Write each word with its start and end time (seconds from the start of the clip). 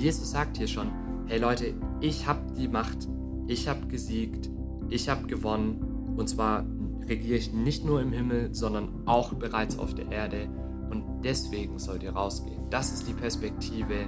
Jesus 0.00 0.30
sagt 0.30 0.56
hier 0.56 0.66
schon, 0.66 0.90
hey 1.26 1.38
Leute, 1.38 1.74
ich 2.00 2.26
habe 2.26 2.40
die 2.56 2.68
Macht, 2.68 3.06
ich 3.46 3.68
habe 3.68 3.86
gesiegt, 3.86 4.48
ich 4.88 5.10
habe 5.10 5.26
gewonnen 5.26 6.14
und 6.16 6.26
zwar 6.26 6.64
regiere 7.06 7.36
ich 7.36 7.52
nicht 7.52 7.84
nur 7.84 8.00
im 8.00 8.10
Himmel, 8.10 8.54
sondern 8.54 9.02
auch 9.04 9.34
bereits 9.34 9.78
auf 9.78 9.94
der 9.94 10.10
Erde 10.10 10.48
und 10.88 11.04
deswegen 11.22 11.78
sollt 11.78 12.02
ihr 12.02 12.12
rausgehen. 12.12 12.62
Das 12.70 12.94
ist 12.94 13.08
die 13.08 13.12
Perspektive, 13.12 14.06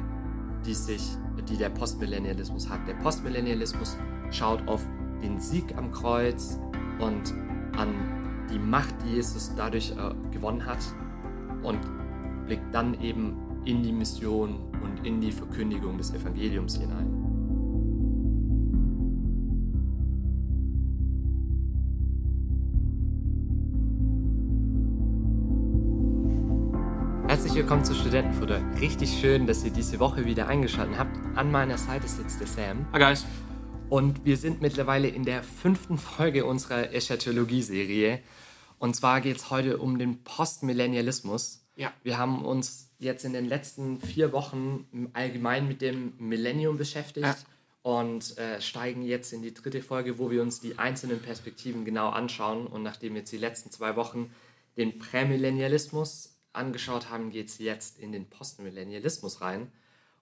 die 0.64 0.72
sich, 0.72 1.10
die 1.46 1.58
der 1.58 1.68
Postmillennialismus 1.68 2.70
hat. 2.70 2.88
Der 2.88 2.94
Postmillennialismus 2.94 3.98
schaut 4.30 4.66
auf 4.66 4.86
den 5.22 5.38
Sieg 5.40 5.76
am 5.76 5.92
Kreuz 5.92 6.58
und 7.00 7.34
an 7.76 8.46
die 8.50 8.58
Macht, 8.58 8.94
die 9.04 9.16
Jesus 9.16 9.52
dadurch 9.58 9.90
äh, 9.90 10.14
gewonnen 10.30 10.64
hat 10.64 10.78
und 11.62 11.80
blickt 12.46 12.74
dann 12.74 12.98
eben 13.02 13.36
in 13.66 13.82
die 13.82 13.92
Mission 13.92 14.71
und 15.02 15.06
in 15.06 15.20
die 15.20 15.32
Verkündigung 15.32 15.98
des 15.98 16.12
Evangeliums 16.12 16.76
hinein. 16.76 17.08
Herzlich 27.26 27.54
willkommen 27.54 27.84
zu 27.84 27.94
Studentenfutter. 27.94 28.60
Richtig 28.80 29.18
schön, 29.20 29.46
dass 29.46 29.64
ihr 29.64 29.70
diese 29.70 29.98
Woche 29.98 30.24
wieder 30.24 30.48
eingeschaltet 30.48 30.98
habt. 30.98 31.16
An 31.36 31.50
meiner 31.50 31.78
Seite 31.78 32.06
sitzt 32.06 32.40
der 32.40 32.46
Sam. 32.46 32.86
Hi 32.92 33.00
guys. 33.00 33.24
Und 33.88 34.24
wir 34.24 34.36
sind 34.36 34.62
mittlerweile 34.62 35.08
in 35.08 35.24
der 35.24 35.42
fünften 35.42 35.98
Folge 35.98 36.44
unserer 36.44 36.92
Eschatologie-Serie. 36.92 38.20
Und 38.78 38.94
zwar 38.94 39.20
geht 39.20 39.36
es 39.36 39.50
heute 39.50 39.78
um 39.78 39.98
den 39.98 40.22
Postmillennialismus. 40.24 41.66
Ja. 41.76 41.92
Wir 42.02 42.18
haben 42.18 42.44
uns 42.44 42.91
jetzt 43.02 43.24
in 43.24 43.32
den 43.32 43.46
letzten 43.46 44.00
vier 44.00 44.32
Wochen 44.32 45.10
allgemein 45.12 45.68
mit 45.68 45.80
dem 45.80 46.14
Millennium 46.18 46.76
beschäftigt 46.78 47.26
Ja. 47.26 47.36
und 47.82 48.36
äh, 48.38 48.60
steigen 48.60 49.02
jetzt 49.02 49.32
in 49.32 49.42
die 49.42 49.52
dritte 49.54 49.82
Folge, 49.82 50.18
wo 50.18 50.30
wir 50.30 50.42
uns 50.42 50.60
die 50.60 50.78
einzelnen 50.78 51.20
Perspektiven 51.20 51.84
genau 51.84 52.08
anschauen. 52.10 52.66
Und 52.66 52.82
nachdem 52.82 53.14
wir 53.14 53.20
jetzt 53.20 53.32
die 53.32 53.38
letzten 53.38 53.70
zwei 53.70 53.96
Wochen 53.96 54.30
den 54.76 54.98
Prämillennialismus 54.98 56.36
angeschaut 56.52 57.10
haben, 57.10 57.30
geht 57.30 57.48
es 57.48 57.58
jetzt 57.58 57.98
in 57.98 58.12
den 58.12 58.26
Postmillennialismus 58.26 59.40
rein. 59.40 59.70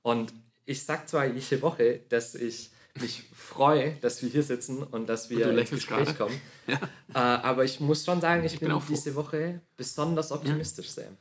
Und 0.02 0.32
ich 0.64 0.84
sag 0.84 1.08
zwar 1.08 1.26
jede 1.26 1.62
Woche, 1.62 2.00
dass 2.08 2.34
ich 2.34 2.70
mich 3.00 3.24
freue, 3.34 3.92
dass 4.00 4.20
wir 4.22 4.28
hier 4.28 4.42
sitzen 4.42 4.82
und 4.82 5.08
dass 5.08 5.30
wir 5.30 5.56
ins 5.56 5.70
Gespräch 5.70 6.06
gerade. 6.06 6.14
kommen. 6.14 6.40
Äh, 6.66 6.78
aber 7.18 7.64
ich 7.64 7.78
muss 7.80 8.04
schon 8.04 8.20
sagen, 8.20 8.44
ich, 8.44 8.54
Ich 8.54 8.60
bin, 8.60 8.68
bin 8.70 8.80
diese 8.88 9.14
Woche 9.14 9.60
besonders 9.76 10.32
optimistisch, 10.32 10.88
Sam. 10.90 11.16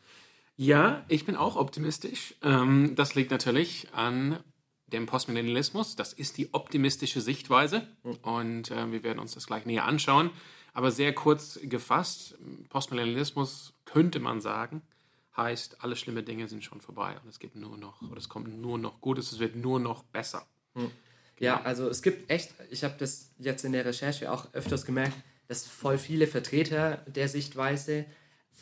Ja, 0.61 1.05
ich 1.07 1.25
bin 1.25 1.37
auch 1.37 1.55
optimistisch. 1.55 2.35
Ähm, 2.43 2.93
das 2.97 3.15
liegt 3.15 3.31
natürlich 3.31 3.87
an 3.93 4.43
dem 4.87 5.05
Postmillennialismus. 5.05 5.95
Das 5.95 6.11
ist 6.11 6.37
die 6.37 6.53
optimistische 6.53 7.21
Sichtweise 7.21 7.87
und 8.23 8.69
äh, 8.69 8.91
wir 8.91 9.03
werden 9.03 9.19
uns 9.19 9.35
das 9.35 9.47
gleich 9.47 9.65
näher 9.65 9.85
anschauen. 9.85 10.31
Aber 10.73 10.91
sehr 10.91 11.15
kurz 11.15 11.61
gefasst, 11.63 12.35
Postmillennialismus 12.67 13.73
könnte 13.85 14.19
man 14.19 14.41
sagen, 14.41 14.81
heißt, 15.37 15.81
alle 15.81 15.95
schlimme 15.95 16.23
Dinge 16.23 16.49
sind 16.49 16.61
schon 16.61 16.81
vorbei 16.81 17.15
und 17.23 17.29
es 17.29 17.39
gibt 17.39 17.55
nur 17.55 17.77
noch, 17.77 18.01
oder 18.01 18.17
es 18.17 18.27
kommt 18.27 18.59
nur 18.59 18.77
noch 18.77 18.99
Gutes, 18.99 19.31
es 19.31 19.39
wird 19.39 19.55
nur 19.55 19.79
noch 19.79 20.03
besser. 20.03 20.45
Ja, 21.39 21.61
also 21.61 21.87
es 21.87 22.01
gibt 22.01 22.29
echt, 22.29 22.53
ich 22.69 22.83
habe 22.83 22.95
das 22.99 23.31
jetzt 23.39 23.63
in 23.63 23.71
der 23.71 23.85
Recherche 23.85 24.29
auch 24.29 24.53
öfters 24.53 24.85
gemerkt, 24.85 25.15
dass 25.47 25.65
voll 25.65 25.97
viele 25.97 26.27
Vertreter 26.27 26.97
der 27.07 27.29
Sichtweise 27.29 28.05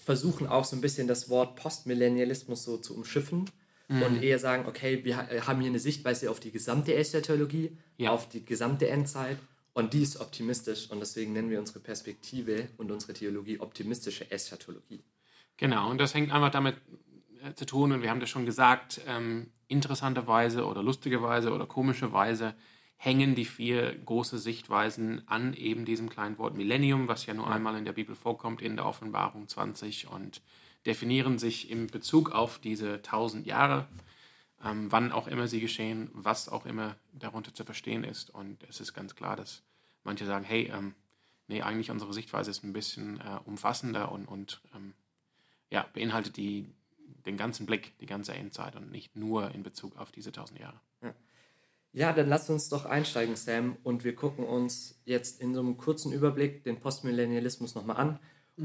versuchen 0.05 0.47
auch 0.47 0.65
so 0.65 0.75
ein 0.75 0.81
bisschen 0.81 1.07
das 1.07 1.29
Wort 1.29 1.55
Postmillennialismus 1.55 2.63
so 2.63 2.77
zu 2.77 2.95
umschiffen 2.95 3.49
Mhm. 3.89 4.01
und 4.01 4.23
eher 4.23 4.37
sagen, 4.37 4.65
okay, 4.67 5.05
wir 5.05 5.15
ha- 5.15 5.27
haben 5.47 5.61
hier 5.61 5.69
eine 5.69 5.79
Sichtweise 5.79 6.29
auf 6.29 6.41
die 6.41 6.51
gesamte 6.51 6.93
Eschatologie, 6.93 7.71
Ja. 7.97 8.11
auf 8.11 8.27
die 8.27 8.43
gesamte 8.43 8.89
Endzeit 8.89 9.37
und 9.73 9.93
die 9.93 10.01
ist 10.03 10.19
optimistisch 10.19 10.91
und 10.91 10.99
deswegen 10.99 11.31
nennen 11.31 11.49
wir 11.49 11.57
unsere 11.59 11.79
Perspektive 11.79 12.67
und 12.77 12.91
unsere 12.91 13.13
Theologie 13.13 13.59
optimistische 13.61 14.29
Eschatologie. 14.29 15.03
Genau, 15.55 15.89
und 15.89 15.99
das 15.99 16.13
hängt 16.13 16.33
einfach 16.33 16.51
damit 16.51 16.75
äh, 17.45 17.53
zu 17.53 17.65
tun, 17.65 17.91
und 17.93 18.01
wir 18.01 18.09
haben 18.09 18.19
das 18.19 18.29
schon 18.29 18.45
gesagt, 18.45 18.99
ähm, 19.07 19.51
interessanterweise 19.69 20.65
oder 20.65 20.83
lustigerweise 20.83 21.51
oder 21.53 21.65
komischerweise 21.65 22.55
hängen 22.97 23.35
die 23.35 23.45
vier 23.45 23.95
große 23.95 24.39
Sichtweisen 24.39 25.21
an 25.27 25.53
eben 25.53 25.85
diesem 25.85 26.09
kleinen 26.09 26.37
Wort 26.39 26.57
Millennium, 26.57 27.07
was 27.07 27.25
ja 27.27 27.33
nur 27.33 27.49
einmal 27.49 27.77
in 27.77 27.85
der 27.85 27.93
Bibel 27.93 28.15
vorkommt, 28.15 28.61
in 28.61 28.75
der 28.75 28.85
Offenbarung 28.85 29.47
20 29.47 30.07
und 30.09 30.41
definieren 30.85 31.37
sich 31.37 31.69
in 31.69 31.87
Bezug 31.87 32.31
auf 32.31 32.59
diese 32.59 33.01
tausend 33.03 33.45
Jahre, 33.45 33.87
ähm, 34.63 34.91
wann 34.91 35.11
auch 35.11 35.27
immer 35.27 35.47
sie 35.47 35.59
geschehen, 35.59 36.09
was 36.13 36.49
auch 36.49 36.65
immer 36.65 36.95
darunter 37.13 37.53
zu 37.53 37.63
verstehen 37.63 38.03
ist. 38.03 38.31
Und 38.31 38.63
es 38.67 38.79
ist 38.79 38.93
ganz 38.93 39.15
klar, 39.15 39.35
dass 39.35 39.61
manche 40.03 40.25
sagen, 40.25 40.45
hey, 40.45 40.71
ähm, 40.73 40.95
nee, 41.47 41.61
eigentlich 41.61 41.91
unsere 41.91 42.13
Sichtweise 42.13 42.49
ist 42.49 42.63
ein 42.63 42.73
bisschen 42.73 43.19
äh, 43.19 43.39
umfassender 43.45 44.11
und, 44.11 44.25
und 44.27 44.61
ähm, 44.75 44.93
ja, 45.69 45.85
beinhaltet 45.93 46.37
die, 46.37 46.65
den 47.25 47.37
ganzen 47.37 47.67
Blick, 47.67 47.95
die 47.99 48.05
ganze 48.07 48.33
Endzeit 48.33 48.75
und 48.75 48.89
nicht 48.89 49.15
nur 49.15 49.51
in 49.51 49.61
Bezug 49.61 49.97
auf 49.97 50.11
diese 50.11 50.31
tausend 50.31 50.59
Jahre. 50.59 50.79
Ja, 51.03 51.13
dann 52.13 52.29
lass 52.29 52.49
uns 52.49 52.69
doch 52.69 52.85
einsteigen, 52.85 53.35
Sam, 53.35 53.77
und 53.83 54.03
wir 54.03 54.15
gucken 54.15 54.45
uns 54.45 54.99
jetzt 55.05 55.41
in 55.41 55.53
so 55.53 55.61
einem 55.61 55.77
kurzen 55.77 56.11
Überblick 56.11 56.63
den 56.63 56.79
Postmillennialismus 56.79 57.75
nochmal 57.75 57.97
an 57.97 58.19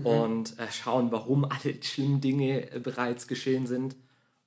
und 0.04 0.58
äh, 0.58 0.70
schauen, 0.70 1.12
warum 1.12 1.44
alle 1.50 1.82
schlimmen 1.82 2.20
Dinge 2.20 2.70
äh, 2.70 2.80
bereits 2.80 3.26
geschehen 3.26 3.66
sind 3.66 3.96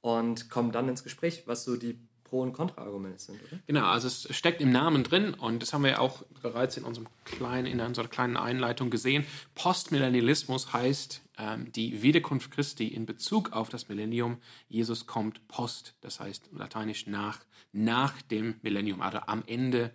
und 0.02 0.50
kommen 0.50 0.72
dann 0.72 0.90
ins 0.90 1.04
Gespräch, 1.04 1.44
was 1.46 1.64
so 1.64 1.78
die 1.78 2.00
Pro- 2.24 2.42
und 2.42 2.54
Kontraargumente 2.54 3.20
sind, 3.20 3.40
oder? 3.44 3.62
Genau, 3.68 3.86
also 3.86 4.08
es 4.08 4.28
steckt 4.36 4.60
im 4.60 4.72
Namen 4.72 5.04
drin 5.04 5.36
und 5.36 5.62
das 5.62 5.74
haben 5.74 5.84
wir 5.84 5.92
ja 5.92 6.00
auch 6.00 6.24
bereits 6.42 6.76
in, 6.76 6.84
unserem 6.84 7.08
kleinen, 7.24 7.68
in 7.68 7.80
unserer 7.80 8.08
kleinen 8.08 8.36
Einleitung 8.36 8.90
gesehen. 8.90 9.26
Postmillennialismus 9.54 10.74
heißt 10.74 11.22
ähm, 11.38 11.72
die 11.72 12.02
Wiederkunft 12.02 12.52
Christi 12.52 12.88
in 12.88 13.06
Bezug 13.06 13.54
auf 13.54 13.70
das 13.70 13.90
Millennium. 13.90 14.38
Jesus 14.68 15.06
kommt 15.06 15.48
post, 15.48 15.94
das 16.02 16.20
heißt 16.20 16.50
lateinisch 16.52 17.06
nach, 17.06 17.40
nach 17.76 18.22
dem 18.22 18.56
Millennium, 18.62 19.02
also 19.02 19.20
am 19.20 19.44
Ende, 19.46 19.92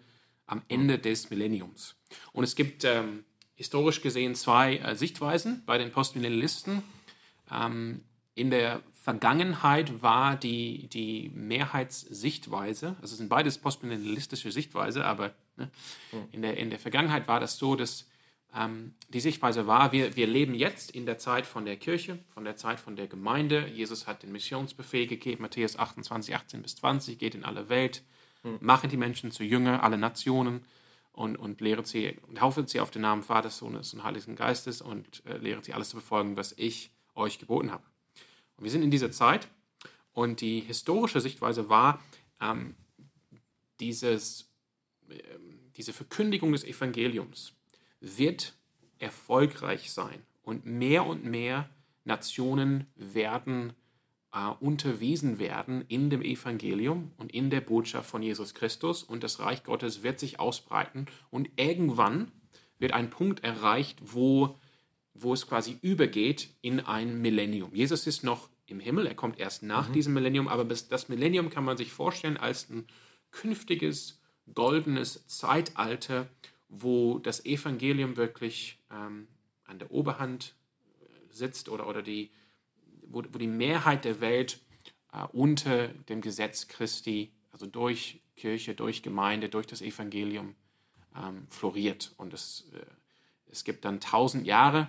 am 0.47 0.63
Ende 0.69 0.99
des 0.99 1.31
Millenniums. 1.31 1.97
Und 2.33 2.45
es 2.45 2.55
gibt 2.55 2.85
ähm, 2.85 3.25
historisch 3.55 4.03
gesehen 4.03 4.35
zwei 4.35 4.77
äh, 4.77 4.95
Sichtweisen 4.95 5.63
bei 5.65 5.79
den 5.79 5.91
Postmillennialisten. 5.91 6.83
Ähm, 7.51 8.05
in 8.35 8.51
der 8.51 8.83
Vergangenheit 8.93 10.03
war 10.03 10.37
die, 10.37 10.89
die 10.89 11.31
Mehrheitssichtweise, 11.35 12.97
also 13.01 13.13
es 13.13 13.19
sind 13.19 13.31
beides 13.31 13.57
postmillennialistische 13.57 14.53
Sichtweise, 14.53 15.07
aber 15.07 15.35
ne, 15.57 15.71
in, 16.33 16.43
der, 16.43 16.59
in 16.59 16.69
der 16.69 16.79
Vergangenheit 16.79 17.29
war 17.29 17.41
das 17.41 17.57
so, 17.57 17.77
dass 17.77 18.10
ähm, 18.55 18.95
die 19.11 19.21
Sichtweise 19.21 19.67
war, 19.67 19.93
wir, 19.93 20.17
wir 20.17 20.27
leben 20.27 20.55
jetzt 20.55 20.91
in 20.91 21.07
der 21.07 21.19
Zeit 21.19 21.47
von 21.47 21.65
der 21.65 21.77
Kirche, 21.77 22.19
von 22.35 22.45
der 22.45 22.57
Zeit 22.57 22.81
von 22.81 22.97
der 22.97 23.07
Gemeinde. 23.07 23.69
Jesus 23.69 24.07
hat 24.07 24.23
den 24.23 24.33
Missionsbefehl 24.33 25.07
gegeben, 25.07 25.43
Matthäus 25.43 25.79
28, 25.79 26.35
18 26.35 26.63
bis 26.63 26.77
20, 26.77 27.19
geht 27.19 27.35
in 27.35 27.45
alle 27.45 27.69
Welt, 27.69 28.03
mache 28.61 28.89
die 28.89 28.97
Menschen 28.97 29.31
zu 29.31 29.45
Jünger, 29.45 29.83
alle 29.83 29.99
Nationen 29.99 30.65
und, 31.13 31.37
und 31.37 31.61
lehret 31.61 31.87
sie, 31.87 32.17
und 32.27 32.39
taufet 32.39 32.69
sie 32.69 32.81
auf 32.81 32.91
den 32.91 33.03
Namen 33.03 33.23
Vaters, 33.23 33.59
Sohnes 33.59 33.95
und 33.95 34.03
Heiligen 34.03 34.37
Geistes 34.37 34.81
und 34.81 35.23
äh, 35.27 35.37
lehret 35.37 35.65
sie 35.65 35.75
alles 35.75 35.91
zu 35.91 35.97
befolgen, 35.97 36.37
was 36.37 36.53
ich 36.57 36.91
euch 37.15 37.39
geboten 37.39 37.71
habe. 37.71 37.85
Und 38.57 38.65
wir 38.65 38.71
sind 38.71 38.83
in 38.83 38.91
dieser 38.91 39.13
Zeit 39.13 39.49
und 40.13 40.41
die 40.41 40.61
historische 40.61 41.21
Sichtweise 41.21 41.69
war, 41.69 42.03
ähm, 42.41 42.75
dieses, 43.79 44.49
ähm, 45.09 45.71
diese 45.77 45.93
Verkündigung 45.93 46.53
des 46.53 46.65
Evangeliums 46.65 47.53
wird 48.01 48.55
erfolgreich 48.99 49.93
sein. 49.93 50.23
Und 50.43 50.67
mehr 50.67 51.07
und 51.07 51.25
mehr 51.25 51.69
Nationen 52.05 52.87
werden 52.97 53.73
äh, 54.33 54.49
unterwiesen 54.61 55.39
werden 55.39 55.85
in 55.89 56.11
dem 56.11 56.23
Evangelium 56.23 57.13
und 57.17 57.33
in 57.33 57.51
der 57.51 57.61
Botschaft 57.61 58.09
von 58.09 58.23
Jesus 58.23 58.55
Christus. 58.55 59.03
Und 59.03 59.23
das 59.23 59.41
Reich 59.41 59.65
Gottes 59.65 60.03
wird 60.03 60.19
sich 60.19 60.41
ausbreiten. 60.41 61.07
Und 61.31 61.51
irgendwann 61.57 62.33
wird 62.79 62.93
ein 62.93 63.11
Punkt 63.11 63.45
erreicht, 63.45 63.99
wo, 64.03 64.59
wo 65.15 65.33
es 65.33 65.47
quasi 65.47 65.79
übergeht 65.83 66.51
in 66.63 66.81
ein 66.81 67.21
Millennium. 67.21 67.75
Jesus 67.75 68.07
ist 68.07 68.25
noch 68.25 68.49
im 68.67 68.81
Himmel, 68.81 69.07
er 69.07 69.15
kommt 69.15 69.39
erst 69.39 69.63
nach 69.63 69.91
diesem 69.91 70.15
Millennium, 70.15 70.49
aber 70.49 70.65
bis 70.65 70.89
das 70.89 71.09
Millennium 71.09 71.51
kann 71.51 71.65
man 71.65 71.77
sich 71.77 71.93
vorstellen 71.93 72.37
als 72.37 72.71
ein 72.71 72.87
künftiges 73.33 74.21
goldenes 74.55 75.27
Zeitalter, 75.27 76.29
wo 76.71 77.19
das 77.19 77.45
Evangelium 77.45 78.17
wirklich 78.17 78.79
ähm, 78.91 79.27
an 79.65 79.79
der 79.79 79.91
Oberhand 79.91 80.55
äh, 81.01 81.35
sitzt 81.35 81.69
oder, 81.69 81.87
oder 81.87 82.03
die, 82.03 82.31
wo, 83.03 83.23
wo 83.31 83.39
die 83.39 83.47
Mehrheit 83.47 84.05
der 84.05 84.21
Welt 84.21 84.61
äh, 85.13 85.25
unter 85.33 85.89
dem 85.89 86.21
Gesetz 86.21 86.69
Christi, 86.69 87.33
also 87.51 87.67
durch 87.67 88.21
Kirche, 88.37 88.75
durch 88.75 89.03
Gemeinde, 89.03 89.49
durch 89.49 89.67
das 89.67 89.83
Evangelium 89.83 90.55
ähm, 91.17 91.47
floriert. 91.51 92.15
Und 92.17 92.33
es, 92.33 92.69
äh, 92.73 92.87
es 93.51 93.65
gibt 93.65 93.85
dann 93.85 94.01
tausend 94.01 94.47
Jahre, 94.47 94.89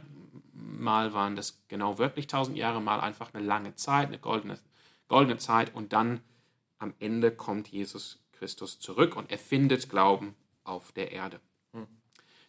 mal 0.53 1.13
waren 1.13 1.35
das 1.35 1.61
genau 1.67 1.97
wirklich 1.97 2.27
tausend 2.27 2.57
Jahre, 2.57 2.79
mal 2.79 2.99
einfach 2.99 3.33
eine 3.33 3.45
lange 3.45 3.75
Zeit, 3.75 4.07
eine 4.07 4.19
goldene, 4.19 4.59
goldene 5.07 5.37
Zeit 5.37 5.73
und 5.73 5.93
dann 5.93 6.21
am 6.77 6.93
Ende 6.99 7.31
kommt 7.31 7.67
Jesus 7.67 8.19
Christus 8.31 8.79
zurück 8.79 9.15
und 9.15 9.31
erfindet 9.31 9.89
Glauben 9.89 10.35
auf 10.63 10.91
der 10.91 11.11
Erde. 11.11 11.39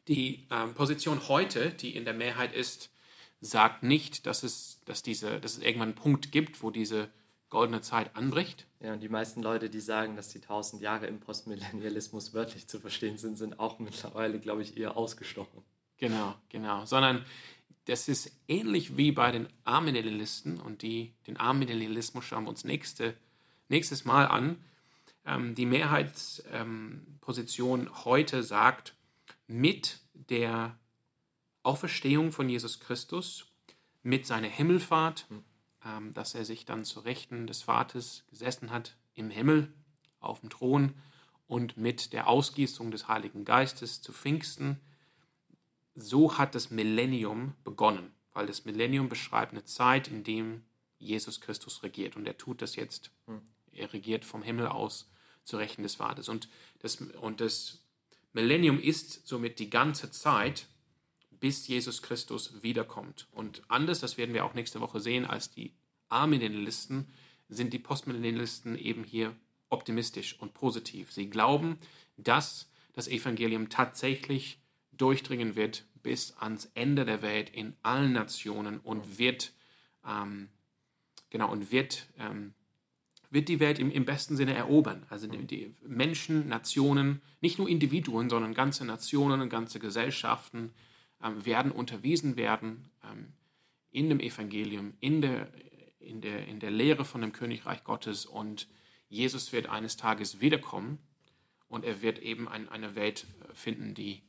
Die 0.09 0.47
ähm, 0.51 0.75
Position 0.75 1.29
heute, 1.29 1.71
die 1.71 1.95
in 1.95 2.05
der 2.05 2.15
Mehrheit 2.15 2.55
ist, 2.55 2.91
sagt 3.41 3.83
nicht, 3.83 4.27
dass 4.27 4.43
es, 4.43 4.81
dass, 4.85 5.03
diese, 5.03 5.41
dass 5.41 5.57
es 5.57 5.63
irgendwann 5.63 5.91
einen 5.91 5.97
Punkt 5.97 6.33
gibt, 6.33 6.63
wo 6.63 6.71
diese 6.71 7.09
goldene 7.51 7.83
Zeit 7.83 8.17
anbricht. 8.17 8.67
Ja, 8.81 8.95
und 8.95 9.01
die 9.01 9.09
meisten 9.09 9.43
Leute, 9.43 9.69
die 9.69 9.81
sagen, 9.81 10.17
dass 10.17 10.31
die 10.31 10.41
tausend 10.41 10.81
Jahre 10.81 11.07
im 11.07 11.21
Postmillennialismus 11.21 12.35
wörtlich 12.35 12.67
zu 12.67 12.81
verstehen 12.81 13.19
sind, 13.19 13.37
sind 13.37 13.61
auch 13.61 13.79
mittlerweile, 13.79 14.41
glaube 14.41 14.63
ich, 14.63 14.77
eher 14.77 14.97
ausgestochen. 14.97 15.63
Genau, 15.99 16.35
genau. 16.49 16.85
Sondern 16.87 17.25
das 17.85 18.09
ist 18.09 18.33
ähnlich 18.49 18.97
wie 18.97 19.13
bei 19.13 19.31
den 19.33 19.49
Arminialisten 19.65 20.61
und 20.61 20.83
die, 20.83 21.15
den 21.27 21.37
Arminialismus 21.37 22.25
schauen 22.25 22.45
wir 22.45 22.51
uns 22.51 22.65
nächste, 22.65 23.15
nächstes 23.69 24.05
Mal 24.05 24.27
an. 24.27 24.57
Ähm, 25.27 25.55
die 25.55 25.67
Mehrheitsposition 25.67 27.81
ähm, 27.81 28.05
heute 28.05 28.43
sagt, 28.43 28.95
mit 29.53 30.01
der 30.15 30.79
Auferstehung 31.63 32.33
von 32.33 32.49
Jesus 32.49 32.81
Christus, 32.81 33.47
mit 34.03 34.27
seiner 34.27 34.49
Himmelfahrt, 34.49 35.27
ähm, 35.85 36.13
dass 36.15 36.35
er 36.35 36.45
sich 36.45 36.65
dann 36.65 36.85
zur 36.85 37.05
Rechten 37.05 37.47
des 37.47 37.63
Vaters 37.63 38.25
gesessen 38.31 38.71
hat 38.71 38.97
im 39.15 39.31
Himmel 39.31 39.73
auf 40.21 40.41
dem 40.41 40.51
Thron 40.51 40.95
und 41.47 41.77
mit 41.77 42.13
der 42.13 42.29
Ausgießung 42.29 42.91
des 42.91 43.09
Heiligen 43.09 43.45
Geistes 43.45 44.01
zu 44.01 44.13
Pfingsten, 44.13 44.81
so 45.95 46.39
hat 46.39 46.55
das 46.55 46.71
Millennium 46.71 47.55
begonnen, 47.65 48.13
weil 48.33 48.47
das 48.47 48.65
Millennium 48.65 49.09
beschreibt 49.09 49.53
eine 49.53 49.65
Zeit, 49.65 50.09
in 50.09 50.25
dem 50.25 50.65
Jesus 50.99 51.41
Christus 51.41 51.83
regiert 51.83 52.17
und 52.17 52.27
er 52.27 52.39
tut 52.39 52.63
das 52.63 52.77
jetzt. 52.77 53.11
Hm. 53.27 53.43
Er 53.73 53.93
regiert 53.93 54.25
vom 54.25 54.43
Himmel 54.43 54.69
aus 54.69 55.11
zu 55.45 55.57
Rechten 55.57 55.83
des 55.83 55.97
Vaters. 55.97 56.29
Und 56.29 56.49
das, 56.79 56.97
und 56.97 57.41
das 57.41 57.82
Millennium 58.33 58.81
ist 58.81 59.27
somit 59.27 59.59
die 59.59 59.71
ganze 59.71 60.11
Zeit, 60.11 60.67
bis 61.31 61.67
Jesus 61.67 62.03
Christus 62.03 62.63
wiederkommt. 62.63 63.27
Und 63.33 63.63
anders, 63.69 64.01
das 64.01 64.17
werden 64.17 64.35
wir 64.35 64.45
auch 64.45 64.55
nächste 64.55 64.81
Woche 64.81 65.01
sehen, 65.01 65.25
als 65.27 65.51
die 65.51 65.73
Arminialisten, 66.09 67.09
sind 67.49 67.73
die 67.73 67.79
Postmillennialisten 67.79 68.79
eben 68.79 69.05
hier 69.05 69.35
optimistisch 69.69 70.39
und 70.39 70.55
positiv. 70.55 71.13
Sie 71.13 71.29
glauben, 71.29 71.79
dass 72.17 72.71
das 72.93 73.09
Evangelium 73.09 73.69
tatsächlich 73.69 74.61
durchdringen 74.93 75.57
wird 75.57 75.85
bis 76.03 76.37
ans 76.39 76.71
Ende 76.75 77.05
der 77.05 77.23
Welt 77.23 77.51
in 77.51 77.75
allen 77.83 78.13
Nationen 78.13 78.79
und 78.81 79.19
wird 79.19 79.53
ähm, 80.07 80.49
genau 81.31 81.51
und 81.51 81.73
wird 81.73 82.07
ähm, 82.19 82.55
wird 83.33 83.49
die 83.49 83.61
Welt 83.61 83.79
im, 83.79 83.91
im 83.91 84.05
besten 84.05 84.37
Sinne 84.37 84.55
erobern. 84.55 85.07
Also 85.09 85.27
die, 85.27 85.47
die, 85.47 85.75
Menschen, 85.87 86.49
Nationen, 86.49 87.23
nicht 87.41 87.59
nur 87.59 87.69
Individuen, 87.69 88.29
sondern 88.29 88.53
ganze 88.53 88.85
Nationen 88.85 89.41
und 89.41 89.49
ganze 89.49 89.81
Gesellschaften 89.81 90.71
ähm, 91.23 91.45
werden 91.45 91.73
unterwiesen 91.73 92.37
werden 92.37 92.91
ähm, 93.03 93.33
in 93.91 94.11
dem 94.11 94.21
Evangelium, 94.21 94.93
in 95.01 95.23
der, 95.23 95.49
in, 95.99 96.21
der, 96.21 96.47
in 96.47 96.61
der 96.61 96.71
Lehre 96.71 97.07
von 97.07 97.23
dem 97.23 97.33
Königreich 97.33 97.85
Gottes 97.85 98.27
und 98.27 98.69
Jesus 99.09 99.53
wird 99.53 99.67
eines 99.67 99.97
Tages 99.97 100.41
wiederkommen 100.41 100.99
und 101.69 101.87
er 101.87 102.03
wird 102.03 102.19
eben 102.19 102.49
ein, 102.49 102.69
eine 102.69 102.95
Welt 102.97 103.27
äh, 103.49 103.55
finden, 103.55 103.95
die, 103.95 104.23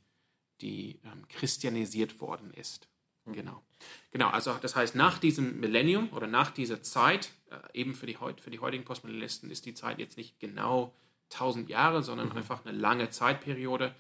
die 0.61 1.01
ähm, 1.03 1.27
christianisiert 1.27 2.21
worden 2.21 2.51
ist. 2.51 2.87
Mhm. 3.25 3.33
Genau. 3.33 3.63
Genau, 4.11 4.29
also 4.29 4.53
das 4.61 4.75
heißt, 4.75 4.95
nach 4.95 5.19
diesem 5.19 5.59
Millennium 5.59 6.09
oder 6.13 6.27
nach 6.27 6.51
dieser 6.51 6.81
Zeit, 6.83 7.31
äh, 7.49 7.79
eben 7.79 7.95
für 7.95 8.05
die, 8.05 8.15
für 8.15 8.51
die 8.51 8.59
heutigen 8.59 8.85
Postmillennialisten 8.85 9.49
ist 9.49 9.65
die 9.65 9.73
Zeit 9.73 9.99
jetzt 9.99 10.17
nicht 10.17 10.39
genau 10.39 10.93
1000 11.31 11.69
Jahre, 11.69 12.03
sondern 12.03 12.29
mhm. 12.29 12.37
einfach 12.37 12.65
eine 12.65 12.77
lange 12.77 13.09
Zeitperiode, 13.09 13.93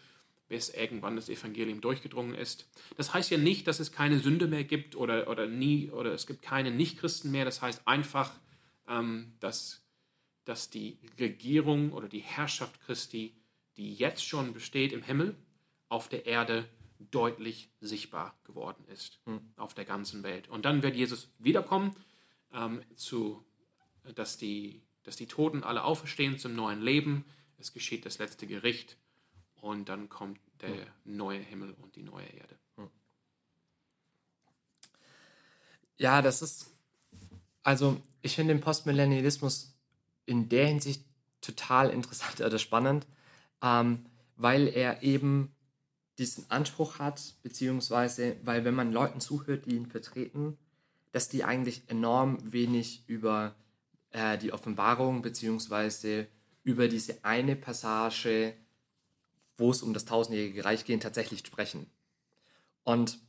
bis 0.47 0.69
irgendwann 0.69 1.15
das 1.15 1.29
Evangelium 1.29 1.81
durchgedrungen 1.81 2.35
ist. 2.35 2.69
Das 2.95 3.13
heißt 3.13 3.31
ja 3.31 3.37
nicht, 3.37 3.67
dass 3.67 3.79
es 3.79 3.91
keine 3.91 4.19
Sünde 4.19 4.47
mehr 4.47 4.63
gibt 4.63 4.95
oder, 4.95 5.27
oder 5.27 5.47
nie 5.47 5.89
oder 5.89 6.11
es 6.11 6.27
gibt 6.27 6.43
keine 6.43 6.69
Nichtchristen 6.69 7.31
mehr. 7.31 7.45
Das 7.45 7.61
heißt 7.61 7.87
einfach, 7.87 8.31
ähm, 8.87 9.33
dass, 9.39 9.83
dass 10.45 10.69
die 10.69 10.99
Regierung 11.19 11.91
oder 11.91 12.07
die 12.07 12.19
Herrschaft 12.19 12.79
Christi, 12.81 13.35
die 13.77 13.95
jetzt 13.95 14.23
schon 14.25 14.53
besteht 14.53 14.93
im 14.93 15.01
Himmel, 15.01 15.35
auf 15.89 16.07
der 16.07 16.25
Erde 16.25 16.65
deutlich 17.11 17.69
sichtbar 17.81 18.35
geworden 18.43 18.85
ist 18.91 19.19
hm. 19.25 19.41
auf 19.57 19.73
der 19.73 19.85
ganzen 19.85 20.23
Welt. 20.23 20.47
Und 20.49 20.65
dann 20.65 20.83
wird 20.83 20.95
Jesus 20.95 21.29
wiederkommen, 21.39 21.95
ähm, 22.53 22.81
zu, 22.95 23.43
dass, 24.15 24.37
die, 24.37 24.81
dass 25.03 25.15
die 25.15 25.27
Toten 25.27 25.63
alle 25.63 25.83
auferstehen 25.83 26.37
zum 26.39 26.55
neuen 26.55 26.81
Leben. 26.81 27.25
Es 27.57 27.73
geschieht 27.73 28.05
das 28.05 28.17
letzte 28.17 28.47
Gericht 28.47 28.97
und 29.55 29.89
dann 29.89 30.09
kommt 30.09 30.39
der 30.61 30.69
hm. 30.69 30.87
neue 31.05 31.39
Himmel 31.39 31.75
und 31.81 31.95
die 31.95 32.03
neue 32.03 32.27
Erde. 32.27 32.57
Hm. 32.77 32.89
Ja, 35.97 36.21
das 36.21 36.41
ist, 36.41 36.71
also 37.63 37.99
ich 38.21 38.35
finde 38.35 38.53
den 38.53 38.61
Postmillennialismus 38.61 39.75
in 40.25 40.49
der 40.49 40.67
Hinsicht 40.67 41.03
total 41.41 41.89
interessant 41.89 42.41
oder 42.45 42.59
spannend, 42.59 43.05
ähm, 43.61 44.05
weil 44.35 44.67
er 44.67 45.03
eben 45.03 45.53
diesen 46.17 46.49
Anspruch 46.49 46.99
hat, 46.99 47.35
beziehungsweise, 47.41 48.37
weil 48.43 48.65
wenn 48.65 48.75
man 48.75 48.91
Leuten 48.91 49.19
zuhört, 49.19 49.65
die 49.65 49.75
ihn 49.75 49.87
vertreten, 49.87 50.57
dass 51.11 51.29
die 51.29 51.43
eigentlich 51.43 51.83
enorm 51.87 52.37
wenig 52.51 53.03
über 53.07 53.55
äh, 54.11 54.37
die 54.37 54.53
Offenbarung, 54.53 55.21
beziehungsweise 55.21 56.27
über 56.63 56.87
diese 56.87 57.23
eine 57.23 57.55
Passage, 57.55 58.53
wo 59.57 59.71
es 59.71 59.81
um 59.81 59.93
das 59.93 60.05
tausendjährige 60.05 60.65
Reich 60.65 60.85
geht, 60.85 61.03
tatsächlich 61.03 61.45
sprechen. 61.45 61.87
Und 62.83 63.19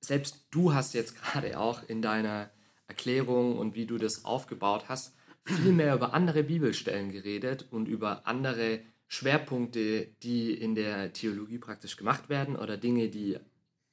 selbst 0.00 0.46
du 0.50 0.74
hast 0.74 0.94
jetzt 0.94 1.16
gerade 1.16 1.58
auch 1.58 1.82
in 1.88 2.02
deiner 2.02 2.50
Erklärung 2.86 3.58
und 3.58 3.74
wie 3.74 3.86
du 3.86 3.98
das 3.98 4.24
aufgebaut 4.24 4.84
hast, 4.88 5.14
viel 5.44 5.72
mehr 5.72 5.94
über 5.94 6.14
andere 6.14 6.42
Bibelstellen 6.42 7.10
geredet 7.10 7.66
und 7.70 7.86
über 7.86 8.26
andere 8.26 8.80
Schwerpunkte, 9.12 10.06
die 10.22 10.54
in 10.54 10.74
der 10.74 11.12
Theologie 11.12 11.58
praktisch 11.58 11.98
gemacht 11.98 12.30
werden 12.30 12.56
oder 12.56 12.78
Dinge, 12.78 13.10
die 13.10 13.38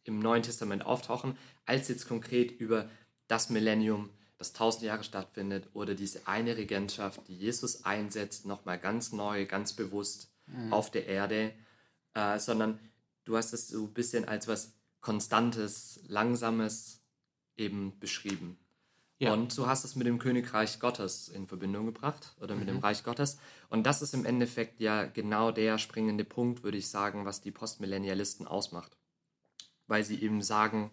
im 0.06 0.20
Neuen 0.20 0.44
Testament 0.44 0.86
auftauchen, 0.86 1.38
als 1.66 1.90
jetzt 1.90 2.08
konkret 2.08 2.58
über 2.58 2.90
das 3.28 3.50
Millennium, 3.50 4.12
das 4.38 4.54
tausend 4.54 4.84
Jahre 4.86 5.04
stattfindet 5.04 5.68
oder 5.74 5.94
diese 5.94 6.26
eine 6.26 6.56
Regentschaft, 6.56 7.28
die 7.28 7.36
Jesus 7.36 7.84
einsetzt, 7.84 8.46
nochmal 8.46 8.80
ganz 8.80 9.12
neu, 9.12 9.46
ganz 9.46 9.74
bewusst 9.74 10.32
mhm. 10.46 10.72
auf 10.72 10.90
der 10.90 11.06
Erde, 11.08 11.52
äh, 12.14 12.40
sondern 12.40 12.80
du 13.26 13.36
hast 13.36 13.52
es 13.52 13.68
so 13.68 13.84
ein 13.84 13.94
bisschen 13.94 14.26
als 14.26 14.48
was 14.48 14.72
Konstantes, 15.02 16.00
Langsames 16.08 17.02
eben 17.58 18.00
beschrieben. 18.00 18.58
Ja. 19.20 19.34
Und 19.34 19.52
so 19.52 19.68
hast 19.68 19.84
du 19.84 19.88
es 19.90 19.96
mit 19.98 20.08
dem 20.08 20.18
Königreich 20.18 20.80
Gottes 20.80 21.28
in 21.28 21.46
Verbindung 21.46 21.86
gebracht 21.86 22.34
oder 22.40 22.56
mit 22.56 22.68
mhm. 22.68 22.74
dem 22.74 22.80
Reich 22.80 23.04
Gottes. 23.04 23.38
Und 23.70 23.84
das 23.84 24.02
ist 24.02 24.14
im 24.14 24.26
Endeffekt 24.26 24.80
ja 24.80 25.04
genau 25.06 25.52
der 25.52 25.78
springende 25.78 26.24
Punkt, 26.24 26.64
würde 26.64 26.78
ich 26.78 26.88
sagen, 26.88 27.26
was 27.26 27.42
die 27.42 27.52
Postmillennialisten 27.52 28.48
ausmacht. 28.48 28.98
Weil 29.88 30.06
sie 30.06 30.22
eben 30.22 30.42
sagen, 30.42 30.90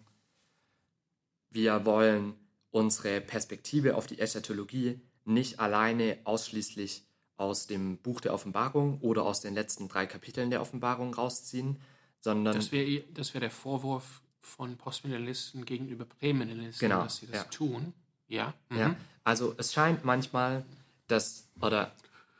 wir 1.51 1.85
wollen 1.85 2.35
unsere 2.71 3.21
Perspektive 3.21 3.95
auf 3.95 4.07
die 4.07 4.19
Eschatologie 4.19 4.99
nicht 5.23 5.61
alleine 5.61 6.17
ausschließlich 6.25 7.07
aus 7.37 7.67
dem 7.67 7.97
Buch 7.97 8.19
der 8.19 8.33
Offenbarung 8.33 8.99
oder 8.99 9.23
aus 9.23 9.39
den 9.39 9.53
letzten 9.53 9.87
drei 9.87 10.05
Kapiteln 10.05 10.49
der 10.49 10.61
Offenbarung 10.61 11.13
rausziehen, 11.13 11.79
sondern. 12.19 12.55
Das 12.55 12.73
wäre 12.73 13.03
das 13.13 13.33
wär 13.33 13.41
der 13.41 13.51
Vorwurf 13.51 14.21
von 14.41 14.75
Postmillennialisten 14.75 15.63
gegenüber 15.63 16.03
Prämillennialisten, 16.05 16.89
genau, 16.89 17.03
dass 17.03 17.17
sie 17.17 17.27
das 17.27 17.37
ja. 17.37 17.43
tun. 17.45 17.93
Ja. 18.27 18.53
Mhm. 18.69 18.77
ja. 18.77 18.95
Also 19.23 19.53
es 19.57 19.73
scheint 19.73 20.05
manchmal, 20.05 20.63
dass, 21.07 21.47
oder 21.61 21.91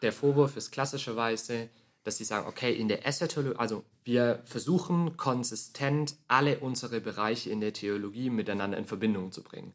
der 0.01 0.13
Vorwurf 0.13 0.58
ist 0.58 0.72
klassischerweise, 0.72 1.70
dass 2.03 2.17
sie 2.17 2.24
sagen, 2.24 2.48
okay, 2.48 2.74
in 2.74 2.88
der 2.88 3.06
Eschatologie, 3.06 3.58
also 3.58 3.84
wir 4.06 4.41
versuchen 4.46 5.17
konsistent 5.17 6.15
alle 6.29 6.60
unsere 6.60 7.01
Bereiche 7.01 7.50
in 7.50 7.60
der 7.60 7.74
Theologie 7.74 8.29
miteinander 8.29 8.77
in 8.77 8.86
Verbindung 8.86 9.34
zu 9.34 9.44
bringen. 9.44 9.74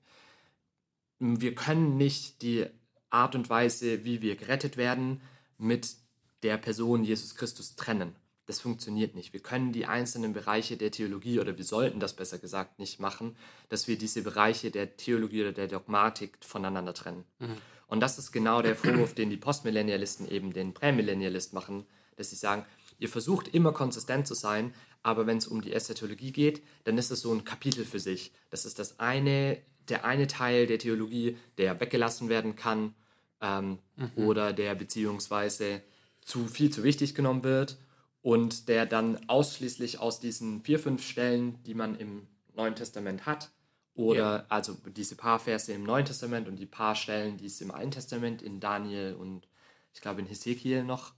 Wir 1.19 1.55
können 1.55 1.99
nicht 1.99 2.41
die 2.41 2.67
Art 3.11 3.35
und 3.35 3.51
Weise, 3.51 4.05
wie 4.05 4.23
wir 4.23 4.37
gerettet 4.37 4.79
werden, 4.79 5.21
mit 5.59 5.97
der 6.43 6.57
Person 6.57 7.05
Jesus 7.05 7.35
Christus 7.35 7.77
trennen. 7.77 8.17
Das 8.53 8.61
funktioniert 8.61 9.15
nicht. 9.15 9.33
Wir 9.33 9.41
können 9.41 9.73
die 9.73 9.87
einzelnen 9.87 10.35
Bereiche 10.35 10.77
der 10.77 10.91
Theologie 10.91 11.41
oder 11.41 11.57
wir 11.57 11.65
sollten 11.65 12.01
das 12.01 12.13
besser 12.13 12.37
gesagt 12.37 12.79
nicht 12.79 13.01
machen, 13.01 13.35
dass 13.71 13.89
wir 13.89 13.97
diese 13.97 14.21
Bereiche 14.21 14.71
der 14.71 14.99
Theologie 14.99 15.41
oder 15.41 15.53
der 15.53 15.69
Dogmatik 15.69 16.37
voneinander 16.43 16.93
trennen. 16.93 17.25
Mhm. 17.39 17.57
Und 17.87 18.01
das 18.01 18.19
ist 18.19 18.31
genau 18.31 18.61
der 18.61 18.77
Vorwurf, 18.77 19.15
den 19.15 19.31
die 19.31 19.39
Postmillennialisten 19.39 20.31
eben 20.31 20.53
den 20.53 20.75
Prämillennialisten 20.75 21.57
machen, 21.57 21.87
dass 22.17 22.29
sie 22.29 22.37
sagen, 22.37 22.67
ihr 22.99 23.09
versucht 23.09 23.49
immer 23.49 23.73
konsistent 23.73 24.27
zu 24.27 24.35
sein, 24.35 24.75
aber 25.03 25.27
wenn 25.27 25.39
es 25.39 25.47
um 25.47 25.63
die 25.63 25.73
Eschatologie 25.73 26.33
geht, 26.33 26.63
dann 26.85 26.99
ist 26.99 27.11
es 27.11 27.23
so 27.23 27.33
ein 27.33 27.45
Kapitel 27.45 27.87
für 27.87 28.01
sich. 28.01 28.33
Das 28.51 28.67
ist 28.67 28.79
das 28.79 29.01
eine, 29.01 29.63
der 29.89 30.05
eine 30.05 30.27
Teil 30.27 30.67
der 30.67 30.79
Theologie, 30.79 31.39
der 31.57 31.81
weggelassen 31.81 32.29
werden 32.29 32.55
kann 32.55 32.95
ähm, 33.41 33.79
oder 34.15 34.53
der 34.53 34.75
beziehungsweise 34.75 35.81
zu 36.21 36.47
viel 36.49 36.69
zu 36.69 36.83
wichtig 36.83 37.15
genommen 37.15 37.45
wird 37.45 37.79
und 38.23 38.69
der 38.69 38.87
dann 38.87 39.29
ausschließlich 39.29 39.99
aus 39.99 40.21
diesen 40.21 40.63
vier, 40.63 40.79
fünf 40.79 41.07
Stellen, 41.07 41.63
die 41.65 41.75
man 41.75 41.97
im 41.97 42.27
Neuen 42.55 42.75
Testament 42.75 43.27
hat, 43.27 43.51
oder 43.95 44.17
Ja. 44.17 44.47
also 44.49 44.77
diese 44.97 45.17
paar 45.17 45.39
Verse 45.39 45.71
im 45.73 45.83
Neuen 45.83 46.07
Testament 46.07 46.49
und 46.49 46.57
die 46.57 46.67
paar 46.67 46.95
Stellen, 46.95 47.37
die 47.37 47.47
es 47.47 47.61
im 47.61 47.71
Alten 47.71 47.91
Testament 47.91 48.41
in 48.41 48.59
Daniel 48.59 49.15
und 49.15 49.47
ich 49.93 50.01
glaube 50.01 50.21
in 50.21 50.27
Hesekiel 50.27 50.83
noch 50.85 51.13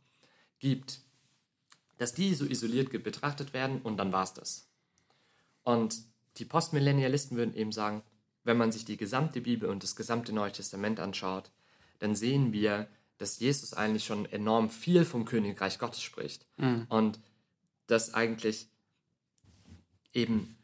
gibt, 0.58 1.00
dass 1.98 2.14
die 2.14 2.34
so 2.34 2.44
isoliert 2.44 2.90
betrachtet 3.04 3.52
werden 3.52 3.80
und 3.82 3.96
dann 3.96 4.12
war 4.12 4.24
es 4.24 4.34
das. 4.34 4.68
Und 5.62 5.96
die 6.38 6.44
Postmillennialisten 6.44 7.36
würden 7.36 7.54
eben 7.54 7.70
sagen, 7.70 8.02
wenn 8.42 8.56
man 8.56 8.72
sich 8.72 8.84
die 8.84 8.96
gesamte 8.96 9.40
Bibel 9.40 9.68
und 9.68 9.82
das 9.82 9.94
gesamte 9.94 10.32
Neue 10.32 10.52
Testament 10.52 10.98
anschaut, 10.98 11.50
dann 12.00 12.16
sehen 12.16 12.52
wir, 12.52 12.88
dass 13.24 13.38
Jesus 13.38 13.72
eigentlich 13.72 14.04
schon 14.04 14.26
enorm 14.26 14.68
viel 14.68 15.06
vom 15.06 15.24
Königreich 15.24 15.78
Gottes 15.78 16.02
spricht. 16.02 16.46
Und 16.90 17.18
dass 17.86 18.12
eigentlich 18.12 18.68
eben, 20.12 20.54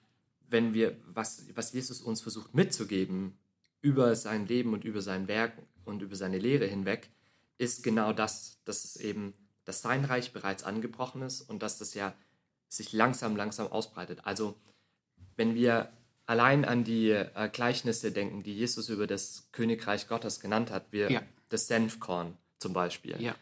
wenn 0.51 0.75
wir, 0.75 0.95
was, 1.07 1.47
was 1.55 1.73
Jesus 1.73 2.03
uns 2.03 2.21
versucht 2.21 2.55
mitzugeben 2.55 3.39
über 3.81 4.15
sein 4.15 4.47
Leben 4.47 4.75
und 4.75 4.85
über 4.85 5.01
sein 5.01 5.27
Werk 5.27 5.55
und 5.87 6.03
über 6.03 6.17
seine 6.17 6.37
Lehre 6.39 6.67
hinweg, 6.67 7.09
ist 7.57 7.83
genau 7.83 8.13
das, 8.13 8.59
dass 8.67 8.85
es 8.85 8.97
eben, 8.97 9.33
dass 9.65 9.81
sein 9.81 10.05
Reich 10.05 10.35
bereits 10.35 10.63
angebrochen 10.63 11.23
ist 11.23 11.41
und 11.41 11.63
dass 11.63 11.79
das 11.79 11.95
ja 11.95 12.15
sich 12.69 12.93
langsam, 12.93 13.37
langsam 13.37 13.69
ausbreitet. 13.69 14.21
Also 14.25 14.55
wenn 15.37 15.55
wir 15.55 15.91
allein 16.27 16.67
an 16.67 16.85
die 16.85 17.09
äh, 17.11 17.49
Gleichnisse 17.51 18.13
denken, 18.13 18.43
die 18.43 18.55
Jesus 18.55 18.91
über 18.91 19.07
das 19.07 19.49
Königreich 19.51 20.09
Gottes 20.09 20.41
genannt 20.41 20.71
hat, 20.71 20.93
wir, 20.93 21.11
Ja. 21.11 21.23
das 21.49 21.67
Senfkorn 21.69 22.37
zum 22.61 22.73
Beispiel. 22.73 23.21
Ja. 23.21 23.35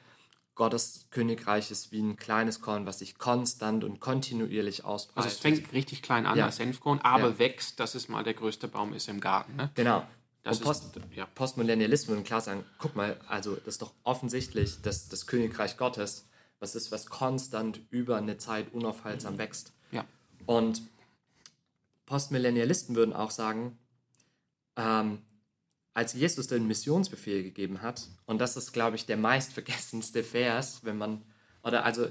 Gottes 0.54 1.06
Königreich 1.10 1.70
ist 1.70 1.92
wie 1.92 2.00
ein 2.00 2.16
kleines 2.16 2.60
Korn, 2.60 2.84
was 2.86 2.98
sich 2.98 3.16
konstant 3.18 3.84
und 3.84 4.00
kontinuierlich 4.00 4.84
Also 4.84 4.94
ausbreitet. 5.06 5.32
es 5.32 5.38
fängt 5.38 5.72
richtig 5.72 6.02
klein 6.02 6.26
an 6.26 6.36
Ja. 6.36 6.46
als 6.46 6.56
Senfkorn, 6.56 6.98
aber 7.00 7.28
Ja. 7.28 7.38
wächst, 7.38 7.78
dass 7.78 7.94
es 7.94 8.08
mal 8.08 8.24
der 8.24 8.34
größte 8.34 8.66
Baum 8.66 8.92
ist 8.92 9.08
im 9.08 9.20
Garten. 9.20 9.54
Ne? 9.56 9.70
Genau. 9.74 10.04
Das 10.42 10.58
und 10.58 10.64
Post, 10.64 10.96
ist, 10.96 11.02
ja. 11.14 11.26
Postmillennialismus 11.26 12.08
würden 12.08 12.24
klar 12.24 12.40
sagen, 12.40 12.64
guck 12.78 12.96
mal, 12.96 13.20
also 13.28 13.54
das 13.56 13.74
ist 13.74 13.82
doch 13.82 13.92
offensichtlich, 14.02 14.80
dass 14.82 15.08
das 15.08 15.26
Königreich 15.26 15.76
Gottes, 15.76 16.26
was 16.58 16.74
ist, 16.74 16.90
was 16.90 17.06
konstant 17.06 17.80
über 17.90 18.16
eine 18.16 18.38
Zeit 18.38 18.72
unaufhaltsam 18.72 19.36
wächst. 19.38 19.72
Ja. 19.92 20.04
Und 20.46 20.82
Postmillennialisten 22.06 22.96
würden 22.96 23.12
auch 23.12 23.30
sagen, 23.30 23.78
ähm, 24.76 25.22
als 25.98 26.12
Jesus 26.12 26.46
den 26.46 26.68
Missionsbefehl 26.68 27.42
gegeben 27.42 27.82
hat, 27.82 28.06
und 28.24 28.40
das 28.40 28.56
ist, 28.56 28.72
glaube 28.72 28.94
ich, 28.94 29.06
der 29.06 29.16
meistvergessenste 29.16 30.22
Vers, 30.22 30.78
wenn 30.84 30.96
man, 30.96 31.24
oder 31.64 31.84
also 31.84 32.06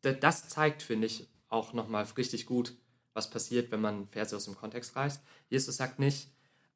das 0.00 0.48
zeigt, 0.48 0.80
finde 0.80 1.08
ich, 1.08 1.26
auch 1.48 1.72
nochmal 1.72 2.06
richtig 2.16 2.46
gut, 2.46 2.76
was 3.14 3.30
passiert, 3.30 3.72
wenn 3.72 3.80
man 3.80 4.06
Verse 4.06 4.36
aus 4.36 4.44
dem 4.44 4.54
Kontext 4.54 4.94
reißt. 4.94 5.24
Jesus 5.50 5.76
sagt 5.76 5.98
nicht, 5.98 6.28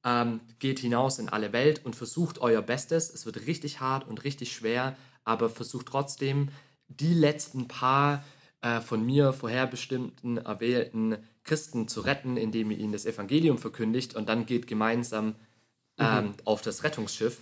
ähm, 0.05 0.41
geht 0.59 0.81
hinaus 0.81 1.21
in 1.21 1.29
alle 1.29 1.53
Welt 1.53 1.85
und 1.85 1.95
versucht 1.95 2.41
euer 2.41 2.63
Bestes. 2.63 3.15
Es 3.15 3.27
wird 3.27 3.47
richtig 3.47 3.79
hart 3.79 4.09
und 4.09 4.25
richtig 4.25 4.53
schwer, 4.53 4.97
aber 5.23 5.49
versucht 5.49 5.87
trotzdem 5.87 6.49
die 6.89 7.15
letzten 7.15 7.69
paar 7.69 8.25
äh, 8.61 8.81
von 8.81 9.07
mir 9.07 9.33
vorherbestimmten, 9.33 10.39
erwählten 10.39 11.19
Christen 11.45 11.87
zu 11.87 12.01
retten, 12.01 12.37
indem 12.37 12.73
ihr 12.73 12.79
ihnen 12.79 12.93
das 12.93 13.07
Evangelium 13.07 13.59
verkündigt 13.59 14.17
und 14.17 14.29
dann 14.29 14.47
geht 14.47 14.67
gemeinsam 14.67 15.37
ähm, 15.99 16.35
auf 16.45 16.63
das 16.63 16.83
Rettungsschiff. 16.85 17.39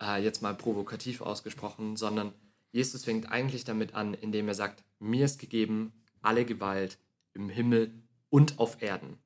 Äh, 0.00 0.22
jetzt 0.22 0.42
mal 0.42 0.54
provokativ 0.54 1.20
ausgesprochen, 1.20 1.96
sondern 1.96 2.32
Jesus 2.72 3.04
fängt 3.04 3.30
eigentlich 3.30 3.64
damit 3.64 3.94
an, 3.94 4.14
indem 4.14 4.48
er 4.48 4.54
sagt, 4.54 4.82
mir 4.98 5.24
ist 5.24 5.38
gegeben 5.38 5.92
alle 6.22 6.44
Gewalt 6.44 6.98
im 7.34 7.48
Himmel 7.48 7.92
und 8.30 8.58
auf 8.58 8.80
Erden. 8.82 9.18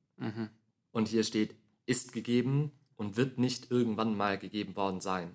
Und 0.91 1.07
hier 1.07 1.23
steht, 1.23 1.55
ist 1.85 2.11
gegeben 2.13 2.71
und 2.97 3.15
wird 3.17 3.37
nicht 3.39 3.71
irgendwann 3.71 4.15
mal 4.17 4.37
gegeben 4.37 4.75
worden 4.75 4.99
sein. 5.01 5.31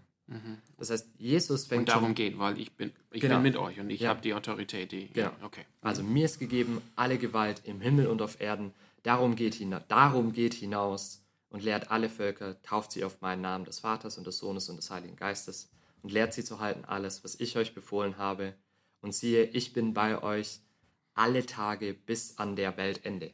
Das 0.79 0.91
heißt, 0.91 1.09
Jesus 1.19 1.67
fängt 1.67 1.81
Und 1.81 1.89
darum 1.89 2.05
schon, 2.09 2.15
geht, 2.15 2.39
weil 2.39 2.59
ich 2.59 2.73
bin, 2.77 2.93
ich 3.11 3.21
Genau. 3.21 3.35
bin 3.37 3.43
mit 3.43 3.57
euch 3.57 3.79
und 3.81 3.91
ich 3.91 4.01
Ja. 4.01 4.11
habe 4.11 4.21
die 4.23 4.35
Autorität, 4.35 4.93
die. 4.93 5.09
Genau. 5.09 5.33
Okay. 5.43 5.65
also 5.81 6.03
mir 6.03 6.25
ist 6.27 6.39
gegeben 6.39 6.81
alle 6.97 7.19
Gewalt 7.19 7.63
im 7.65 7.81
Himmel 7.81 8.07
und 8.07 8.23
auf 8.23 8.41
Erden. 8.41 8.73
Darum 9.03 9.37
geht, 9.37 9.55
hina 9.55 9.81
darum 9.89 10.33
geht 10.33 10.55
hinaus 10.55 11.23
und 11.55 11.63
lehrt 11.63 11.93
alle 11.93 12.09
Völker, 12.09 12.61
tauft 12.63 12.91
sie 12.91 13.05
auf 13.05 13.21
meinen 13.21 13.43
Namen 13.43 13.65
des 13.65 13.79
Vaters 13.79 14.19
und 14.19 14.27
des 14.27 14.39
Sohnes 14.39 14.69
und 14.69 14.77
des 14.77 14.91
Heiligen 14.91 15.15
Geistes 15.15 15.71
und 16.03 16.11
lehrt 16.11 16.35
sie 16.35 16.43
zu 16.43 16.59
halten 16.59 16.85
alles, 16.85 17.23
was 17.23 17.39
ich 17.39 17.57
euch 17.57 17.77
befohlen 17.77 18.19
habe. 18.19 18.55
Und 19.01 19.15
siehe, 19.15 19.45
ich 19.45 19.73
bin 19.73 19.95
bei 19.95 20.21
euch 20.21 20.59
alle 21.15 21.47
Tage 21.47 21.95
bis 21.95 22.39
an 22.39 22.57
der 22.57 22.77
Weltende. 22.77 23.33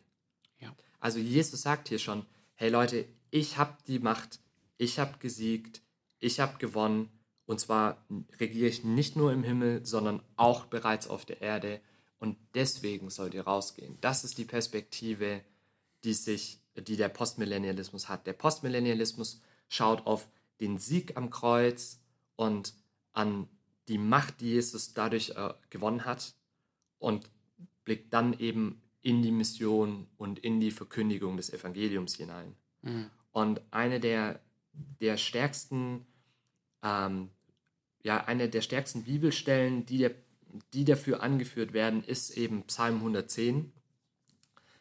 Ja. 0.58 0.76
Also 0.98 1.18
Jesus 1.18 1.62
sagt 1.62 1.88
hier 1.88 1.98
schon, 1.98 2.26
hey 2.56 2.68
Leute, 2.68 3.06
ich 3.30 3.56
habe 3.56 3.78
die 3.86 4.00
Macht, 4.00 4.38
ich 4.76 4.98
habe 4.98 5.16
gesiegt, 5.18 5.80
ich 6.18 6.40
habe 6.40 6.58
gewonnen 6.58 7.08
und 7.46 7.58
zwar 7.58 8.04
regiere 8.38 8.68
ich 8.68 8.84
nicht 8.84 9.16
nur 9.16 9.32
im 9.32 9.44
Himmel, 9.44 9.86
sondern 9.86 10.22
auch 10.36 10.66
bereits 10.66 11.08
auf 11.08 11.24
der 11.24 11.40
Erde 11.40 11.80
und 12.18 12.36
deswegen 12.54 13.08
sollt 13.08 13.32
ihr 13.32 13.44
rausgehen. 13.44 13.96
Das 14.02 14.24
ist 14.24 14.36
die 14.36 14.44
Perspektive, 14.44 15.40
die 16.04 16.12
sich, 16.12 16.60
die 16.76 16.96
der 16.96 17.08
Postmillennialismus 17.08 18.08
hat. 18.08 18.26
Der 18.26 18.32
Postmillennialismus 18.32 19.40
schaut 19.68 20.06
auf 20.06 20.28
den 20.60 20.78
Sieg 20.78 21.16
am 21.16 21.30
Kreuz 21.30 22.00
und 22.36 22.74
an 23.12 23.48
die 23.88 23.98
Macht, 23.98 24.40
die 24.40 24.50
Jesus 24.50 24.94
dadurch 24.94 25.30
äh, 25.30 25.54
gewonnen 25.70 26.04
hat 26.04 26.34
und 26.98 27.28
blickt 27.84 28.12
dann 28.12 28.38
eben 28.38 28.82
in 29.02 29.22
die 29.22 29.32
Mission 29.32 30.06
und 30.16 30.38
in 30.38 30.60
die 30.60 30.70
Verkündigung 30.70 31.36
des 31.36 31.52
Evangeliums 31.52 32.14
hinein. 32.16 32.54
Und 33.32 33.60
eine 33.70 34.00
der, 34.00 34.40
der 35.00 35.16
stärksten, 35.16 36.06
ähm, 36.82 37.30
ja, 38.02 38.24
eine 38.24 38.48
der 38.48 38.60
stärksten 38.60 39.04
Bibelstellen, 39.04 39.86
die, 39.86 39.98
der, 39.98 40.14
die 40.72 40.84
dafür 40.84 41.22
angeführt 41.22 41.72
werden, 41.72 42.04
ist 42.04 42.30
eben 42.36 42.62
Psalm 42.64 42.96
110. 42.96 43.72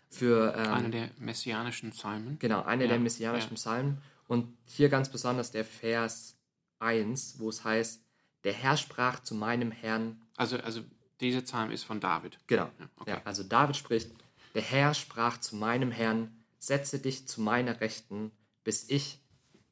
Für, 0.10 0.54
ähm, 0.56 0.74
Einer 0.74 0.90
der 0.90 1.10
messianischen 1.20 1.92
Psalmen. 1.92 2.38
Genau, 2.40 2.64
einer 2.64 2.84
Ja, 2.84 2.90
der 2.90 3.00
messianischen 3.00 3.52
ja. 3.52 3.56
Psalmen. 3.56 4.02
Und 4.28 4.58
hier 4.66 4.90
ganz 4.90 5.10
besonders 5.10 5.52
der 5.52 5.66
Vers 5.66 6.36
1, 6.80 7.36
wo 7.40 7.50
es 7.50 7.64
heißt, 7.64 8.02
der 8.44 8.54
Herr 8.54 8.78
sprach 8.78 9.22
zu 9.22 9.36
meinem 9.36 9.72
Herrn, 9.72 10.22
Also, 10.38 10.58
also 10.58 10.82
dieser 11.20 11.42
Psalm 11.42 11.72
ist 11.72 11.84
von 11.84 12.00
David. 12.00 12.40
genau, 12.48 12.70
Ja, 12.80 12.90
okay. 12.98 13.10
ja, 13.12 13.22
also 13.26 13.44
David 13.44 13.76
spricht, 13.76 14.10
der 14.56 14.62
Herr 14.62 14.94
sprach 14.94 15.40
zu 15.40 15.56
meinem 15.56 15.92
Herrn, 15.92 16.36
setze 16.58 17.00
dich 17.00 17.28
zu 17.28 17.42
meiner 17.42 17.82
Rechten, 17.82 18.32
bis 18.64 18.90
ich, 18.90 19.20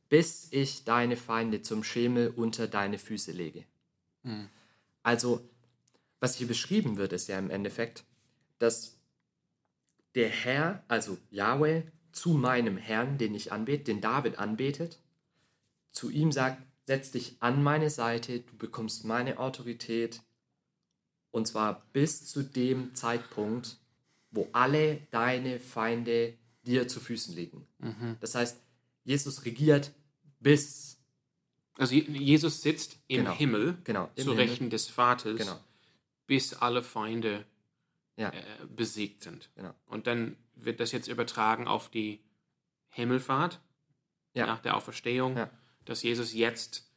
bis 0.10 0.48
ich 0.51 0.84
deine 0.84 1.17
Feinde 1.17 1.62
zum 1.62 1.84
Schemel 1.84 2.29
unter 2.36 2.67
deine 2.67 3.00
Füße 3.00 3.32
lege. 3.32 3.63
Hm. 4.24 4.50
Also, 5.03 5.48
was 6.20 6.36
hier 6.36 6.48
beschrieben 6.48 6.98
wird, 6.98 7.13
ist 7.13 7.27
ja 7.27 7.39
im 7.39 7.50
Endeffekt, 7.50 8.03
dass 8.60 8.96
der 10.17 10.29
Herr, 10.29 10.83
also 10.88 11.17
Yahweh, 11.29 11.83
zu 12.12 12.31
meinem 12.31 12.77
Herrn, 12.77 13.17
den 13.19 13.36
ich 13.36 13.51
anbete, 13.51 13.83
den 13.86 14.01
David 14.01 14.39
anbetet, 14.39 15.00
zu 15.91 16.09
ihm 16.09 16.31
sagt, 16.31 16.62
setz 16.86 17.12
dich 17.12 17.38
an 17.39 17.62
meine 17.63 17.89
Seite, 17.89 18.39
du 18.39 18.57
bekommst 18.57 19.05
meine 19.05 19.38
Autorität, 19.39 20.21
und 21.31 21.47
zwar 21.47 21.86
bis 21.93 22.25
zu 22.27 22.41
dem 22.43 22.95
Zeitpunkt, 22.95 23.77
wo 24.31 24.50
alle 24.53 25.01
deine 25.12 25.59
Feinde 25.59 26.33
dir 26.65 26.88
zu 26.88 27.00
Füßen 27.00 27.36
liegen. 27.36 27.67
Das 28.19 28.33
heißt, 28.36 28.57
Jesus 29.03 29.45
regiert 29.45 29.91
bis, 30.39 30.97
Also 31.77 31.93
Je- 31.93 32.09
Jesus 32.12 32.63
sitzt 32.63 32.97
im 33.07 33.17
Genau. 33.25 33.33
Himmel 33.36 33.77
Genau, 33.83 34.09
im 34.15 34.24
zu 34.24 34.31
Himmel. 34.31 34.45
Rechten 34.50 34.69
des 34.71 34.88
Vaters, 34.88 35.38
Genau. 35.38 35.59
bis 36.25 36.53
alle 36.55 36.81
Feinde 36.81 37.45
ja, 38.17 38.29
äh, 38.29 38.43
besiegt 38.67 39.24
sind. 39.24 39.50
Genau. 39.55 39.74
Und 39.86 40.07
dann 40.07 40.36
wird 40.55 40.79
das 40.79 40.91
jetzt 40.91 41.07
übertragen 41.07 41.67
auf 41.67 41.89
die 41.89 42.19
Himmelfahrt 42.89 43.59
Ja. 44.33 44.45
nach 44.47 44.59
der 44.59 44.75
Auferstehung, 44.75 45.38
Ja. 45.38 45.50
dass 45.86 46.03
Jesus 46.03 46.33
jetzt 46.33 46.91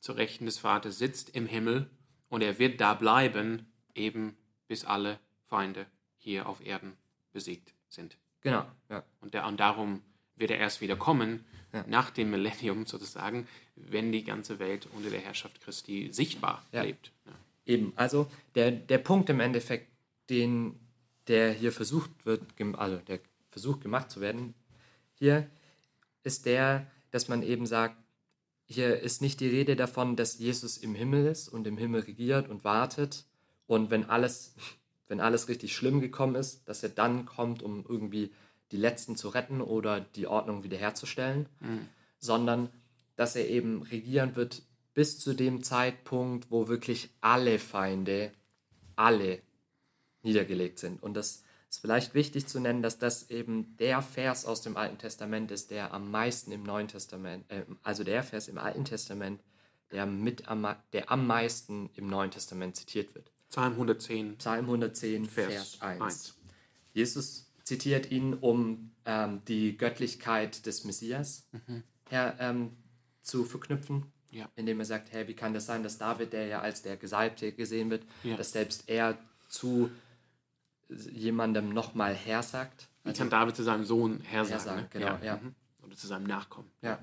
zu 0.00 0.12
Rechten 0.12 0.46
des 0.46 0.58
Vaters 0.58 0.98
sitzt 0.98 1.30
im 1.34 1.46
Himmel 1.46 1.90
und 2.28 2.42
er 2.42 2.58
wird 2.58 2.80
da 2.80 2.94
bleiben, 2.94 3.72
eben 3.94 4.36
bis 4.68 4.84
alle 4.84 5.18
Feinde 5.46 5.86
hier 6.16 6.48
auf 6.48 6.64
Erden 6.64 6.96
besiegt 7.32 7.72
sind. 7.88 8.16
genau, 8.42 8.64
ja. 8.88 9.02
Und, 9.20 9.34
der, 9.34 9.46
und 9.46 9.58
darum 9.58 10.02
wird 10.36 10.50
er 10.50 10.58
erst 10.58 10.80
wieder 10.80 10.96
kommen, 10.96 11.44
Ja. 11.72 11.84
nach 11.88 12.10
dem 12.10 12.30
Millennium 12.30 12.86
sozusagen, 12.86 13.48
wenn 13.74 14.12
die 14.12 14.22
ganze 14.24 14.58
Welt 14.58 14.86
unter 14.94 15.10
der 15.10 15.20
Herrschaft 15.20 15.60
Christi 15.62 16.08
sichtbar 16.12 16.64
Ja. 16.72 16.82
lebt. 16.82 17.10
Ja. 17.24 17.32
Eben, 17.64 17.92
also 17.96 18.30
der, 18.54 18.70
der 18.70 18.98
Punkt 18.98 19.28
im 19.30 19.40
Endeffekt, 19.40 19.90
den 20.30 20.78
der 21.28 21.52
hier 21.52 21.72
versucht 21.72 22.10
wird, 22.24 22.42
also 22.74 22.98
der 22.98 23.20
Versuch 23.50 23.80
gemacht 23.80 24.10
zu 24.10 24.20
werden, 24.20 24.54
hier 25.14 25.48
ist 26.22 26.46
der, 26.46 26.86
dass 27.10 27.28
man 27.28 27.42
eben 27.42 27.66
sagt, 27.66 27.96
hier 28.66 29.00
ist 29.00 29.22
nicht 29.22 29.40
die 29.40 29.48
Rede 29.48 29.76
davon, 29.76 30.16
dass 30.16 30.38
Jesus 30.38 30.76
im 30.76 30.94
Himmel 30.94 31.26
ist 31.26 31.48
und 31.48 31.66
im 31.66 31.78
Himmel 31.78 32.02
regiert 32.02 32.48
und 32.48 32.64
wartet 32.64 33.24
und 33.66 33.90
wenn 33.90 34.08
alles, 34.08 34.54
wenn 35.08 35.20
alles 35.20 35.48
richtig 35.48 35.74
schlimm 35.74 36.00
gekommen 36.00 36.34
ist, 36.34 36.68
dass 36.68 36.82
er 36.82 36.88
dann 36.88 37.26
kommt, 37.26 37.62
um 37.62 37.84
irgendwie 37.88 38.32
die 38.72 38.76
Letzten 38.76 39.16
zu 39.16 39.28
retten 39.28 39.60
oder 39.60 40.00
die 40.00 40.26
Ordnung 40.26 40.64
wiederherzustellen, 40.64 41.48
mhm. 41.60 41.88
sondern 42.18 42.68
dass 43.14 43.36
er 43.36 43.48
eben 43.48 43.82
regieren 43.82 44.34
wird 44.34 44.62
bis 44.94 45.20
zu 45.20 45.34
dem 45.34 45.62
Zeitpunkt, 45.62 46.50
wo 46.50 46.68
wirklich 46.68 47.10
alle 47.20 47.58
Feinde, 47.58 48.32
alle 48.96 49.40
niedergelegt 50.26 50.78
sind. 50.78 51.02
Und 51.02 51.14
das 51.14 51.44
ist 51.70 51.80
vielleicht 51.80 52.14
wichtig 52.14 52.46
zu 52.46 52.60
nennen, 52.60 52.82
dass 52.82 52.98
das 52.98 53.30
eben 53.30 53.76
der 53.78 54.02
Vers 54.02 54.44
aus 54.44 54.60
dem 54.60 54.76
Alten 54.76 54.98
Testament 54.98 55.50
ist, 55.50 55.70
der 55.70 55.94
am 55.94 56.10
meisten 56.10 56.52
im 56.52 56.62
Neuen 56.62 56.88
Testament, 56.88 57.50
äh, 57.50 57.64
also 57.82 58.04
der 58.04 58.22
Vers 58.22 58.48
im 58.48 58.58
Alten 58.58 58.84
Testament, 58.84 59.40
der, 59.90 60.04
mit 60.04 60.48
am, 60.48 60.66
der 60.92 61.10
am 61.10 61.26
meisten 61.26 61.90
im 61.94 62.08
Neuen 62.08 62.30
Testament 62.30 62.76
zitiert 62.76 63.14
wird. 63.14 63.30
Psalm 63.50 63.72
110. 63.72 64.36
Psalm 64.38 64.64
110, 64.64 65.26
Vers, 65.26 65.46
Vers 65.46 65.82
1. 65.82 66.02
1. 66.02 66.34
Jesus 66.92 67.46
zitiert 67.62 68.10
ihn, 68.10 68.34
um 68.34 68.90
ähm, 69.04 69.42
die 69.46 69.76
Göttlichkeit 69.76 70.66
des 70.66 70.84
Messias 70.84 71.46
mhm. 71.52 71.82
her, 72.08 72.36
ähm, 72.40 72.76
zu 73.22 73.44
verknüpfen. 73.44 74.12
Ja. 74.30 74.48
Indem 74.56 74.80
er 74.80 74.86
sagt, 74.86 75.12
hey, 75.12 75.28
wie 75.28 75.34
kann 75.34 75.54
das 75.54 75.66
sein, 75.66 75.82
dass 75.82 75.98
David, 75.98 76.32
der 76.32 76.46
ja 76.46 76.60
als 76.60 76.82
der 76.82 76.96
Gesalbte 76.96 77.52
gesehen 77.52 77.90
wird, 77.90 78.04
ja. 78.22 78.36
dass 78.36 78.52
selbst 78.52 78.88
er 78.88 79.18
zu 79.48 79.90
jemandem 80.88 81.70
nochmal 81.70 82.14
Herr 82.14 82.42
sagt. 82.42 82.88
Wie 83.02 83.10
also, 83.10 83.20
kann 83.20 83.30
David 83.30 83.56
zu 83.56 83.62
seinem 83.62 83.84
Sohn 83.84 84.20
Herr, 84.20 84.46
Herr 84.46 84.60
sagen? 84.60 84.82
Ne? 84.82 84.88
Genau, 84.90 85.06
ja. 85.06 85.24
ja. 85.24 85.36
Mhm. 85.36 85.54
Oder 85.82 85.96
zu 85.96 86.06
seinem 86.06 86.26
Nachkommen. 86.26 86.70
Ja. 86.82 86.98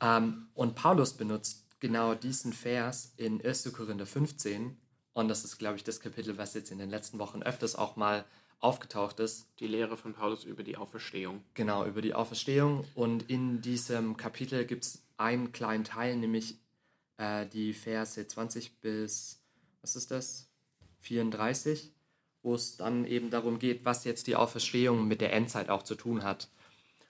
Ähm, 0.00 0.48
und 0.54 0.74
Paulus 0.74 1.14
benutzt 1.14 1.64
genau 1.80 2.14
diesen 2.14 2.52
Vers 2.52 3.12
in 3.16 3.44
1. 3.44 3.72
Korinther 3.72 4.06
15. 4.06 4.76
Und 5.12 5.28
das 5.28 5.44
ist, 5.44 5.58
glaube 5.58 5.76
ich, 5.76 5.84
das 5.84 6.00
Kapitel, 6.00 6.38
was 6.38 6.54
jetzt 6.54 6.70
in 6.72 6.78
den 6.78 6.90
letzten 6.90 7.18
Wochen 7.18 7.42
öfters 7.42 7.76
auch 7.76 7.96
mal 7.96 8.24
aufgetaucht 8.60 9.20
ist. 9.20 9.46
Die 9.60 9.66
Lehre 9.66 9.96
von 9.96 10.14
Paulus 10.14 10.44
über 10.44 10.62
die 10.62 10.76
Auferstehung. 10.76 11.44
Genau, 11.54 11.84
über 11.84 12.02
die 12.02 12.14
Auferstehung. 12.14 12.84
Und 12.94 13.30
in 13.30 13.60
diesem 13.60 14.16
Kapitel 14.16 14.64
gibt 14.64 14.84
es 14.84 15.02
einen 15.16 15.52
kleinen 15.52 15.84
Teil, 15.84 16.16
nämlich 16.16 16.58
äh, 17.18 17.46
die 17.46 17.72
Verse 17.72 18.26
20 18.26 18.80
bis, 18.80 19.40
was 19.82 19.96
ist 19.96 20.10
das? 20.10 20.48
34 21.00 21.92
wo 22.44 22.54
es 22.54 22.76
dann 22.76 23.04
eben 23.06 23.30
darum 23.30 23.58
geht, 23.58 23.84
was 23.84 24.04
jetzt 24.04 24.26
die 24.26 24.36
Auferstehung 24.36 25.08
mit 25.08 25.20
der 25.20 25.32
Endzeit 25.32 25.70
auch 25.70 25.82
zu 25.82 25.94
tun 25.94 26.22
hat. 26.22 26.48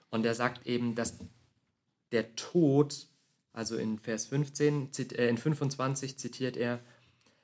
Und 0.09 0.25
er 0.25 0.33
sagt 0.33 0.65
eben, 0.65 0.95
dass 0.95 1.19
der 2.11 2.35
Tod, 2.35 3.07
also 3.51 3.75
in 3.75 3.99
Vers 3.99 4.27
15, 4.27 4.89
äh, 5.11 5.27
in 5.27 5.37
25 5.37 6.17
zitiert 6.17 6.55
er, 6.55 6.79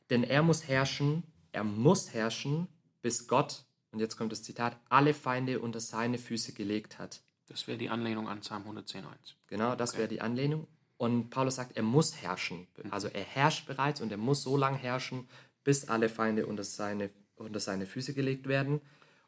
denn 0.10 0.24
er 0.24 0.42
muss 0.42 0.68
herrschen, 0.68 1.24
er 1.52 1.66
muss 1.66 2.14
herrschen, 2.14 2.68
bis 3.02 3.28
Gott, 3.28 3.66
und 3.92 4.00
jetzt 4.00 4.16
kommt 4.16 4.32
das 4.32 4.42
Zitat, 4.42 4.78
alle 4.88 5.14
Feinde 5.14 5.60
unter 5.60 5.82
seine 5.82 6.18
Füße 6.18 6.54
gelegt 6.54 6.98
hat. 6.98 7.22
Das 7.48 7.68
wäre 7.68 7.78
die 7.78 7.90
Anlehnung 7.90 8.30
an 8.30 8.40
Psalm 8.40 8.64
110.1. 8.64 9.04
Genau, 9.48 9.76
das 9.76 9.92
okay. 9.92 10.00
wäre 10.00 10.08
die 10.08 10.22
Anlehnung. 10.22 10.66
Und 10.96 11.30
Paulus 11.30 11.56
sagt, 11.56 11.76
er 11.76 11.84
muss 11.84 12.16
herrschen. 12.22 12.68
Also 12.90 13.10
er 13.10 13.24
herrscht 13.24 13.66
bereits 13.66 14.00
und 14.00 14.12
er 14.12 14.18
muss 14.18 14.44
so 14.44 14.56
lange 14.56 14.78
herrschen, 14.78 15.28
bis 15.66 15.90
alle 15.90 16.08
Feinde 16.08 16.46
unter 16.46 16.64
seine 16.64 17.10
unter 17.42 17.60
seine 17.60 17.86
Füße 17.86 18.14
gelegt 18.14 18.48
werden. 18.48 18.82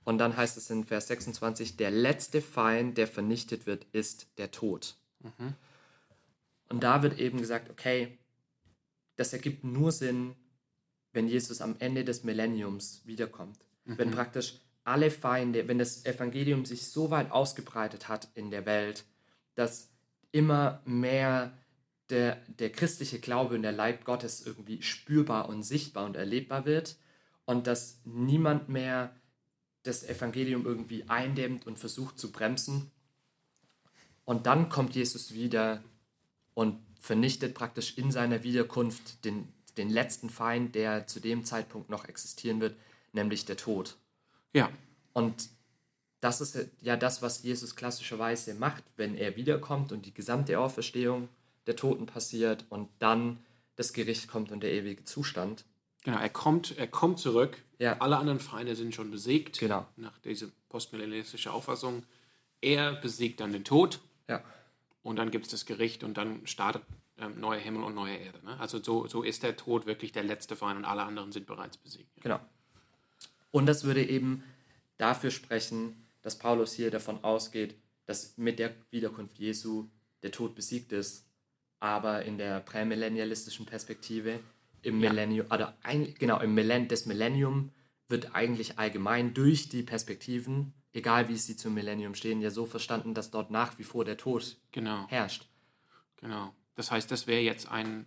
Und 0.04 0.18
dann 0.18 0.36
heißt 0.36 0.58
es 0.58 0.70
in 0.70 0.84
Vers 0.84 1.08
26, 1.08 1.78
der 1.78 1.92
letzte 1.92 2.42
Feind, 2.42 2.98
der 2.98 3.08
vernichtet 3.08 3.66
wird, 3.66 3.86
ist 3.92 4.28
der 4.38 4.52
Tod. 4.52 4.96
Mhm. 5.22 5.54
Und 6.70 6.84
da 6.84 7.04
wird 7.04 7.20
eben 7.20 7.40
gesagt, 7.40 7.70
okay, 7.70 8.18
das 9.16 9.32
ergibt 9.32 9.64
nur 9.64 9.92
Sinn, 9.92 10.36
wenn 11.14 11.28
Jesus 11.28 11.62
am 11.62 11.76
Ende 11.80 12.04
des 12.04 12.24
Millenniums 12.24 13.02
wiederkommt. 13.06 13.60
Mhm. 13.86 13.98
Wenn 13.98 14.12
praktisch 14.12 14.60
alle 14.84 15.12
Feinde, 15.12 15.68
wenn 15.68 15.78
das 15.78 16.06
Evangelium 16.06 16.66
sich 16.66 16.88
so 16.88 17.10
weit 17.10 17.32
ausgebreitet 17.32 18.10
hat 18.10 18.28
in 18.34 18.52
der 18.52 18.66
Welt, 18.66 19.06
dass 19.56 19.90
immer 20.32 20.82
mehr 20.86 21.58
der, 22.10 22.36
der 22.48 22.72
christliche 22.72 23.20
Glaube 23.20 23.56
und 23.56 23.62
der 23.62 23.72
Leib 23.72 24.04
Gottes 24.04 24.46
irgendwie 24.46 24.82
spürbar 24.82 25.48
und 25.48 25.64
sichtbar 25.64 26.06
und 26.06 26.18
erlebbar 26.18 26.66
wird 26.66 26.98
und 27.46 27.68
dass 27.68 28.00
niemand 28.06 28.70
mehr 28.70 29.16
das 29.84 30.04
Evangelium 30.04 30.66
irgendwie 30.66 31.10
eindämmt 31.10 31.68
und 31.68 31.78
versucht 31.78 32.18
zu 32.18 32.32
bremsen. 32.32 32.92
Und 34.26 34.46
dann 34.46 34.70
kommt 34.70 34.96
Jesus 34.96 35.34
wieder 35.34 35.84
und 36.54 36.80
vernichtet 37.00 37.54
praktisch 37.54 37.98
in 37.98 38.12
seiner 38.12 38.44
Wiederkunft 38.44 39.26
den, 39.26 39.50
den 39.76 39.90
letzten 39.90 40.30
Feind, 40.30 40.76
der 40.76 41.06
zu 41.08 41.20
dem 41.20 41.44
Zeitpunkt 41.44 41.90
noch 41.90 42.06
existieren 42.06 42.62
wird, 42.62 42.78
nämlich 43.12 43.46
der 43.46 43.58
Tod. 43.58 43.98
Ja. 44.54 44.70
Und 45.12 45.50
das 46.22 46.40
ist 46.40 46.58
ja 46.80 46.96
das, 46.96 47.22
was 47.22 47.44
Jesus 47.44 47.76
klassischerweise 47.76 48.54
macht, 48.54 48.86
wenn 48.96 49.16
er 49.16 49.36
wiederkommt 49.36 49.92
und 49.92 50.06
die 50.06 50.14
gesamte 50.14 50.58
Auferstehung 50.58 51.28
der 51.68 51.76
Toten 51.76 52.06
passiert 52.06 52.66
und 52.70 52.90
dann 53.00 53.40
das 53.76 53.92
Gericht 53.92 54.30
kommt 54.30 54.52
und 54.52 54.64
der 54.64 54.72
ewige 54.72 55.04
Zustand. 55.04 55.66
Genau, 56.04 56.18
er 56.18 56.30
kommt, 56.30 56.78
er 56.78 56.88
kommt 56.88 57.20
zurück. 57.20 57.64
Ja. 57.80 57.98
Alle 58.00 58.18
anderen 58.18 58.40
Feinde 58.40 58.76
sind 58.76 58.94
schon 58.94 59.10
besiegt. 59.12 59.60
Genau. 59.60 59.86
Nach 59.96 60.18
dieser 60.20 60.48
postmillenistischen 60.70 61.52
Auffassung. 61.52 62.04
Er 62.62 62.94
besiegt 62.94 63.40
dann 63.40 63.54
den 63.54 63.64
Tod. 63.64 64.00
Ja. 64.28 64.44
Und 65.02 65.18
dann 65.18 65.32
gibt 65.32 65.46
es 65.46 65.52
das 65.52 65.66
Gericht 65.66 66.04
und 66.04 66.18
dann 66.18 66.46
startet 66.46 66.84
ähm, 67.18 67.40
neuer 67.40 67.60
Himmel 67.60 67.84
und 67.84 67.96
neue 67.96 68.16
Erde. 68.16 68.44
Ne? 68.46 68.60
Also 68.60 68.82
so, 68.82 69.08
so 69.08 69.24
ist 69.24 69.44
der 69.44 69.56
Tod 69.56 69.86
wirklich 69.86 70.12
der 70.12 70.24
letzte 70.24 70.56
Feind 70.56 70.78
und 70.78 70.86
alle 70.86 71.04
anderen 71.04 71.32
sind 71.32 71.46
bereits 71.46 71.78
besiegt. 71.78 72.10
Ja. 72.18 72.24
Genau. 72.24 72.40
Und 73.52 73.66
das 73.66 73.84
würde 73.84 74.04
eben 74.04 74.44
dafür 74.98 75.32
sprechen, 75.32 76.06
dass 76.22 76.38
Paulus 76.38 76.74
hier 76.74 76.90
davon 76.90 77.24
ausgeht, 77.24 77.76
dass 78.06 78.38
mit 78.38 78.60
der 78.60 78.74
Wiederkunft 78.92 79.38
Jesu 79.38 79.88
der 80.24 80.32
Tod 80.32 80.56
besiegt 80.56 80.92
ist, 80.92 81.26
aber 81.80 82.24
in 82.24 82.38
der 82.38 82.62
prämillennialistischen 82.62 83.66
Perspektive 83.66 84.40
im 84.84 85.02
ja. 85.02 85.10
Millennium, 85.10 85.48
oder 85.48 85.78
ein, 85.84 86.14
genau, 86.16 86.40
im 86.40 86.54
Millenn, 86.54 86.88
das 86.88 87.06
Millennium 87.06 87.72
wird 88.08 88.36
eigentlich 88.36 88.78
allgemein 88.78 89.34
durch 89.34 89.70
die 89.70 89.84
Perspektiven, 89.84 90.74
egal 90.92 91.30
wie 91.30 91.38
sie 91.38 91.56
zum 91.56 91.74
Millennium 91.74 92.16
stehen, 92.16 92.42
ja 92.42 92.52
so 92.52 92.66
verstanden, 92.66 93.14
dass 93.14 93.32
dort 93.32 93.50
nach 93.50 93.78
wie 93.80 93.84
vor 93.84 94.06
der 94.06 94.18
Tod 94.18 94.58
genau. 94.72 95.08
herrscht. 95.08 95.48
Genau. 96.18 96.54
Das 96.76 96.92
heißt, 96.92 97.10
das 97.12 97.28
wäre 97.28 97.42
jetzt 97.42 97.70
ein, 97.70 98.06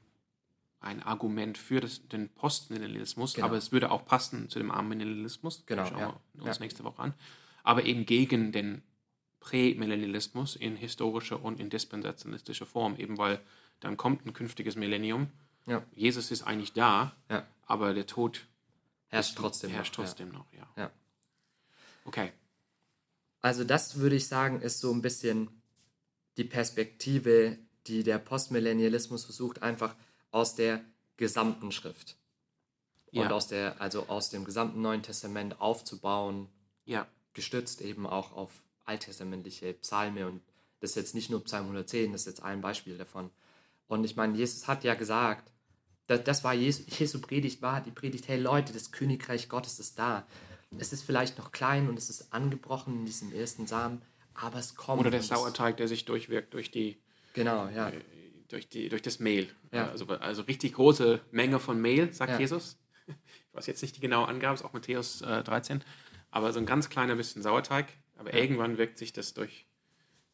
ein 0.80 1.02
Argument 1.02 1.58
für 1.58 1.80
das, 1.80 2.06
den 2.08 2.28
Postmillennialismus, 2.28 3.34
genau. 3.34 3.48
aber 3.48 3.56
es 3.56 3.72
würde 3.72 3.90
auch 3.90 4.04
passen 4.04 4.48
zu 4.48 4.58
dem 4.58 4.70
Amillennialismus. 4.70 5.64
Genau. 5.66 5.86
Schauen 5.86 5.98
ja. 5.98 6.20
wir 6.34 6.44
uns 6.44 6.58
ja. 6.58 6.62
nächste 6.62 6.84
Woche 6.84 7.02
an. 7.02 7.14
Aber 7.62 7.84
eben 7.84 8.06
gegen 8.06 8.52
den 8.52 8.82
Prämillennialismus 9.40 10.56
in 10.56 10.76
historischer 10.76 11.42
und 11.42 11.60
in 11.60 11.70
dispensationalistischer 11.70 12.66
Form, 12.66 12.96
eben 12.96 13.18
weil 13.18 13.40
dann 13.80 13.96
kommt 13.96 14.26
ein 14.26 14.32
künftiges 14.32 14.76
Millennium 14.76 15.28
ja. 15.66 15.84
Jesus 15.94 16.30
ist 16.30 16.42
eigentlich 16.42 16.72
da, 16.72 17.14
ja. 17.28 17.46
aber 17.66 17.94
der 17.94 18.06
Tod 18.06 18.46
herrscht 19.08 19.36
trotzdem 19.36 19.70
herrscht 19.70 19.96
noch. 19.98 20.04
Trotzdem 20.04 20.28
ja. 20.28 20.38
noch 20.38 20.52
ja. 20.52 20.68
ja. 20.76 20.90
Okay. 22.04 22.32
Also 23.40 23.64
das 23.64 23.96
würde 23.96 24.16
ich 24.16 24.26
sagen, 24.26 24.60
ist 24.60 24.80
so 24.80 24.92
ein 24.92 25.02
bisschen 25.02 25.50
die 26.36 26.44
Perspektive, 26.44 27.58
die 27.86 28.02
der 28.02 28.18
Postmillennialismus 28.18 29.24
versucht, 29.24 29.62
einfach 29.62 29.94
aus 30.30 30.54
der 30.54 30.84
gesamten 31.16 31.72
Schrift 31.72 32.16
ja. 33.10 33.22
und 33.22 33.32
aus 33.32 33.48
der, 33.48 33.80
also 33.80 34.08
aus 34.08 34.30
dem 34.30 34.44
gesamten 34.44 34.82
Neuen 34.82 35.02
Testament 35.02 35.60
aufzubauen, 35.60 36.48
ja. 36.84 37.06
gestützt 37.32 37.80
eben 37.80 38.06
auch 38.06 38.32
auf 38.32 38.50
alttestamentliche 38.84 39.72
Psalme 39.74 40.26
und 40.26 40.42
das 40.80 40.90
ist 40.90 40.96
jetzt 40.96 41.14
nicht 41.14 41.30
nur 41.30 41.42
Psalm 41.44 41.64
110, 41.64 42.12
das 42.12 42.22
ist 42.22 42.26
jetzt 42.26 42.42
ein 42.42 42.60
Beispiel 42.60 42.98
davon. 42.98 43.30
Und 43.88 44.04
ich 44.04 44.16
meine, 44.16 44.36
Jesus 44.36 44.68
hat 44.68 44.84
ja 44.84 44.94
gesagt, 44.94 45.50
das, 46.06 46.24
das 46.24 46.44
war 46.44 46.54
Jesu, 46.54 46.82
Jesu 46.86 47.20
Predigt, 47.20 47.62
war 47.62 47.80
die 47.80 47.90
Predigt, 47.90 48.28
hey 48.28 48.38
Leute, 48.38 48.72
das 48.72 48.92
Königreich 48.92 49.48
Gottes 49.48 49.78
ist 49.78 49.98
da. 49.98 50.26
Es 50.78 50.92
ist 50.92 51.02
vielleicht 51.02 51.38
noch 51.38 51.52
klein 51.52 51.88
und 51.88 51.98
es 51.98 52.10
ist 52.10 52.32
angebrochen 52.32 53.00
in 53.00 53.06
diesem 53.06 53.32
ersten 53.32 53.66
Samen, 53.66 54.02
aber 54.34 54.58
es 54.58 54.74
kommt. 54.74 55.00
Oder 55.00 55.10
der 55.10 55.22
Sauerteig, 55.22 55.76
der 55.76 55.88
sich 55.88 56.04
durchwirkt 56.04 56.54
durch 56.54 56.70
die. 56.70 56.98
Genau, 57.32 57.68
ja. 57.68 57.88
Äh, 57.88 58.00
durch, 58.48 58.68
die, 58.68 58.88
durch 58.88 59.02
das 59.02 59.18
Mehl. 59.18 59.48
Ja. 59.72 59.88
Also, 59.88 60.06
also 60.06 60.42
richtig 60.42 60.74
große 60.74 61.20
Menge 61.30 61.58
von 61.58 61.80
Mehl, 61.80 62.12
sagt 62.12 62.32
ja. 62.32 62.38
Jesus. 62.38 62.78
Ich 63.06 63.14
weiß 63.58 63.66
jetzt 63.68 63.80
nicht 63.80 63.96
die 63.96 64.00
genaue 64.00 64.28
Angabe, 64.28 64.54
ist 64.54 64.64
auch 64.64 64.74
Matthäus 64.74 65.22
äh, 65.22 65.42
13. 65.42 65.82
Aber 66.30 66.52
so 66.52 66.58
ein 66.58 66.66
ganz 66.66 66.90
kleiner 66.90 67.16
bisschen 67.16 67.42
Sauerteig. 67.42 67.88
Aber 68.18 68.34
ja. 68.34 68.40
irgendwann 68.40 68.76
wirkt 68.76 68.98
sich 68.98 69.14
das 69.14 69.32
durch 69.32 69.66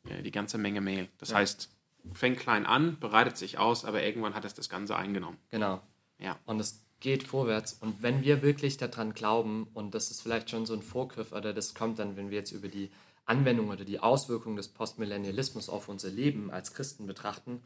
äh, 0.09 0.23
die 0.23 0.33
ganze 0.33 0.59
Menge 0.59 0.81
Mehl. 0.81 1.09
Das 1.19 1.33
heißt, 1.33 1.71
fängt 2.13 2.39
klein 2.39 2.67
an, 2.67 2.99
bereitet 2.99 3.37
sich 3.37 3.59
aus, 3.59 3.85
aber 3.85 4.03
irgendwann 4.03 4.35
hat 4.35 4.45
es 4.45 4.55
das 4.55 4.69
Ganze 4.69 4.97
eingenommen. 4.97 5.39
Genau. 5.51 5.81
Ja. 6.19 6.39
Und 6.47 6.61
es 6.61 6.85
geht 7.01 7.25
vorwärts. 7.25 7.75
Und 7.75 8.03
wenn 8.03 8.23
wir 8.23 8.43
wirklich 8.43 8.77
daran 8.77 9.13
glauben, 9.13 9.69
und 9.75 9.95
das 9.95 10.11
ist 10.11 10.23
vielleicht 10.23 10.51
schon 10.51 10.67
so 10.67 10.75
ein 10.75 10.83
Vorgriff, 10.83 11.33
oder 11.33 11.53
das 11.53 11.75
kommt 11.75 11.99
dann, 11.99 12.17
wenn 12.17 12.31
wir 12.31 12.39
jetzt 12.39 12.53
über 12.53 12.69
die 12.69 12.91
Anwendung 13.25 13.69
oder 13.71 13.85
die 13.85 14.01
Auswirkungen 14.01 14.57
des 14.57 14.69
Postmillennialismus 14.69 15.69
auf 15.69 15.89
unser 15.89 16.11
Leben 16.11 16.51
als 16.51 16.75
Christen 16.75 17.07
betrachten, 17.07 17.61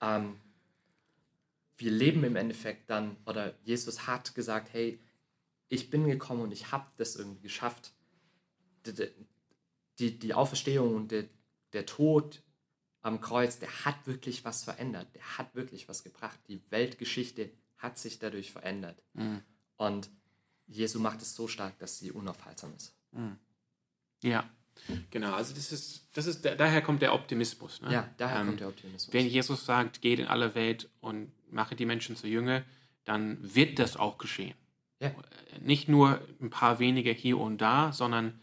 ähm, 0.00 0.36
wir 1.76 1.90
leben 1.92 2.24
im 2.24 2.36
Endeffekt 2.36 2.90
dann, 2.90 3.16
oder 3.26 3.54
Jesus 3.64 4.06
hat 4.06 4.34
gesagt, 4.34 4.72
hey, 4.72 5.00
ich 5.68 5.90
bin 5.90 6.06
gekommen 6.06 6.42
und 6.42 6.52
ich 6.52 6.72
habe 6.72 6.86
das 6.96 7.14
irgendwie 7.16 7.42
geschafft. 7.42 7.92
Die, 8.86 9.08
die, 9.98 10.18
die 10.18 10.34
Auferstehung 10.34 10.94
und 10.94 11.12
der, 11.12 11.24
der 11.72 11.86
Tod 11.86 12.42
am 13.02 13.20
Kreuz, 13.20 13.58
der 13.58 13.84
hat 13.84 14.06
wirklich 14.06 14.44
was 14.44 14.64
verändert. 14.64 15.08
Der 15.14 15.38
hat 15.38 15.54
wirklich 15.54 15.88
was 15.88 16.04
gebracht. 16.04 16.38
Die 16.48 16.60
Weltgeschichte 16.70 17.50
hat 17.76 17.98
sich 17.98 18.18
dadurch 18.18 18.52
verändert. 18.52 19.02
Mhm. 19.14 19.42
Und 19.76 20.10
Jesu 20.66 20.98
macht 20.98 21.22
es 21.22 21.34
so 21.34 21.48
stark, 21.48 21.78
dass 21.78 21.98
sie 21.98 22.10
unaufhaltsam 22.10 22.74
ist. 22.76 22.94
Ja, 24.22 24.48
genau. 25.10 25.32
Also 25.32 25.54
das 25.54 25.72
ist, 25.72 26.08
das 26.12 26.26
ist, 26.26 26.44
daher 26.44 26.82
kommt 26.82 27.02
der 27.02 27.14
Optimismus. 27.14 27.80
Ne? 27.80 27.92
Ja, 27.92 28.10
daher 28.18 28.44
kommt 28.44 28.60
der 28.60 28.68
Optimismus. 28.68 29.12
Wenn 29.12 29.26
Jesus 29.26 29.64
sagt, 29.64 30.02
geht 30.02 30.18
in 30.18 30.26
alle 30.26 30.54
Welt 30.54 30.90
und 31.00 31.32
mache 31.50 31.76
die 31.76 31.86
Menschen 31.86 32.16
zu 32.16 32.26
Jünger, 32.26 32.64
dann 33.04 33.54
wird 33.54 33.78
das 33.78 33.96
auch 33.96 34.18
geschehen. 34.18 34.54
Ja. 35.00 35.14
Nicht 35.60 35.88
nur 35.88 36.20
ein 36.40 36.50
paar 36.50 36.80
wenige 36.80 37.12
hier 37.12 37.38
und 37.38 37.58
da, 37.58 37.92
sondern 37.92 38.40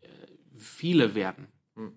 äh, 0.00 0.08
viele 0.56 1.14
werden 1.14 1.46
Hm. 1.74 1.92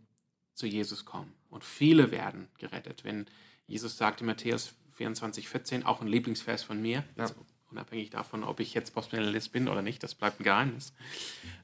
zu 0.54 0.68
Jesus 0.68 1.06
kommen 1.06 1.34
und 1.56 1.64
viele 1.64 2.12
werden 2.12 2.50
gerettet. 2.60 3.04
Wenn 3.04 3.26
Jesus 3.66 3.98
sagt 3.98 4.22
in 4.22 4.28
Matthäus 4.28 4.76
24, 4.94 5.48
14, 5.50 5.86
auch 5.86 6.02
ein 6.02 6.08
Lieblingsvers 6.08 6.64
von 6.64 6.82
mir, 6.82 7.04
Ja. 7.16 7.24
also 7.24 7.36
unabhängig 7.72 8.10
davon, 8.10 8.44
ob 8.44 8.60
ich 8.60 8.74
jetzt 8.74 8.94
Postmillennialist 8.94 9.52
bin 9.52 9.68
oder 9.68 9.82
nicht, 9.82 10.04
das 10.04 10.16
bleibt 10.16 10.40
ein 10.40 10.44
Geheimnis. 10.44 10.94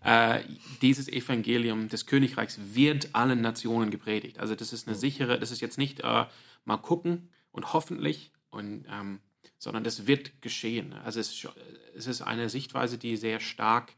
Äh, 0.03 0.39
dieses 0.81 1.07
Evangelium 1.07 1.89
des 1.89 2.05
Königreichs 2.05 2.57
wird 2.73 3.09
allen 3.13 3.41
Nationen 3.41 3.91
gepredigt. 3.91 4.39
Also 4.39 4.55
das 4.55 4.73
ist 4.73 4.87
eine 4.87 4.95
sichere, 4.97 5.37
das 5.39 5.51
ist 5.51 5.61
jetzt 5.61 5.77
nicht 5.77 5.99
äh, 5.99 6.25
mal 6.65 6.77
gucken 6.77 7.29
und 7.51 7.73
hoffentlich, 7.73 8.31
und, 8.49 8.85
ähm, 8.89 9.19
sondern 9.57 9.83
das 9.83 10.07
wird 10.07 10.41
geschehen. 10.41 10.93
Also 10.93 11.19
es, 11.19 11.47
es 11.95 12.07
ist 12.07 12.21
eine 12.21 12.49
Sichtweise, 12.49 12.97
die 12.97 13.15
sehr 13.17 13.39
stark 13.39 13.93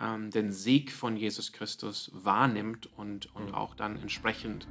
ähm, 0.00 0.30
den 0.30 0.50
Sieg 0.52 0.92
von 0.92 1.16
Jesus 1.16 1.52
Christus 1.52 2.10
wahrnimmt 2.12 2.86
und, 2.96 3.34
und 3.34 3.54
auch 3.54 3.74
dann 3.74 3.96
entsprechend 4.00 4.66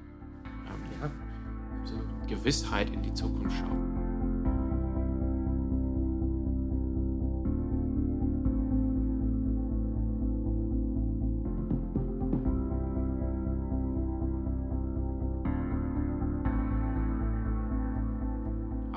Ja. 1.05 2.27
Gewissheit 2.27 2.89
in 2.89 3.03
die 3.03 3.13
Zukunft 3.13 3.55
schaut. 3.57 4.05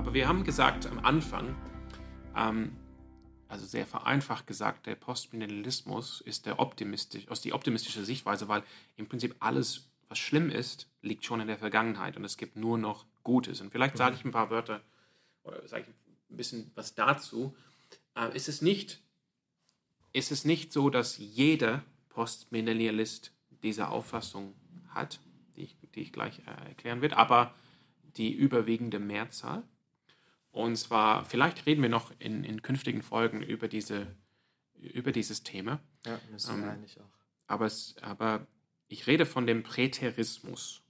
Aber 0.09 0.15
wir 0.15 0.27
haben 0.27 0.43
gesagt 0.43 0.87
am 0.87 1.01
Anfang, 1.01 1.55
ähm, 2.35 2.73
also 3.49 3.67
sehr 3.67 3.87
vereinfacht 3.87 4.47
gesagt, 4.47 4.87
der 4.87 4.95
Postmillennialismus 4.95 6.23
ist 6.23 6.47
der 6.47 6.61
optimistisch, 6.61 7.29
aus 7.29 7.43
die 7.43 7.53
optimistische 7.53 8.05
Sichtweise, 8.05 8.49
weil 8.49 8.63
im 8.97 9.07
Prinzip 9.07 9.37
alles, 9.41 9.87
was 10.09 10.19
schlimm 10.19 10.51
ist, 10.51 10.89
liegt 11.03 11.25
schon 11.25 11.41
in 11.41 11.49
der 11.49 11.59
Vergangenheit 11.59 12.17
und 12.17 12.25
es 12.25 12.37
gibt 12.37 12.57
nur 12.57 12.79
noch 12.79 13.07
Gutes. 13.23 13.61
Und 13.61 13.71
vielleicht 13.71 13.97
sage 13.97 14.17
ich 14.17 14.25
ein 14.25 14.31
paar 14.31 14.51
Wörter 14.51 14.83
oder 15.45 15.67
sage 15.69 15.85
ich 15.89 15.89
ein 16.31 16.37
bisschen 16.37 16.71
was 16.75 16.95
dazu. 16.95 17.55
Äh, 18.17 18.35
ist, 18.35 18.49
es 18.49 18.63
nicht, 18.63 19.01
ist 20.13 20.33
es 20.33 20.45
nicht 20.45 20.73
so, 20.73 20.89
dass 20.91 21.19
jeder 21.19 21.83
Postmillennialist 22.09 23.33
diese 23.63 23.89
Auffassung 23.89 24.55
hat, 24.89 25.21
die 25.57 25.63
ich, 25.65 25.77
die 25.95 26.01
ich 26.01 26.13
gleich 26.13 26.41
äh, 26.41 26.69
erklären 26.69 27.03
werde, 27.03 27.17
aber 27.17 27.55
die 28.17 28.33
überwiegende 28.33 28.99
Mehrzahl? 28.99 29.63
Und 30.51 30.77
zwar, 30.77 31.25
vielleicht 31.27 31.67
reden 31.67 31.83
wir 31.83 31.91
noch 31.91 32.13
in, 32.19 32.45
in 32.45 32.63
künftigen 32.63 33.03
Folgen 33.03 33.43
über, 33.43 33.69
diese, 33.69 34.07
über 34.75 35.13
dieses 35.13 35.43
Thema, 35.43 35.81
Ja, 36.07 36.19
müssen 36.31 36.57
wir 36.57 36.65
Ähm, 36.65 36.71
eigentlich 36.71 36.99
auch. 36.99 37.11
aber, 37.47 37.67
es, 37.67 37.95
aber 38.01 38.47
ich 38.89 39.07
rede 39.07 39.27
von 39.27 39.47
dem 39.47 39.63
Präterismus. 39.63 40.83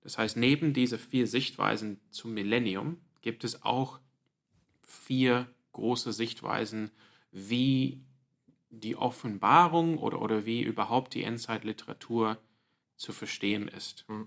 Das 0.00 0.18
heißt, 0.18 0.36
neben 0.36 0.72
diese 0.72 0.98
vier 0.98 1.26
Sichtweisen 1.26 2.00
zum 2.10 2.32
Millennium 2.34 2.98
gibt 3.20 3.44
es 3.44 3.62
auch 3.62 4.00
vier 4.82 5.52
große 5.72 6.12
Sichtweisen, 6.12 6.90
wie 7.30 8.00
die 8.70 8.96
Offenbarung 8.96 9.98
oder, 9.98 10.20
oder 10.22 10.46
wie 10.46 10.62
überhaupt 10.62 11.14
die 11.14 11.24
Endzeitliteratur 11.24 12.38
zu 12.96 13.12
verstehen 13.12 13.68
ist. 13.68 14.04
Mhm. 14.08 14.26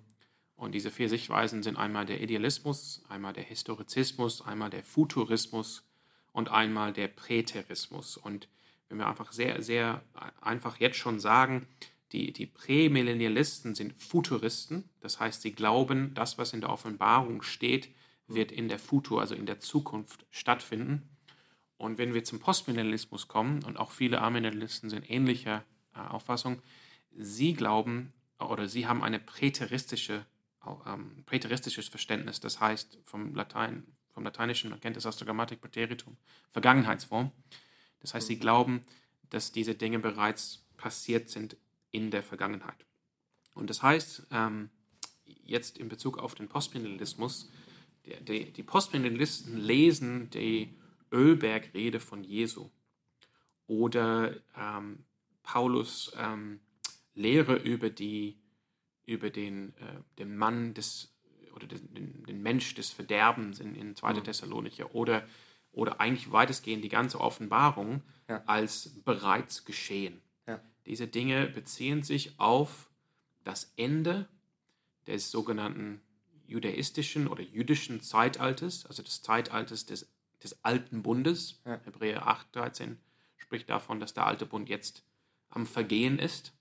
Und 0.55 0.73
diese 0.73 0.91
vier 0.91 1.09
Sichtweisen 1.09 1.63
sind 1.63 1.77
einmal 1.77 2.05
der 2.05 2.21
Idealismus, 2.21 3.03
einmal 3.09 3.33
der 3.33 3.43
Historizismus, 3.43 4.45
einmal 4.45 4.69
der 4.69 4.83
Futurismus 4.83 5.83
und 6.31 6.49
einmal 6.49 6.93
der 6.93 7.07
Präterismus. 7.07 8.15
Und 8.17 8.47
wenn 8.87 8.99
wir 8.99 9.07
einfach 9.07 9.31
sehr, 9.31 9.63
sehr 9.63 10.03
einfach 10.39 10.79
jetzt 10.79 10.97
schon 10.97 11.19
sagen, 11.19 11.67
die, 12.11 12.33
die 12.33 12.45
Prämillennialisten 12.45 13.75
sind 13.75 13.93
Futuristen, 14.01 14.89
das 14.99 15.19
heißt, 15.19 15.41
sie 15.41 15.53
glauben, 15.53 16.13
das, 16.13 16.37
was 16.37 16.53
in 16.53 16.61
der 16.61 16.69
Offenbarung 16.69 17.41
steht, 17.41 17.89
wird 18.27 18.51
in 18.51 18.67
der 18.67 18.79
Futur, 18.79 19.21
also 19.21 19.35
in 19.35 19.45
der 19.45 19.59
Zukunft 19.59 20.25
stattfinden. 20.29 21.09
Und 21.77 21.97
wenn 21.97 22.13
wir 22.13 22.23
zum 22.23 22.39
Postmillennialismus 22.39 23.27
kommen, 23.27 23.63
und 23.63 23.77
auch 23.77 23.91
viele 23.91 24.21
Amillennialisten 24.21 24.89
sind 24.89 25.09
ähnlicher 25.09 25.63
äh, 25.95 25.99
Auffassung, 25.99 26.61
sie 27.15 27.53
glauben 27.53 28.13
oder 28.39 28.67
sie 28.67 28.87
haben 28.87 29.03
eine 29.03 29.19
präteristische, 29.19 30.25
ähm, 30.85 31.23
präteristisches 31.25 31.87
Verständnis, 31.87 32.39
das 32.39 32.59
heißt 32.59 32.99
vom 33.03 33.33
Latein, 33.35 33.85
vom 34.13 34.23
Lateinischen, 34.23 34.69
man 34.69 34.79
kennt 34.79 34.97
es 34.97 35.05
aus 35.05 35.17
der 35.17 35.25
Grammatik 35.25 35.61
Präteritum, 35.61 36.17
Vergangenheitsform. 36.51 37.31
Das 37.99 38.13
heißt, 38.13 38.27
sie 38.27 38.39
glauben, 38.39 38.81
dass 39.29 39.51
diese 39.51 39.75
Dinge 39.75 39.99
bereits 39.99 40.65
passiert 40.77 41.29
sind 41.29 41.55
in 41.91 42.11
der 42.11 42.23
Vergangenheit. 42.23 42.85
Und 43.53 43.69
das 43.69 43.83
heißt, 43.83 44.27
ähm, 44.31 44.69
jetzt 45.25 45.77
in 45.77 45.89
Bezug 45.89 46.17
auf 46.17 46.35
den 46.35 46.47
Postmillennialismus, 46.47 47.49
die, 48.05 48.23
die, 48.23 48.51
die 48.53 48.63
Postmillennialisten 48.63 49.57
lesen 49.57 50.29
die 50.29 50.73
Ölbergrede 51.11 51.99
von 51.99 52.23
Jesu 52.23 52.69
oder 53.67 54.35
ähm, 54.55 55.05
Paulus 55.43 56.11
ähm, 56.17 56.61
Lehre 57.13 57.55
über, 57.55 57.89
die, 57.89 58.39
über 59.05 59.29
den, 59.29 59.73
äh, 59.75 60.01
den 60.17 60.37
Mann 60.37 60.73
des 60.73 61.13
oder 61.53 61.67
den, 61.67 61.93
den, 61.93 62.23
den 62.23 62.41
Mensch 62.41 62.73
des 62.75 62.91
Verderbens 62.91 63.59
in, 63.59 63.75
in 63.75 63.95
2. 63.95 64.13
Mhm. 64.13 64.23
Thessalonicher 64.23 64.95
oder, 64.95 65.27
oder 65.71 65.99
eigentlich 65.99 66.31
weitestgehend 66.31 66.83
die 66.83 66.89
ganze 66.89 67.19
Offenbarung 67.19 68.01
Ja. 68.29 68.41
als 68.45 69.01
bereits 69.03 69.65
geschehen. 69.65 70.21
Diese 70.85 71.07
Dinge 71.07 71.47
beziehen 71.47 72.03
sich 72.03 72.39
auf 72.39 72.89
das 73.43 73.73
Ende 73.75 74.27
des 75.07 75.31
sogenannten 75.31 76.01
judaistischen 76.47 77.27
oder 77.27 77.43
jüdischen 77.43 78.01
Zeitalters, 78.01 78.85
also 78.85 79.03
des 79.03 79.21
Zeitalters 79.21 79.85
des, 79.85 80.11
des 80.43 80.63
alten 80.63 81.01
Bundes. 81.01 81.61
Ja. 81.65 81.79
Hebräer 81.85 82.27
8, 82.27 82.55
13 82.55 82.99
spricht 83.37 83.69
davon, 83.69 83.99
dass 83.99 84.13
der 84.13 84.27
alte 84.27 84.45
Bund 84.45 84.69
jetzt 84.69 85.03
am 85.49 85.65
Vergehen 85.65 86.19
ist. 86.19 86.53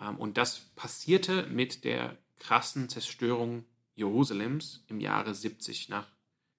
Ähm, 0.00 0.16
Und 0.16 0.36
das 0.38 0.60
passierte 0.76 1.46
mit 1.46 1.84
der 1.84 2.16
krassen 2.38 2.88
Zerstörung 2.88 3.64
Jerusalems 3.94 4.84
im 4.88 5.00
Jahre 5.00 5.34
70 5.34 5.88
nach 5.88 6.10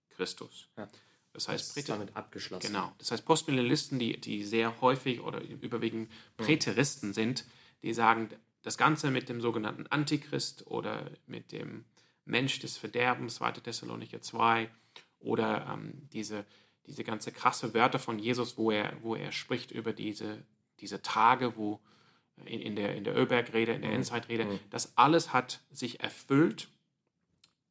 Christus. 0.09 0.69
Ja. 0.77 0.87
Das 1.33 1.45
Das 1.45 1.53
heißt, 1.53 1.77
ist 1.77 1.89
damit 1.89 2.15
abgeschlossen. 2.15 2.67
Genau. 2.67 2.93
Das 2.99 3.11
heißt, 3.11 3.25
Postmillennialisten, 3.25 3.97
die, 3.99 4.19
die 4.21 4.43
sehr 4.43 4.79
häufig 4.81 5.19
oder 5.21 5.41
überwiegend 5.41 6.11
Präteristen 6.37 7.13
sind, 7.13 7.45
die 7.81 7.93
sagen, 7.93 8.29
das 8.61 8.77
Ganze 8.77 9.11
mit 9.11 9.29
dem 9.29 9.41
sogenannten 9.41 9.87
Antichrist 9.87 10.67
oder 10.67 11.09
mit 11.27 11.51
dem 11.51 11.85
Mensch 12.25 12.59
des 12.59 12.77
Verderbens, 12.77 13.35
2. 13.35 13.51
Thessalonicher 13.53 14.21
2, 14.21 14.69
oder 15.19 15.67
ähm, 15.73 16.07
diese, 16.13 16.45
diese 16.85 17.03
ganze 17.03 17.31
krasse 17.31 17.73
Wörter 17.73 17.99
von 17.99 18.19
Jesus, 18.19 18.57
wo 18.57 18.71
er, 18.71 18.93
wo 19.01 19.15
er 19.15 19.31
spricht 19.31 19.71
über 19.71 19.91
diese, 19.91 20.43
diese 20.79 21.01
Tage, 21.01 21.57
wo 21.57 21.79
in, 22.45 22.61
in 22.61 22.75
der, 22.75 22.95
in 22.95 23.03
der 23.03 23.15
Ölbergrede, 23.15 23.73
in 23.73 23.81
der 23.81 23.91
Endzeitrede, 23.91 24.45
Mhm. 24.45 24.59
das 24.69 24.97
alles 24.97 25.33
hat 25.33 25.61
sich 25.71 25.99
erfüllt 26.01 26.69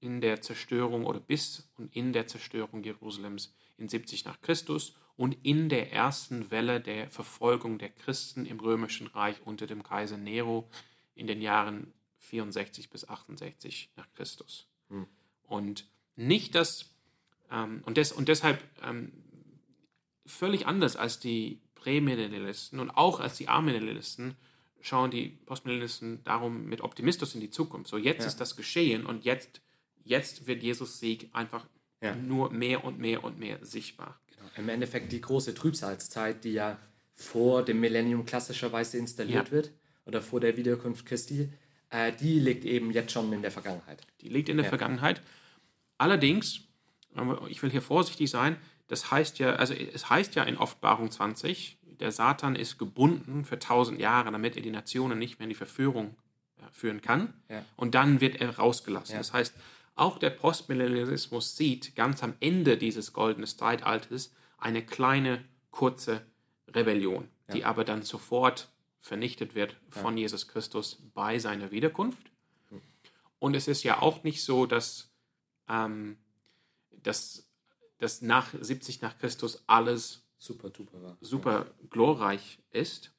in 0.02 0.20
der 0.20 0.40
Zerstörung 0.42 1.06
oder 1.06 1.20
bis 1.20 1.70
und 1.78 1.94
in 1.94 2.12
der 2.12 2.26
Zerstörung 2.26 2.82
Jerusalems 2.82 3.54
in 3.78 3.88
70 3.88 4.24
nach 4.24 4.40
Christus 4.40 4.94
und 5.16 5.36
in 5.42 5.68
der 5.68 5.92
ersten 5.92 6.50
Welle 6.50 6.80
der 6.80 7.10
Verfolgung 7.10 7.78
der 7.78 7.90
Christen 7.90 8.46
im 8.46 8.60
römischen 8.60 9.06
Reich 9.08 9.36
unter 9.44 9.66
dem 9.66 9.82
Kaiser 9.82 10.16
Nero 10.16 10.68
in 11.14 11.26
den 11.26 11.40
Jahren 11.40 11.92
64 12.18 12.90
bis 12.90 13.08
68 13.08 13.90
nach 13.96 14.10
Christus. 14.14 14.66
Hm. 14.88 15.06
Und 15.44 15.86
nicht 16.16 16.54
das, 16.54 16.90
ähm, 17.50 17.82
und, 17.84 17.96
des, 17.96 18.12
und 18.12 18.28
deshalb 18.28 18.62
ähm, 18.82 19.12
völlig 20.26 20.66
anders 20.66 20.96
als 20.96 21.20
die 21.20 21.60
Prämillennialisten 21.74 22.80
und 22.80 22.90
auch 22.90 23.20
als 23.20 23.36
die 23.36 23.48
Amillennialisten 23.48 24.36
schauen 24.80 25.10
die 25.10 25.28
Postmillennialisten 25.46 26.22
darum 26.24 26.66
mit 26.66 26.80
Optimismus 26.80 27.34
in 27.34 27.40
die 27.40 27.50
Zukunft. 27.50 27.88
So, 27.88 27.96
jetzt 27.96 28.20
Ja. 28.20 28.26
ist 28.26 28.40
das 28.40 28.56
geschehen 28.56 29.06
und 29.06 29.24
jetzt, 29.24 29.60
jetzt 30.04 30.46
wird 30.46 30.62
Jesus 30.62 30.98
Sieg 31.00 31.28
einfach 31.32 31.66
Ja. 32.00 32.14
nur 32.16 32.50
mehr 32.50 32.84
und 32.84 32.98
mehr 32.98 33.22
und 33.24 33.38
mehr 33.38 33.58
sichtbar. 33.64 34.18
Genau. 34.36 34.50
Im 34.56 34.68
Endeffekt 34.68 35.12
die 35.12 35.20
große 35.20 35.54
Trübsalzeit, 35.54 36.42
die 36.44 36.52
ja 36.52 36.78
vor 37.14 37.64
dem 37.64 37.78
Millennium 37.80 38.24
klassischerweise 38.26 38.98
installiert 38.98 39.46
Ja. 39.48 39.52
wird 39.52 39.70
oder 40.04 40.20
vor 40.22 40.40
der 40.40 40.56
Wiederkunft 40.56 41.06
Christi, 41.06 41.52
äh, 41.90 42.12
die 42.12 42.40
liegt 42.40 42.64
eben 42.64 42.90
jetzt 42.90 43.12
schon 43.12 43.32
in 43.32 43.42
der 43.42 43.50
Vergangenheit. 43.52 44.02
Die 44.20 44.28
liegt 44.28 44.48
in 44.48 44.56
der 44.56 44.66
Vergangenheit. 44.66 45.20
Allerdings, 45.98 46.60
aber 47.14 47.46
ich 47.48 47.62
will 47.62 47.70
hier 47.70 47.82
vorsichtig 47.82 48.30
sein, 48.30 48.56
das 48.88 49.10
heißt 49.10 49.38
ja, 49.38 49.54
also 49.54 49.74
es 49.74 50.10
heißt 50.10 50.34
ja 50.34 50.42
in 50.42 50.56
Offenbarung 50.56 51.10
20, 51.10 51.78
der 52.00 52.10
Satan 52.10 52.56
ist 52.56 52.78
gebunden 52.78 53.44
für 53.44 53.58
tausend 53.58 54.00
Jahre, 54.00 54.32
damit 54.32 54.56
er 54.56 54.62
die 54.62 54.70
Nationen 54.70 55.18
nicht 55.18 55.38
mehr 55.38 55.44
in 55.44 55.50
die 55.50 55.54
Verführung 55.54 56.16
äh, 56.58 56.62
führen 56.72 57.00
kann. 57.00 57.32
Ja. 57.48 57.64
Und 57.76 57.94
dann 57.94 58.20
wird 58.20 58.40
er 58.40 58.56
rausgelassen. 58.58 59.12
Ja. 59.12 59.18
Das 59.18 59.32
heißt, 59.32 59.54
auch 59.94 60.18
der 60.18 60.30
Postmillennialismus 60.30 61.56
sieht 61.56 61.94
ganz 61.94 62.22
am 62.22 62.34
Ende 62.40 62.78
dieses 62.78 63.12
goldenen 63.12 63.46
Zeitalters 63.46 64.34
eine 64.58 64.84
kleine, 64.84 65.44
kurze 65.70 66.24
Rebellion, 66.68 67.28
die 67.52 67.64
aber 67.64 67.84
dann 67.84 68.02
sofort 68.02 68.70
vernichtet 69.00 69.54
wird 69.54 69.76
von 69.90 70.16
Jesus 70.16 70.48
Christus 70.48 71.02
bei 71.14 71.38
seiner 71.38 71.70
Wiederkunft. 71.70 72.30
Und 73.38 73.56
es 73.56 73.66
ist 73.68 73.82
ja 73.82 74.00
auch 74.00 74.22
nicht 74.22 74.44
so, 74.44 74.66
dass, 74.66 75.10
ähm, 75.68 76.16
dass, 76.90 77.48
dass 77.98 78.22
nach 78.22 78.54
70 78.58 79.02
nach 79.02 79.18
Christus 79.18 79.64
alles 79.66 80.22
Super 80.42 80.70
duper 80.70 81.16
super 81.20 81.66
glorreich 81.88 82.58
ist, 82.72 83.12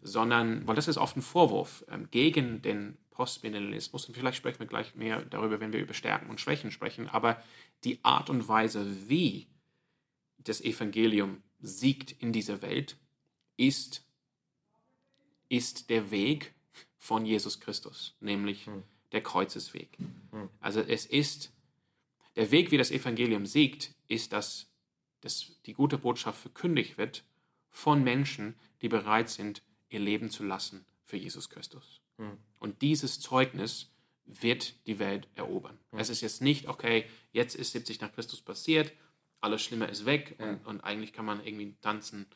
sondern, 0.00 0.64
weil 0.64 0.76
das 0.76 0.86
ist 0.86 0.96
oft 0.96 1.16
ein 1.16 1.22
Vorwurf 1.22 1.84
ähm, 1.88 2.08
gegen 2.12 2.62
den 2.62 2.96
Postmillennialismus, 3.18 4.06
und 4.06 4.14
vielleicht 4.14 4.36
sprechen 4.36 4.60
wir 4.60 4.68
gleich 4.68 4.94
mehr 4.94 5.22
darüber, 5.22 5.58
wenn 5.58 5.72
wir 5.72 5.80
über 5.80 5.92
Stärken 5.92 6.30
und 6.30 6.40
Schwächen 6.40 6.70
sprechen, 6.70 7.08
aber 7.08 7.42
die 7.82 7.98
Art 8.04 8.30
und 8.30 8.46
Weise, 8.46 9.08
wie 9.08 9.48
das 10.38 10.60
Evangelium 10.60 11.42
siegt 11.58 12.12
in 12.12 12.32
dieser 12.32 12.62
Welt, 12.62 12.96
ist, 13.56 14.06
ist 15.48 15.90
der 15.90 16.12
Weg 16.12 16.54
von 16.96 17.26
Jesus 17.26 17.58
Christus, 17.58 18.14
nämlich 18.20 18.68
der 19.10 19.20
Kreuzesweg. 19.24 19.98
Also 20.60 20.80
es 20.80 21.04
ist, 21.04 21.52
der 22.36 22.52
Weg, 22.52 22.70
wie 22.70 22.78
das 22.78 22.92
Evangelium 22.92 23.46
siegt, 23.46 23.94
ist, 24.06 24.32
dass, 24.32 24.70
dass 25.22 25.60
die 25.66 25.72
gute 25.72 25.98
Botschaft 25.98 26.40
verkündigt 26.40 26.98
wird 26.98 27.24
von 27.68 28.04
Menschen, 28.04 28.54
die 28.80 28.88
bereit 28.88 29.28
sind, 29.28 29.62
ihr 29.88 29.98
Leben 29.98 30.30
zu 30.30 30.44
lassen 30.44 30.84
für 31.04 31.16
Jesus 31.16 31.50
Christus. 31.50 32.00
Und 32.58 32.82
dieses 32.82 33.20
Zeugnis 33.20 33.90
wird 34.26 34.74
die 34.86 34.98
Welt 34.98 35.28
erobern. 35.34 35.78
Es 35.92 36.10
ist 36.10 36.20
jetzt 36.20 36.42
nicht, 36.42 36.68
okay, 36.68 37.04
jetzt 37.32 37.54
ist 37.54 37.72
70 37.72 38.00
nach 38.00 38.12
Christus 38.12 38.42
passiert, 38.42 38.92
alles 39.40 39.62
Schlimme 39.62 39.86
ist 39.86 40.04
weg 40.04 40.36
und, 40.38 40.66
und 40.66 40.80
eigentlich 40.82 41.12
kann 41.12 41.24
man 41.24 41.44
irgendwie 41.44 41.74
tanzen, 41.80 42.26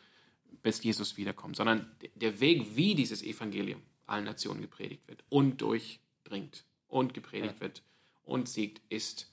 bis 0.63 0.83
Jesus 0.83 1.17
wiederkommt, 1.17 1.57
sondern 1.57 1.91
der 2.15 2.41
Weg, 2.41 2.77
wie 2.77 2.95
dieses 2.95 3.23
Evangelium 3.23 3.83
allen 4.07 4.25
Nationen 4.25 4.61
gepredigt 4.61 5.07
wird 5.09 5.25
und 5.29 5.61
durchdringt 5.61 6.65
und 6.89 7.15
gepredigt 7.15 7.61
wird 7.61 7.83
und 8.23 8.49
siegt, 8.49 8.81
ist 8.91 9.33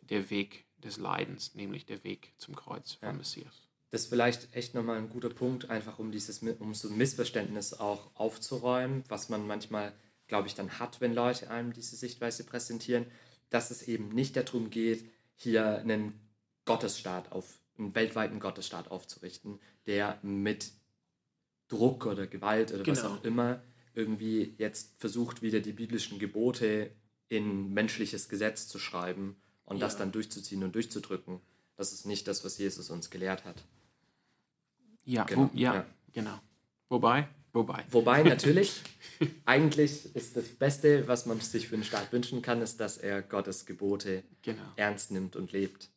der 0.00 0.30
Weg 0.30 0.66
des 0.78 0.96
Leidens, 0.96 1.54
nämlich 1.54 1.86
der 1.86 2.02
Weg 2.04 2.32
zum 2.38 2.56
Kreuz 2.56 2.94
vom 2.94 3.16
Messias. 3.16 3.68
Das 3.90 4.02
ist 4.02 4.08
vielleicht 4.08 4.54
echt 4.54 4.74
nochmal 4.74 4.96
ein 4.96 5.10
guter 5.10 5.28
Punkt, 5.28 5.68
einfach 5.68 5.98
um 5.98 6.12
dieses 6.12 6.42
um 6.42 6.74
so 6.74 6.88
ein 6.88 6.96
Missverständnis 6.96 7.74
auch 7.74 8.10
aufzuräumen, 8.14 9.04
was 9.08 9.28
man 9.28 9.46
manchmal, 9.46 9.92
glaube 10.28 10.48
ich, 10.48 10.54
dann 10.54 10.78
hat, 10.78 11.00
wenn 11.00 11.14
Leute 11.14 11.50
einem 11.50 11.72
diese 11.72 11.96
Sichtweise 11.96 12.44
präsentieren, 12.44 13.06
dass 13.50 13.70
es 13.70 13.82
eben 13.82 14.08
nicht 14.10 14.36
darum 14.36 14.70
geht, 14.70 15.04
hier 15.36 15.78
einen 15.78 16.18
Gottesstaat 16.64 17.32
auf, 17.32 17.58
einen 17.78 17.94
weltweiten 17.94 18.40
Gottesstaat 18.40 18.90
aufzurichten, 18.90 19.58
der 19.86 20.18
mit 20.22 20.72
Druck 21.68 22.06
oder 22.06 22.26
Gewalt 22.26 22.72
oder 22.72 22.86
was 22.86 23.02
Genau. 23.02 23.14
auch 23.14 23.24
immer 23.24 23.62
irgendwie 23.94 24.54
jetzt 24.58 24.94
versucht, 24.98 25.42
wieder 25.42 25.60
die 25.60 25.72
biblischen 25.72 26.18
Gebote 26.18 26.90
in 27.28 27.72
menschliches 27.74 28.28
Gesetz 28.28 28.68
zu 28.68 28.78
schreiben 28.78 29.36
und 29.64 29.80
das 29.80 29.94
Ja. 29.94 30.00
dann 30.00 30.12
durchzuziehen 30.12 30.62
und 30.64 30.74
durchzudrücken. 30.74 31.40
Das 31.76 31.92
ist 31.92 32.06
nicht 32.06 32.28
das, 32.28 32.44
was 32.44 32.58
Jesus 32.58 32.90
uns 32.90 33.10
gelehrt 33.10 33.44
hat. 33.44 33.64
Ja, 35.04 35.24
Genau, 35.24 35.50
wo, 35.52 35.58
ja, 35.58 35.74
ja. 35.74 35.86
genau. 36.12 36.38
Wobei, 36.88 37.28
wobei. 37.52 37.84
Wobei 37.90 38.22
natürlich, 38.24 38.82
eigentlich 39.44 40.14
ist 40.14 40.36
das 40.36 40.48
Beste, 40.48 41.06
was 41.08 41.26
man 41.26 41.40
sich 41.40 41.68
für 41.68 41.74
einen 41.74 41.84
Staat 41.84 42.12
wünschen 42.12 42.42
kann, 42.42 42.62
ist, 42.62 42.80
dass 42.80 42.98
er 42.98 43.22
Gottes 43.22 43.66
Gebote 43.66 44.22
Genau. 44.42 44.62
ernst 44.76 45.10
nimmt 45.10 45.36
und 45.36 45.52
lebt 45.52 45.90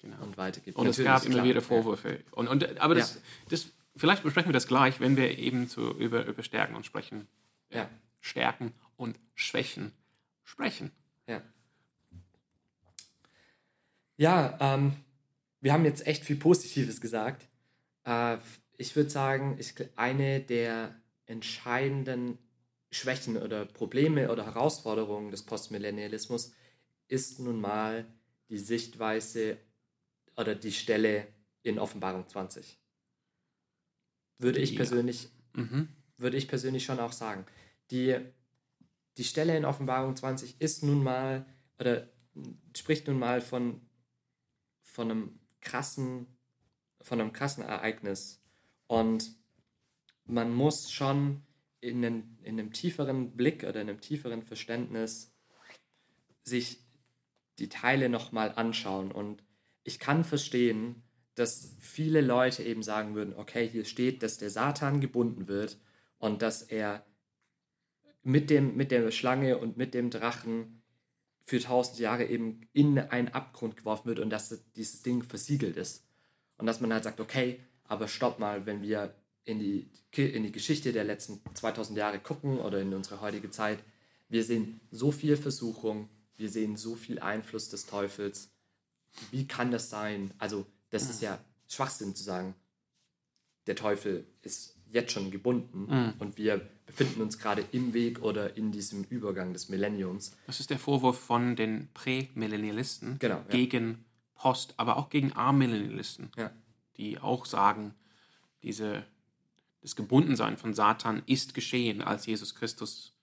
genau. 0.00 0.22
und 0.22 0.36
weitergibt. 0.36 0.76
Und 0.76 0.86
es 0.86 0.98
Natürlich, 0.98 1.12
gab 1.12 1.24
immer 1.24 1.34
klar, 1.34 1.44
wieder 1.44 1.62
Vorwürfe. 1.62 2.20
Und, 2.32 2.48
und, 2.48 2.80
aber 2.80 2.94
das, 2.94 3.14
Ja. 3.16 3.20
das, 3.50 3.66
vielleicht 3.96 4.22
besprechen 4.22 4.48
wir 4.48 4.54
das 4.54 4.66
gleich, 4.66 5.00
wenn 5.00 5.16
wir 5.16 5.38
eben 5.38 5.68
zu, 5.68 5.90
über, 5.96 6.24
über 6.26 6.42
Stärken 6.42 6.74
und 6.74 6.86
sprechen. 6.86 7.26
Ja. 7.70 7.88
Stärken 8.20 8.72
und 8.96 9.18
Schwächen 9.34 9.92
sprechen. 10.44 10.90
Ja, 11.26 11.42
ja 14.16 14.58
ähm, 14.60 14.92
wir 15.60 15.72
haben 15.72 15.84
jetzt 15.84 16.06
echt 16.06 16.24
viel 16.24 16.36
Positives 16.36 17.00
gesagt. 17.00 17.46
Äh, 18.04 18.38
ich 18.80 18.96
würde 18.96 19.10
sagen, 19.10 19.56
ich, 19.58 19.74
eine 19.96 20.40
der 20.40 20.94
entscheidenden 21.26 22.38
Schwächen 22.90 23.36
oder 23.36 23.66
Probleme 23.66 24.32
oder 24.32 24.46
Herausforderungen 24.46 25.30
des 25.30 25.42
Postmillennialismus 25.44 26.54
ist 27.08 27.38
nun 27.40 27.60
mal 27.60 28.06
die 28.48 28.58
Sichtweise 28.58 29.58
oder 30.36 30.54
die 30.54 30.72
Stelle 30.72 31.26
in 31.62 31.78
Offenbarung 31.78 32.26
20. 32.26 32.78
Würde 34.38 34.58
ich 34.60 34.70
Ja. 34.70 34.76
persönlich 34.78 35.28
Mhm. 35.52 35.88
würde 36.16 36.36
ich 36.36 36.48
persönlich 36.48 36.84
schon 36.84 37.00
auch 37.00 37.12
sagen. 37.12 37.44
Die, 37.90 38.16
die 39.18 39.24
Stelle 39.24 39.56
in 39.56 39.64
Offenbarung 39.64 40.16
20 40.16 40.60
ist 40.60 40.82
nun 40.82 41.02
mal, 41.02 41.46
oder 41.78 42.08
spricht 42.76 43.08
nun 43.08 43.18
mal 43.18 43.40
von, 43.40 43.80
von 44.82 45.10
einem 45.10 45.40
krassen, 45.60 46.26
von 47.02 47.20
einem 47.20 47.32
krassen 47.32 47.64
Ereignis. 47.64 48.39
Und 48.90 49.36
man 50.24 50.52
muss 50.52 50.90
schon 50.90 51.42
in 51.80 52.04
einem, 52.04 52.36
in 52.42 52.58
einem 52.58 52.72
tieferen 52.72 53.36
Blick 53.36 53.62
oder 53.62 53.80
in 53.80 53.88
einem 53.88 54.00
tieferen 54.00 54.42
Verständnis 54.42 55.32
sich 56.42 56.80
die 57.60 57.68
Teile 57.68 58.08
nochmal 58.08 58.50
anschauen. 58.56 59.12
Und 59.12 59.44
ich 59.84 60.00
kann 60.00 60.24
verstehen, 60.24 61.04
dass 61.36 61.76
viele 61.78 62.20
Leute 62.20 62.64
eben 62.64 62.82
sagen 62.82 63.14
würden, 63.14 63.32
okay, 63.36 63.68
hier 63.68 63.84
steht, 63.84 64.24
dass 64.24 64.38
der 64.38 64.50
Satan 64.50 65.00
gebunden 65.00 65.46
wird 65.46 65.78
und 66.18 66.42
dass 66.42 66.62
er 66.62 67.06
mit, 68.24 68.50
dem, 68.50 68.76
mit 68.76 68.90
der 68.90 69.08
Schlange 69.12 69.58
und 69.58 69.76
mit 69.76 69.94
dem 69.94 70.10
Drachen 70.10 70.82
für 71.44 71.60
tausend 71.60 72.00
Jahre 72.00 72.24
eben 72.24 72.62
in 72.72 72.98
einen 72.98 73.28
Abgrund 73.28 73.76
geworfen 73.76 74.08
wird 74.08 74.18
und 74.18 74.30
dass 74.30 74.64
dieses 74.72 75.02
Ding 75.02 75.22
versiegelt 75.22 75.76
ist. 75.76 76.08
Und 76.58 76.66
dass 76.66 76.80
man 76.80 76.92
halt 76.92 77.04
sagt, 77.04 77.20
okay, 77.20 77.60
aber 77.90 78.06
stopp 78.06 78.38
mal, 78.38 78.66
wenn 78.66 78.82
wir 78.82 79.12
in 79.44 79.58
die, 79.58 79.90
in 80.14 80.44
die 80.44 80.52
Geschichte 80.52 80.92
der 80.92 81.02
letzten 81.02 81.40
2000 81.54 81.98
Jahre 81.98 82.20
gucken 82.20 82.60
oder 82.60 82.80
in 82.80 82.94
unsere 82.94 83.20
heutige 83.20 83.50
Zeit, 83.50 83.80
wir 84.28 84.44
sehen 84.44 84.80
so 84.92 85.10
viel 85.10 85.36
Versuchung, 85.36 86.08
wir 86.36 86.48
sehen 86.50 86.76
so 86.76 86.94
viel 86.94 87.18
Einfluss 87.18 87.68
des 87.68 87.86
Teufels. 87.86 88.50
Wie 89.32 89.48
kann 89.48 89.72
das 89.72 89.90
sein? 89.90 90.32
Also, 90.38 90.66
das 90.90 91.10
ist 91.10 91.20
ja 91.20 91.38
Schwachsinn 91.66 92.14
zu 92.14 92.22
sagen, 92.22 92.54
der 93.66 93.74
Teufel 93.74 94.24
ist 94.42 94.76
jetzt 94.86 95.12
schon 95.12 95.32
gebunden 95.32 96.14
und 96.20 96.38
wir 96.38 96.60
befinden 96.86 97.22
uns 97.22 97.38
gerade 97.38 97.64
im 97.72 97.92
Weg 97.92 98.22
oder 98.22 98.56
in 98.56 98.70
diesem 98.70 99.02
Übergang 99.04 99.52
des 99.52 99.68
Millenniums. 99.68 100.36
Das 100.46 100.60
ist 100.60 100.70
der 100.70 100.78
Vorwurf 100.78 101.18
von 101.18 101.56
den 101.56 101.88
Prämillennialisten 101.94 103.18
Genau, 103.18 103.36
ja. 103.36 103.44
gegen 103.48 104.04
Post, 104.34 104.74
aber 104.76 104.96
auch 104.96 105.10
gegen 105.10 105.32
Amillennialisten, 105.32 106.30
Ja. 106.36 106.52
Die 107.00 107.18
auch 107.18 107.46
sagen, 107.46 107.94
diese, 108.62 109.04
das 109.80 109.96
Gebundensein 109.96 110.58
von 110.58 110.74
Satan 110.74 111.22
ist 111.26 111.54
geschehen, 111.54 112.02
als 112.02 112.26
Jesus 112.26 112.54
Christus 112.54 113.14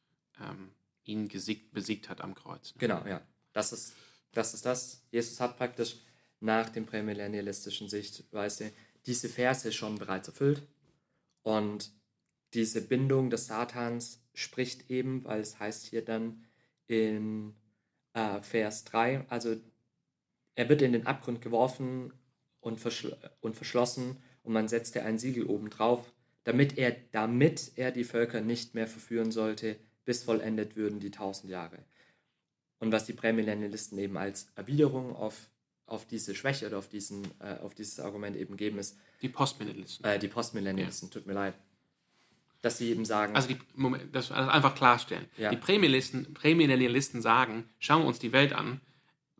ähm, 0.41 0.71
ihn 1.03 1.27
gesiegt, 1.27 1.73
besiegt 1.73 2.09
hat 2.09 2.21
am 2.21 2.33
Kreuz. 2.33 2.73
Genau, 2.79 3.05
ja. 3.05 3.21
Das 3.53 3.71
ist, 3.71 3.93
das 4.33 4.53
ist 4.55 4.65
das. 4.65 5.03
Jesus 5.11 5.39
hat 5.39 5.57
praktisch 5.57 5.97
nach 6.39 6.69
dem 6.69 6.85
prämillennialistischen 6.85 7.87
Sichtweise 7.87 8.73
diese 9.05 9.29
Verse 9.29 9.71
schon 9.71 9.97
bereits 9.97 10.27
erfüllt. 10.27 10.63
Und 11.43 11.91
diese 12.53 12.81
Bindung 12.81 13.29
des 13.29 13.45
Satans 13.45 14.21
spricht 14.33 14.89
eben, 14.89 15.23
weil 15.23 15.41
es 15.41 15.59
heißt 15.59 15.85
hier 15.85 16.03
dann 16.03 16.43
in 16.87 17.55
äh, 18.13 18.41
Vers 18.41 18.85
3, 18.85 19.27
also 19.29 19.55
er 20.55 20.69
wird 20.69 20.81
in 20.81 20.93
den 20.93 21.05
Abgrund 21.05 21.41
geworfen 21.41 22.11
und, 22.59 22.79
verschl 22.79 23.15
und 23.41 23.55
verschlossen 23.55 24.17
und 24.43 24.53
man 24.53 24.67
setzte 24.67 25.03
ein 25.03 25.19
Siegel 25.19 25.45
oben 25.45 25.69
drauf, 25.69 26.11
damit 26.43 26.77
er, 26.77 26.95
damit 27.11 27.73
er 27.75 27.91
die 27.91 28.05
Völker 28.05 28.41
nicht 28.41 28.73
mehr 28.73 28.87
verführen 28.87 29.31
sollte, 29.31 29.77
bis 30.05 30.23
vollendet 30.23 30.75
würden 30.77 30.99
die 30.99 31.11
tausend 31.11 31.51
Jahre. 31.51 31.79
und 32.79 32.91
was 32.91 33.05
die 33.05 33.13
Prämillennialisten 33.13 33.97
eben 33.97 34.17
als 34.17 34.51
Erwiderung 34.55 35.15
auf, 35.15 35.49
auf 35.85 36.05
diese 36.05 36.35
Schwäche 36.35 36.67
oder 36.67 36.77
auf, 36.77 36.87
diesen, 36.87 37.25
äh, 37.39 37.57
auf 37.61 37.73
dieses 37.73 37.99
Argument 37.99 38.37
eben 38.37 38.55
geben, 38.55 38.77
ist. 38.77 38.97
Die 39.21 39.29
Postmillennialisten. 39.29 40.05
Äh, 40.05 40.19
die 40.19 40.27
Postmillennialisten, 40.27 41.09
ja. 41.09 41.13
tut 41.13 41.25
mir 41.25 41.33
leid. 41.33 41.55
Dass 42.61 42.77
sie 42.77 42.89
eben 42.91 43.05
sagen. 43.05 43.35
Also, 43.35 43.49
die, 43.49 43.57
Moment, 43.75 44.15
das 44.15 44.31
also 44.31 44.49
einfach 44.49 44.75
klarstellen. 44.75 45.25
Ja. 45.37 45.49
Die 45.49 45.57
Prämillennialisten, 45.57 46.33
Prämillennialisten 46.33 47.21
sagen, 47.21 47.69
schauen 47.79 48.03
wir 48.03 48.07
uns 48.07 48.19
die 48.19 48.31
Welt 48.31 48.53
an. 48.53 48.81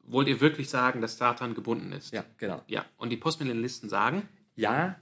Wollt 0.08 0.28
ihr 0.30 0.40
wirklich 0.40 0.70
sagen, 0.70 1.02
dass 1.02 1.18
Satan 1.18 1.54
gebunden 1.54 1.92
ist? 1.92 2.14
Ja, 2.14 2.24
genau. 2.38 2.64
Ja, 2.68 2.86
und 2.98 3.10
die 3.10 3.18
Postmillennialisten 3.18 3.90
sagen? 3.90 4.28
Ja, 4.56 5.00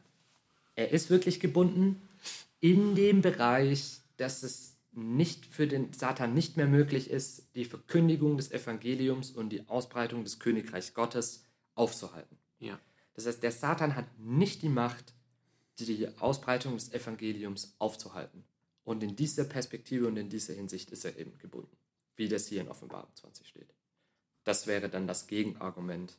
er 0.76 0.92
ist 0.92 1.10
wirklich 1.10 1.40
gebunden 1.40 2.02
in 2.60 2.96
dem 2.96 3.22
Bereich, 3.22 4.02
dass 4.18 4.44
es 4.44 4.76
nicht 4.92 5.46
für 5.46 5.68
den 5.68 5.94
Satan 5.94 6.34
nicht 6.34 6.58
mehr 6.58 6.68
möglich 6.68 7.10
ist, 7.10 7.48
die 7.56 7.66
Verkündigung 7.66 8.38
des 8.38 8.52
Evangeliums 8.52 9.32
und 9.32 9.50
die 9.50 9.68
Ausbreitung 9.68 10.24
des 10.24 10.40
Königreichs 10.40 10.94
Gottes 10.94 11.44
aufzuhalten. 11.76 12.38
Ja. 12.60 12.80
Das 13.14 13.28
heißt, 13.28 13.44
der 13.44 13.52
Satan 13.52 13.96
hat 13.96 14.06
nicht 14.20 14.62
die 14.62 14.70
Macht, 14.70 15.14
die 15.80 16.08
Ausbreitung 16.20 16.76
des 16.76 16.92
Evangeliums 16.94 17.76
aufzuhalten. 17.78 18.44
Und 18.84 19.04
in 19.04 19.16
dieser 19.16 19.44
Perspektive 19.44 20.08
und 20.08 20.18
in 20.18 20.30
dieser 20.30 20.54
Hinsicht 20.54 20.92
ist 20.92 21.06
er 21.06 21.18
eben 21.18 21.38
gebunden, 21.38 21.76
wie 22.16 22.30
das 22.30 22.48
hier 22.48 22.62
in 22.62 22.70
Offenbarung 22.70 23.10
20 23.16 23.48
steht. 23.48 23.74
Das 24.46 24.68
wäre 24.68 24.88
dann 24.88 25.08
das 25.08 25.28
Gegenargument 25.28 26.18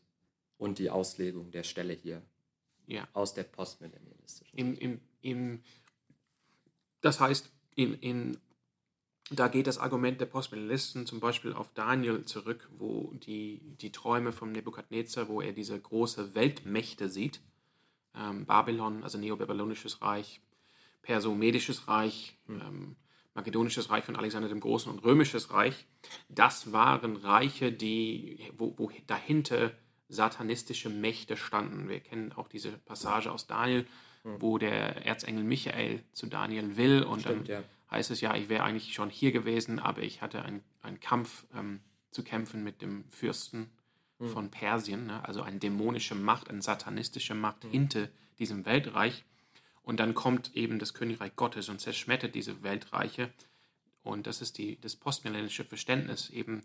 und 0.58 0.78
die 0.78 0.90
Auslegung 0.90 1.50
der 1.50 1.62
Stelle 1.62 1.94
hier 1.94 2.20
ja. 2.86 3.08
aus 3.14 3.32
der 3.32 3.44
postmillennialistischen. 3.44 4.58
Im, 4.58 4.76
im, 4.76 5.00
im, 5.22 5.62
das 7.00 7.20
heißt, 7.20 7.50
in, 7.74 7.94
in 7.94 8.38
da 9.30 9.48
geht 9.48 9.66
das 9.66 9.78
Argument 9.78 10.20
der 10.20 10.26
Postmillennialisten 10.26 11.06
zum 11.06 11.18
Beispiel 11.18 11.52
auf 11.52 11.72
Daniel 11.74 12.24
zurück, 12.24 12.68
wo 12.78 13.12
die, 13.14 13.60
die 13.80 13.90
Träume 13.90 14.32
von 14.32 14.52
Nebukadnezar, 14.52 15.28
wo 15.28 15.40
er 15.40 15.52
diese 15.52 15.78
große 15.78 16.34
Weltmächte 16.34 17.08
sieht, 17.08 17.40
ähm, 18.14 18.46
Babylon, 18.46 19.02
also 19.02 19.18
Neobabylonisches 19.18 20.00
Reich, 20.00 20.40
Perso-Medisches 21.02 21.88
Reich, 21.88 22.36
hm. 22.46 22.60
ähm, 22.60 22.96
Makedonisches 23.36 23.90
Reich 23.90 24.04
von 24.04 24.16
Alexander 24.16 24.48
dem 24.48 24.60
Großen 24.60 24.90
und 24.90 25.04
Römisches 25.04 25.52
Reich, 25.52 25.86
das 26.28 26.72
waren 26.72 27.16
Reiche, 27.16 27.70
die, 27.70 28.40
wo, 28.56 28.74
wo 28.76 28.90
dahinter 29.06 29.72
satanistische 30.08 30.88
Mächte 30.88 31.36
standen. 31.36 31.88
Wir 31.88 32.00
kennen 32.00 32.32
auch 32.32 32.48
diese 32.48 32.72
Passage 32.72 33.30
aus 33.30 33.46
Daniel, 33.46 33.86
hm. 34.22 34.40
wo 34.40 34.58
der 34.58 35.06
Erzengel 35.06 35.44
Michael 35.44 36.02
zu 36.12 36.26
Daniel 36.26 36.76
will 36.76 37.02
und 37.02 37.20
Stimmt, 37.20 37.48
dann 37.48 37.56
ja 37.56 37.64
heißt 37.90 38.10
es 38.10 38.20
ja, 38.20 38.34
ich 38.34 38.48
wäre 38.48 38.64
eigentlich 38.64 38.94
schon 38.94 39.10
hier 39.10 39.32
gewesen, 39.32 39.78
aber 39.78 40.02
ich 40.02 40.22
hatte 40.22 40.42
einen 40.42 41.00
Kampf 41.00 41.46
ähm, 41.54 41.80
zu 42.10 42.22
kämpfen 42.22 42.64
mit 42.64 42.82
dem 42.82 43.04
Fürsten 43.10 43.70
mhm. 44.18 44.28
von 44.28 44.50
Persien, 44.50 45.06
ne? 45.06 45.24
also 45.24 45.42
eine 45.42 45.58
dämonische 45.58 46.14
Macht, 46.14 46.50
eine 46.50 46.62
satanistische 46.62 47.34
Macht 47.34 47.64
mhm. 47.64 47.70
hinter 47.70 48.08
diesem 48.38 48.64
Weltreich. 48.64 49.24
Und 49.86 50.00
dann 50.00 50.14
kommt 50.14 50.56
eben 50.56 50.80
das 50.80 50.94
Königreich 50.94 51.36
Gottes 51.36 51.68
und 51.68 51.80
zerschmettert 51.80 52.34
diese 52.34 52.64
Weltreiche. 52.64 53.30
Und 54.02 54.26
das 54.26 54.42
ist 54.42 54.58
die, 54.58 54.80
das 54.80 54.96
postmillennische 54.96 55.64
Verständnis. 55.64 56.28
Eben, 56.30 56.62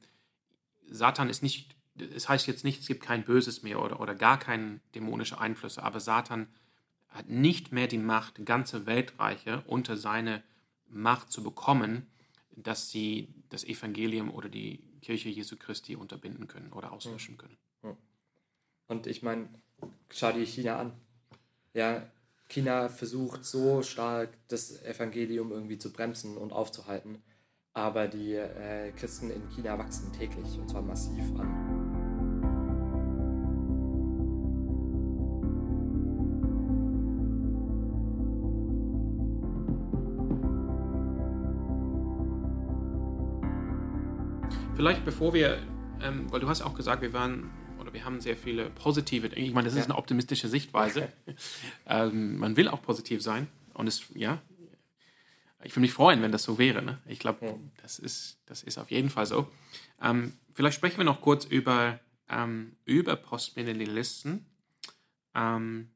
Satan 0.89 1.29
ist 1.29 1.43
nicht, 1.43 1.75
es 2.15 2.27
heißt 2.27 2.47
jetzt 2.47 2.63
nicht, 2.63 2.81
es 2.81 2.87
gibt 2.87 3.03
kein 3.03 3.23
Böses 3.23 3.61
mehr 3.61 3.79
oder, 3.79 3.99
oder 3.99 4.15
gar 4.15 4.39
keine 4.39 4.79
dämonische 4.95 5.39
Einflüsse, 5.39 5.83
aber 5.83 5.99
Satan 5.99 6.47
hat 7.09 7.29
nicht 7.29 7.71
mehr 7.71 7.85
die 7.85 7.99
Macht, 7.99 8.43
ganze 8.43 8.87
Weltreiche 8.87 9.61
unter 9.67 9.97
seine 9.97 10.41
Macht 10.89 11.31
zu 11.31 11.43
bekommen, 11.43 12.07
dass 12.55 12.89
sie 12.89 13.27
das 13.49 13.63
Evangelium 13.63 14.31
oder 14.31 14.49
die 14.49 14.79
Kirche 15.03 15.29
Jesu 15.29 15.57
Christi 15.57 15.95
unterbinden 15.95 16.47
können 16.47 16.73
oder 16.73 16.91
auslöschen 16.91 17.37
können. 17.37 17.57
Und 18.87 19.05
ich 19.05 19.21
meine, 19.21 19.47
schau 20.09 20.31
dir 20.31 20.43
China 20.43 20.79
an. 20.79 20.93
Ja, 21.75 22.09
China 22.51 22.89
versucht 22.89 23.45
so 23.45 23.81
stark 23.81 24.29
das 24.49 24.83
Evangelium 24.83 25.51
irgendwie 25.51 25.77
zu 25.77 25.91
bremsen 25.93 26.35
und 26.35 26.51
aufzuhalten, 26.51 27.23
aber 27.73 28.09
die 28.09 28.33
äh, 28.33 28.91
Christen 28.91 29.31
in 29.31 29.47
China 29.55 29.79
wachsen 29.79 30.11
täglich 30.11 30.59
und 30.59 30.69
zwar 30.69 30.81
massiv 30.81 31.23
an. 31.39 31.81
Vielleicht 44.75 45.05
bevor 45.05 45.33
wir, 45.33 45.57
ähm, 46.01 46.29
weil 46.31 46.41
du 46.41 46.49
hast 46.49 46.63
auch 46.63 46.73
gesagt, 46.73 47.01
wir 47.01 47.13
waren 47.13 47.49
oder 47.91 47.93
wir 47.93 48.05
haben 48.05 48.21
sehr 48.21 48.37
viele 48.37 48.69
positive, 48.69 49.27
ich 49.27 49.53
meine, 49.53 49.67
das 49.67 49.77
ist 49.77 49.85
eine 49.85 49.97
optimistische 49.97 50.47
Sichtweise. 50.47 51.11
ähm, 51.87 52.37
man 52.37 52.57
will 52.57 52.67
auch 52.67 52.81
positiv 52.81 53.21
sein 53.21 53.47
und 53.73 53.87
es, 53.87 54.05
ja, 54.15 54.41
ich 55.63 55.73
würde 55.73 55.81
mich 55.81 55.93
freuen, 55.93 56.21
wenn 56.21 56.31
das 56.31 56.43
so 56.43 56.57
wäre. 56.57 56.81
Ne? 56.81 56.99
Ich 57.05 57.19
glaube, 57.19 57.45
ja. 57.45 57.55
das, 57.81 57.99
ist, 57.99 58.39
das 58.47 58.63
ist 58.63 58.77
auf 58.77 58.89
jeden 58.89 59.09
Fall 59.09 59.25
so. 59.25 59.47
Ähm, 60.01 60.33
vielleicht 60.53 60.75
sprechen 60.75 60.97
wir 60.97 61.03
noch 61.03 61.21
kurz 61.21 61.45
über, 61.45 61.99
ähm, 62.29 62.75
über 62.85 63.15
Postmillennialisten. 63.15 64.45
Ähm, 65.35 65.91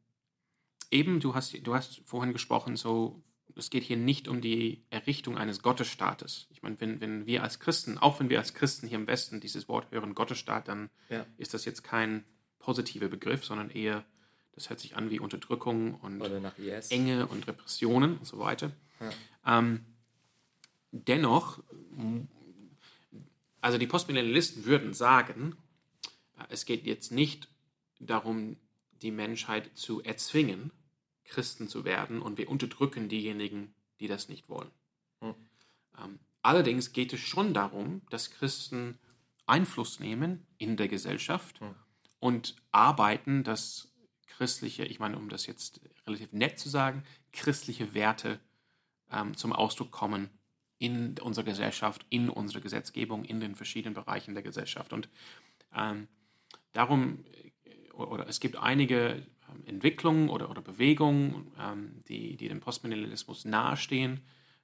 eben, 0.92 1.20
du 1.20 1.34
hast, 1.34 1.56
du 1.66 1.74
hast 1.74 2.02
vorhin 2.06 2.32
gesprochen, 2.32 2.76
so 2.76 3.24
es 3.56 3.70
geht 3.70 3.84
hier 3.84 3.98
nicht 3.98 4.28
um 4.28 4.42
die 4.42 4.84
Errichtung 4.90 5.38
eines 5.38 5.62
Gottesstaates. 5.62 6.48
Ich 6.50 6.62
meine, 6.62 6.80
wenn, 6.80 7.00
wenn 7.00 7.26
wir 7.26 7.44
als 7.44 7.60
Christen, 7.60 7.98
auch 7.98 8.20
wenn 8.20 8.30
wir 8.30 8.40
als 8.40 8.54
Christen 8.54 8.88
hier 8.88 8.98
im 8.98 9.08
Westen 9.08 9.40
dieses 9.40 9.70
Wort 9.70 9.92
hören, 9.92 10.14
Gottesstaat, 10.14 10.68
dann 10.68 10.90
ja. 11.10 11.26
ist 11.38 11.54
das 11.54 11.64
jetzt 11.66 11.84
kein 11.84 12.26
positiver 12.60 13.08
Begriff, 13.08 13.46
sondern 13.46 13.70
eher, 13.70 14.04
das 14.54 14.70
hört 14.70 14.80
sich 14.80 14.98
an 14.98 15.10
wie 15.10 15.20
Unterdrückung 15.20 15.96
und 15.96 16.22
Enge 16.90 17.28
und 17.28 17.48
Repressionen 17.48 18.18
und 18.18 18.26
so 18.26 18.40
weiter. 18.40 18.72
Ja. 19.00 19.60
Ähm, 19.60 19.86
dennoch, 20.92 21.64
also 23.62 23.78
die 23.78 23.88
Postmillennialisten 23.88 24.66
würden 24.66 24.94
sagen, 24.94 25.56
es 26.50 26.66
geht 26.66 26.86
jetzt 26.86 27.12
nicht 27.12 27.48
darum, 28.00 28.58
die 29.02 29.12
Menschheit 29.12 29.72
zu 29.76 30.02
erzwingen, 30.02 30.72
Christen 31.26 31.68
zu 31.68 31.86
werden 31.86 32.22
und 32.22 32.38
wir 32.38 32.50
unterdrücken 32.50 33.10
diejenigen, 33.10 33.74
die 34.00 34.08
das 34.08 34.30
nicht 34.30 34.50
wollen. 34.50 34.72
Hm. 35.22 35.36
Ähm, 35.98 36.20
allerdings 36.42 36.94
geht 36.94 37.14
es 37.14 37.20
schon 37.20 37.54
darum, 37.54 38.02
dass 38.10 38.32
Christen 38.32 38.98
Einfluss 39.46 40.00
nehmen 40.00 40.46
in 40.58 40.78
der 40.78 40.88
Gesellschaft 40.88 41.60
hm. 41.60 41.76
und 42.20 42.56
arbeiten, 42.72 43.44
dass 43.44 43.92
christliche, 44.28 44.86
ich 44.86 45.00
meine, 45.00 45.18
um 45.18 45.30
das 45.30 45.46
jetzt 45.46 45.82
relativ 46.06 46.34
nett 46.34 46.60
zu 46.60 46.70
sagen, 46.70 47.04
christliche 47.32 47.94
Werte 47.94 48.40
ähm, 49.12 49.36
zum 49.38 49.54
Ausdruck 49.54 49.92
kommen 49.92 50.30
in 50.78 51.18
unserer 51.20 51.46
Gesellschaft, 51.46 52.06
in 52.10 52.30
unserer 52.30 52.62
Gesetzgebung, 52.62 53.24
in 53.24 53.40
den 53.40 53.56
verschiedenen 53.56 53.94
Bereichen 53.94 54.34
der 54.34 54.44
Gesellschaft. 54.44 54.92
Und 54.94 55.10
ähm, 55.74 56.08
darum, 56.74 57.24
äh, 57.64 57.92
oder 57.94 58.28
es 58.28 58.40
gibt 58.40 58.58
einige 58.58 59.26
Entwicklungen 59.66 60.30
oder, 60.30 60.50
oder 60.50 60.62
Bewegungen, 60.62 61.52
ähm, 61.60 62.04
die, 62.08 62.38
die 62.38 62.48
dem 62.48 62.60
Postmillennialismus 62.60 63.46
nahestehen. 63.46 64.22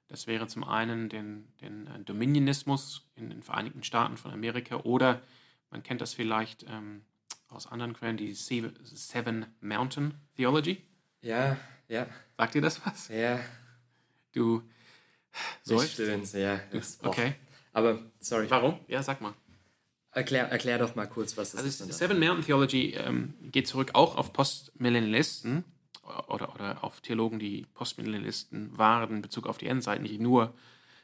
Das 0.08 0.26
wäre 0.26 0.46
zum 0.46 0.64
einen 0.64 1.08
den, 1.08 1.48
den 1.60 1.86
äh, 1.86 2.00
Dominionismus 2.00 3.08
in 3.16 3.30
den 3.30 3.42
Vereinigten 3.42 3.82
Staaten 3.82 4.16
von 4.16 4.30
Amerika 4.32 4.76
oder 4.76 5.22
man 5.70 5.82
kennt 5.82 6.00
das 6.00 6.12
vielleicht 6.12 6.64
ähm, 6.68 7.02
aus 7.48 7.66
anderen 7.66 7.94
Quellen, 7.94 8.16
die 8.16 8.34
Seven 8.34 9.46
Mountain 9.60 10.14
Theology. 10.36 10.82
Ja, 11.22 11.56
ja. 11.88 12.06
Sagt 12.36 12.54
dir 12.54 12.62
das 12.62 12.84
was? 12.84 13.08
Ja. 13.08 13.40
Du 14.32 14.62
sollst. 15.62 15.98
Ja, 16.34 16.60
okay. 17.02 17.34
Aber, 17.72 18.02
sorry. 18.20 18.50
Warum? 18.50 18.80
Ja, 18.86 19.02
sag 19.02 19.20
mal. 19.20 19.34
Erklär, 20.14 20.48
erklär 20.48 20.78
doch 20.78 20.94
mal 20.94 21.06
kurz, 21.06 21.36
was 21.38 21.52
das 21.52 21.64
also 21.64 21.84
ist. 21.84 21.98
Seven 21.98 22.18
Mountain 22.18 22.44
Theology 22.44 22.90
ähm, 22.90 23.32
geht 23.50 23.66
zurück 23.66 23.92
auch 23.94 24.16
auf 24.16 24.32
Postmillennialisten 24.34 25.64
oder, 26.28 26.54
oder 26.54 26.84
auf 26.84 27.00
Theologen, 27.00 27.38
die 27.38 27.66
Postmillennialisten 27.72 28.76
waren 28.76 29.16
in 29.16 29.22
Bezug 29.22 29.46
auf 29.46 29.56
die 29.56 29.68
Endzeit, 29.68 30.02
nicht 30.02 30.20
nur, 30.20 30.52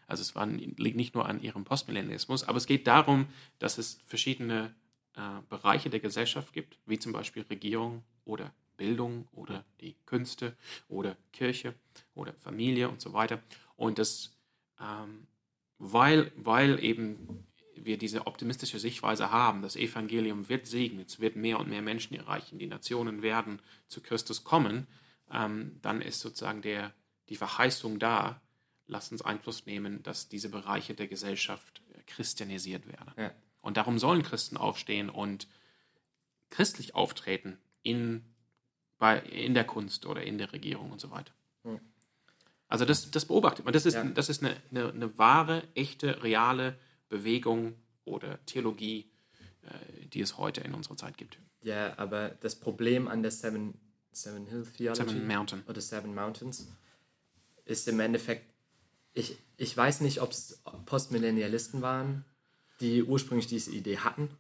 also 0.06 0.20
es 0.20 0.34
waren, 0.34 0.58
liegt 0.58 0.96
nicht 0.96 1.14
nur 1.14 1.26
an 1.26 1.40
ihrem 1.40 1.64
Postmillennialismus, 1.64 2.44
aber 2.44 2.58
es 2.58 2.66
geht 2.66 2.86
darum, 2.86 3.26
dass 3.58 3.78
es 3.78 3.98
verschiedene 4.04 4.74
äh, 5.16 5.20
Bereiche 5.48 5.88
der 5.88 6.00
Gesellschaft 6.00 6.52
gibt, 6.52 6.78
wie 6.84 6.98
zum 6.98 7.12
Beispiel 7.12 7.44
Regierung 7.48 8.02
oder 8.26 8.52
Bildung 8.76 9.26
oder 9.32 9.64
die 9.80 9.96
Künste 10.04 10.54
oder 10.88 11.16
Kirche 11.32 11.74
oder 12.14 12.34
Familie 12.34 12.90
und 12.90 13.00
so 13.00 13.14
weiter. 13.14 13.42
Und 13.74 13.98
das, 13.98 14.36
ähm, 14.80 15.26
weil, 15.78 16.30
weil 16.36 16.82
eben 16.84 17.47
wir 17.84 17.98
diese 17.98 18.26
optimistische 18.26 18.78
Sichtweise 18.78 19.30
haben, 19.30 19.62
das 19.62 19.76
Evangelium 19.76 20.48
wird 20.48 20.66
segnen, 20.66 21.04
es 21.06 21.20
wird 21.20 21.36
mehr 21.36 21.58
und 21.58 21.68
mehr 21.68 21.82
Menschen 21.82 22.16
erreichen, 22.16 22.58
die 22.58 22.66
Nationen 22.66 23.22
werden 23.22 23.60
zu 23.88 24.00
Christus 24.00 24.44
kommen, 24.44 24.86
ähm, 25.30 25.78
dann 25.82 26.00
ist 26.00 26.20
sozusagen 26.20 26.62
der, 26.62 26.92
die 27.28 27.36
Verheißung 27.36 27.98
da, 27.98 28.40
lasst 28.86 29.12
uns 29.12 29.22
Einfluss 29.22 29.66
nehmen, 29.66 30.02
dass 30.02 30.28
diese 30.28 30.48
Bereiche 30.48 30.94
der 30.94 31.08
Gesellschaft 31.08 31.82
christianisiert 32.06 32.86
werden. 32.86 33.12
Ja. 33.16 33.32
Und 33.60 33.76
darum 33.76 33.98
sollen 33.98 34.22
Christen 34.22 34.56
aufstehen 34.56 35.10
und 35.10 35.46
christlich 36.50 36.94
auftreten 36.94 37.58
in, 37.82 38.24
bei, 38.98 39.18
in 39.20 39.54
der 39.54 39.64
Kunst 39.64 40.06
oder 40.06 40.22
in 40.22 40.38
der 40.38 40.52
Regierung 40.52 40.90
und 40.90 41.00
so 41.00 41.10
weiter. 41.10 41.32
Hm. 41.64 41.80
Also 42.68 42.84
das, 42.84 43.10
das 43.10 43.24
beobachtet 43.26 43.64
man. 43.64 43.72
Das 43.72 43.86
ist, 43.86 43.94
ja. 43.94 44.04
das 44.04 44.28
ist 44.28 44.42
eine, 44.42 44.56
eine, 44.70 44.90
eine, 44.90 45.18
wahre, 45.18 45.66
echte, 45.74 46.22
reale 46.22 46.78
Bewegung 47.08 47.74
oder 48.04 48.44
Theologie, 48.46 49.10
äh, 49.62 50.06
die 50.08 50.20
es 50.20 50.38
heute 50.38 50.60
in 50.62 50.74
unserer 50.74 50.96
Zeit 50.96 51.16
gibt. 51.16 51.38
Ja, 51.62 51.98
aber 51.98 52.30
das 52.40 52.56
Problem 52.56 53.08
an 53.08 53.22
der 53.22 53.30
Seven, 53.30 53.74
Seven 54.12 54.46
Hill 54.46 54.66
Theology 54.76 55.02
Seven 55.02 55.26
Mountain. 55.26 55.62
oder 55.66 55.80
Seven 55.80 56.14
Mountains 56.14 56.68
ist 57.64 57.88
im 57.88 58.00
Endeffekt, 58.00 58.46
ich, 59.12 59.36
ich 59.56 59.76
weiß 59.76 60.00
nicht, 60.00 60.22
ob 60.22 60.30
es 60.30 60.62
Postmillennialisten 60.86 61.82
waren, 61.82 62.24
die 62.80 63.02
ursprünglich 63.02 63.48
diese 63.48 63.72
Idee 63.72 63.98
hatten, 63.98 64.30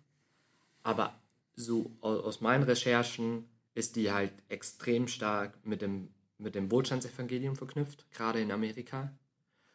aber 0.82 1.14
so 1.56 1.90
aus 2.00 2.40
meinen 2.40 2.62
Recherchen 2.62 3.48
ist 3.74 3.96
die 3.96 4.12
halt 4.12 4.32
extrem 4.48 5.08
stark 5.08 5.54
mit 5.66 5.82
dem, 5.82 6.08
mit 6.38 6.54
dem 6.54 6.70
Wohlstandsevangelium 6.70 7.56
verknüpft, 7.56 8.10
gerade 8.12 8.40
in 8.40 8.52
Amerika. 8.52 9.12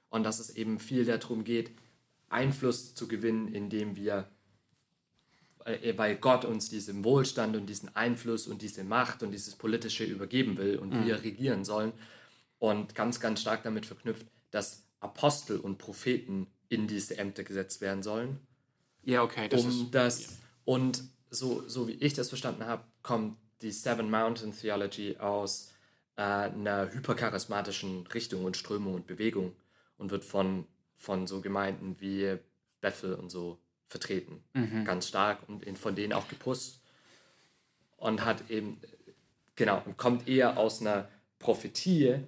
Und 0.10 0.24
dass 0.24 0.40
es 0.40 0.52
eben 0.52 0.80
viel 0.80 1.06
darum 1.06 1.44
geht, 1.44 1.72
Einfluss 2.30 2.96
zu 2.96 3.08
gewinnen, 3.08 3.48
indem 3.54 3.96
wir, 3.96 4.30
äh, 5.66 5.98
weil 5.98 6.16
Gott 6.16 6.46
uns 6.46 6.70
diesen 6.70 7.04
Wohlstand 7.04 7.56
und 7.56 7.68
diesen 7.68 7.96
Einfluss 7.96 8.48
und 8.48 8.62
diese 8.62 8.84
Macht 8.84 9.24
und 9.24 9.32
dieses 9.32 9.56
Politische 9.56 10.04
übergeben 10.06 10.58
will 10.58 10.78
und 10.78 10.94
mhm. 10.94 11.06
wir 11.06 11.24
regieren 11.24 11.64
sollen. 11.64 11.94
Und 12.60 12.96
ganz, 12.96 13.20
ganz 13.20 13.42
stark 13.42 13.64
damit 13.64 13.86
verknüpft, 13.86 14.26
dass 14.52 14.84
Apostel 15.00 15.60
und 15.60 15.78
Propheten 15.78 16.48
in 16.70 16.88
diese 16.88 17.18
Ämter 17.18 17.44
gesetzt 17.44 17.82
werden 17.82 18.04
sollen. 18.04 18.40
Ja, 19.04 19.22
okay. 19.22 19.50
Das 19.50 19.64
um 19.64 19.70
ist, 19.70 19.92
das, 19.92 20.22
ja. 20.22 20.28
Und 20.66 21.04
so, 21.30 21.68
so 21.68 21.88
wie 21.88 21.94
ich 21.94 22.14
das 22.14 22.30
verstanden 22.30 22.66
habe, 22.66 22.84
kommt 23.02 23.38
die 23.62 23.72
Seven 23.72 24.10
Mountain 24.10 24.56
Theology 24.56 25.18
aus 25.18 25.72
äh, 26.16 26.22
einer 26.22 26.92
hypercharismatischen 26.92 28.08
Richtung 28.08 28.46
und 28.46 28.58
Strömung 28.58 28.94
und 28.94 29.08
Bewegung 29.08 29.54
und 29.98 30.12
wird 30.12 30.24
von, 30.24 30.66
von 31.04 31.28
so 31.28 31.42
Gemeinden 31.42 32.00
wie 32.00 32.38
Bethel 32.80 33.16
und 33.16 33.30
so 33.30 33.60
vertreten. 33.88 34.42
Mhm. 34.54 34.86
Ganz 34.86 35.10
stark 35.10 35.40
und 35.50 35.78
von 35.78 35.96
denen 35.96 36.14
auch 36.14 36.30
gepusht. 36.30 36.80
Und 37.98 38.24
hat 38.24 38.50
eben, 38.50 38.80
genau, 39.56 39.82
und 39.86 39.98
kommt 39.98 40.28
eher 40.30 40.58
aus 40.58 40.80
einer 40.80 41.10
Prophetie, 41.40 42.20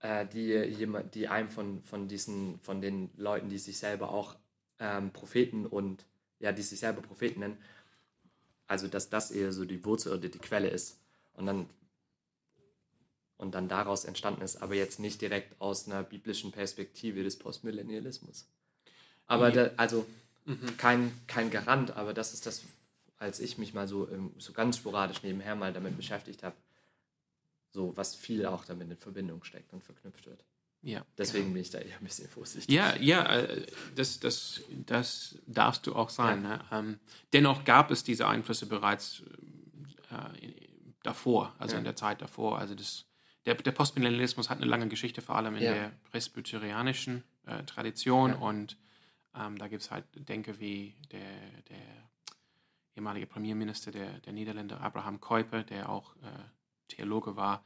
äh, 0.00 0.26
die, 0.26 0.52
jemand, 0.52 1.14
die 1.16 1.26
einem 1.26 1.48
von, 1.48 1.82
von 1.82 2.06
diesen, 2.06 2.60
von 2.60 2.80
den 2.80 3.10
Leuten, 3.16 3.48
die 3.48 3.58
sich 3.58 3.78
selber 3.78 4.10
auch 4.10 4.36
ähm, 4.78 5.10
Propheten 5.10 5.66
und, 5.66 6.04
ja, 6.38 6.52
die 6.52 6.62
sich 6.62 6.78
selber 6.78 7.02
Propheten 7.02 7.40
nennen, 7.40 7.58
also 8.68 8.86
dass 8.86 9.10
das 9.10 9.32
eher 9.32 9.52
so 9.52 9.64
die 9.64 9.84
Wurzel 9.84 10.12
oder 10.12 10.28
die 10.28 10.38
Quelle 10.38 10.68
ist 10.68 11.00
und 11.34 11.46
dann 11.46 11.68
und 13.36 13.54
dann 13.54 13.68
daraus 13.68 14.04
entstanden 14.04 14.42
ist, 14.42 14.62
aber 14.62 14.74
jetzt 14.74 15.00
nicht 15.00 15.20
direkt 15.20 15.60
aus 15.60 15.86
einer 15.86 16.02
biblischen 16.02 16.52
Perspektive 16.52 17.22
des 17.22 17.38
Postmillennialismus. 17.38 18.48
Aber 19.26 19.50
da, 19.50 19.70
also 19.76 20.06
mhm. 20.44 20.76
kein, 20.76 21.12
kein 21.26 21.50
Garant, 21.50 21.96
aber 21.96 22.14
das 22.14 22.34
ist 22.34 22.46
das, 22.46 22.62
als 23.18 23.40
ich 23.40 23.58
mich 23.58 23.74
mal 23.74 23.88
so, 23.88 24.08
so 24.38 24.52
ganz 24.52 24.76
sporadisch 24.76 25.22
nebenher 25.22 25.56
mal 25.56 25.72
damit 25.72 25.96
beschäftigt 25.96 26.42
habe, 26.42 26.56
so 27.72 27.96
was 27.96 28.14
viel 28.14 28.46
auch 28.46 28.64
damit 28.64 28.90
in 28.90 28.96
Verbindung 28.96 29.42
steckt 29.42 29.72
und 29.72 29.82
verknüpft 29.82 30.26
wird. 30.26 30.44
Ja. 30.84 31.04
Deswegen 31.16 31.52
bin 31.54 31.62
ich 31.62 31.70
da 31.70 31.78
eher 31.78 31.96
ein 31.96 32.04
bisschen 32.04 32.28
vorsichtig. 32.28 32.72
Ja, 32.72 32.94
ja, 32.96 33.24
äh, 33.36 33.66
das, 33.94 34.20
das, 34.20 34.60
das 34.84 35.38
darfst 35.46 35.86
du 35.86 35.94
auch 35.94 36.10
sein. 36.10 36.42
Ja. 36.42 36.56
Ne? 36.56 36.64
Ähm, 36.70 36.98
dennoch 37.32 37.64
gab 37.64 37.90
es 37.90 38.04
diese 38.04 38.28
Einflüsse 38.28 38.66
bereits 38.66 39.22
äh, 40.10 40.52
davor, 41.02 41.54
also 41.58 41.72
ja. 41.72 41.78
in 41.78 41.84
der 41.84 41.96
Zeit 41.96 42.20
davor. 42.20 42.58
Also 42.58 42.74
das, 42.74 43.06
der, 43.46 43.54
der 43.54 43.72
Postmillennialismus 43.72 44.50
hat 44.50 44.58
eine 44.58 44.66
lange 44.66 44.88
Geschichte, 44.88 45.20
vor 45.22 45.36
allem 45.36 45.56
in 45.56 45.62
ja. 45.62 45.74
der 45.74 45.92
presbyterianischen 46.10 47.24
äh, 47.46 47.62
Tradition. 47.64 48.34
Und 48.34 48.76
ähm, 49.38 49.58
da 49.58 49.68
gibt 49.68 49.82
es 49.82 49.90
halt 49.90 50.04
Denke 50.14 50.60
wie 50.60 50.94
der, 51.12 51.20
der 51.68 51.76
ehemalige 52.96 53.26
Premierminister 53.26 53.90
der, 53.90 54.20
der 54.20 54.32
Niederländer, 54.32 54.80
Abraham 54.80 55.20
Kuyper, 55.20 55.62
der 55.62 55.88
auch 55.88 56.16
äh, 56.16 56.28
Theologe 56.88 57.36
war. 57.36 57.64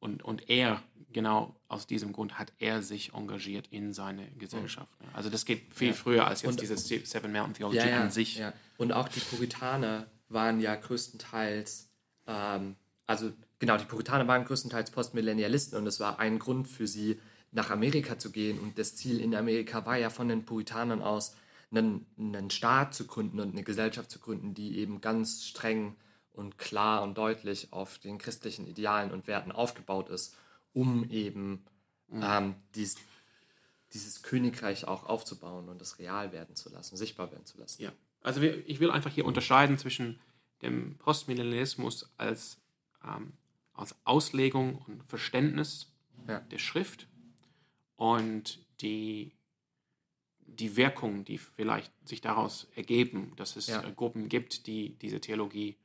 Und, 0.00 0.24
und 0.24 0.50
er 0.50 0.82
genau 1.12 1.54
aus 1.68 1.86
diesem 1.86 2.12
Grund 2.12 2.38
hat 2.38 2.52
er 2.58 2.82
sich 2.82 3.14
engagiert 3.14 3.68
in 3.68 3.92
seine 3.92 4.26
Gesellschaft. 4.32 5.00
Ne? 5.00 5.08
Also 5.12 5.30
das 5.30 5.44
geht 5.44 5.72
viel 5.72 5.88
ja. 5.88 5.94
früher 5.94 6.26
als 6.26 6.42
jetzt 6.42 6.50
und, 6.50 6.60
dieses 6.60 6.88
Seven 6.88 7.32
Mountain 7.32 7.54
Theology 7.54 7.78
ja, 7.78 7.86
ja, 7.86 8.00
an 8.02 8.10
sich. 8.10 8.42
Und 8.76 8.92
auch 8.92 9.08
die 9.08 9.20
Puritaner 9.20 10.08
waren 10.28 10.60
ja 10.60 10.74
größtenteils, 10.74 11.88
ähm, 12.26 12.74
also 13.06 13.32
genau, 13.58 13.76
die 13.76 13.84
Puritaner 13.84 14.26
waren 14.28 14.44
größtenteils 14.44 14.90
Postmillennialisten 14.90 15.78
und 15.78 15.86
es 15.86 16.00
war 16.00 16.18
ein 16.18 16.38
Grund 16.38 16.68
für 16.68 16.86
sie, 16.86 17.20
nach 17.50 17.70
Amerika 17.70 18.18
zu 18.18 18.30
gehen. 18.30 18.58
Und 18.58 18.78
das 18.78 18.94
Ziel 18.94 19.20
in 19.20 19.34
Amerika 19.34 19.86
war 19.86 19.96
ja 19.96 20.10
von 20.10 20.28
den 20.28 20.44
Puritanern 20.44 21.00
aus, 21.00 21.34
einen, 21.70 22.06
einen 22.18 22.50
Staat 22.50 22.94
zu 22.94 23.06
gründen 23.06 23.40
und 23.40 23.52
eine 23.52 23.62
Gesellschaft 23.62 24.10
zu 24.10 24.18
gründen, 24.18 24.54
die 24.54 24.78
eben 24.78 25.00
ganz 25.00 25.44
streng 25.44 25.96
und 26.32 26.58
klar 26.58 27.02
und 27.02 27.16
deutlich 27.16 27.72
auf 27.72 27.98
den 27.98 28.18
christlichen 28.18 28.66
Idealen 28.66 29.12
und 29.12 29.26
Werten 29.26 29.52
aufgebaut 29.52 30.08
ist 30.10 30.36
um 30.78 31.10
eben 31.10 31.64
mhm. 32.08 32.22
ähm, 32.22 32.54
dies, 32.74 32.96
dieses 33.92 34.22
Königreich 34.22 34.86
auch 34.86 35.04
aufzubauen 35.04 35.68
und 35.68 35.82
es 35.82 35.98
real 35.98 36.32
werden 36.32 36.54
zu 36.54 36.70
lassen, 36.70 36.96
sichtbar 36.96 37.32
werden 37.32 37.46
zu 37.46 37.58
lassen. 37.58 37.82
Ja, 37.82 37.92
also 38.22 38.40
wir, 38.40 38.68
ich 38.68 38.80
will 38.80 38.90
einfach 38.90 39.10
hier 39.10 39.24
unterscheiden 39.24 39.78
zwischen 39.78 40.20
dem 40.62 40.96
Postmillennialismus 40.98 42.10
als, 42.16 42.58
ähm, 43.04 43.32
als 43.78 43.94
Auslegung 44.04 44.76
und 44.86 45.04
Verständnis 45.04 45.92
ja. 46.26 46.40
der 46.40 46.58
Schrift 46.58 47.06
und 47.96 48.64
die, 48.80 49.32
die 50.46 50.76
Wirkung, 50.76 51.24
die 51.24 51.38
vielleicht 51.38 51.92
sich 52.08 52.20
daraus 52.20 52.68
ergeben, 52.74 53.32
dass 53.36 53.56
es 53.56 53.68
ja. 53.68 53.80
Gruppen 53.90 54.28
gibt, 54.28 54.66
die 54.66 54.90
diese 54.98 55.20
Theologie 55.20 55.76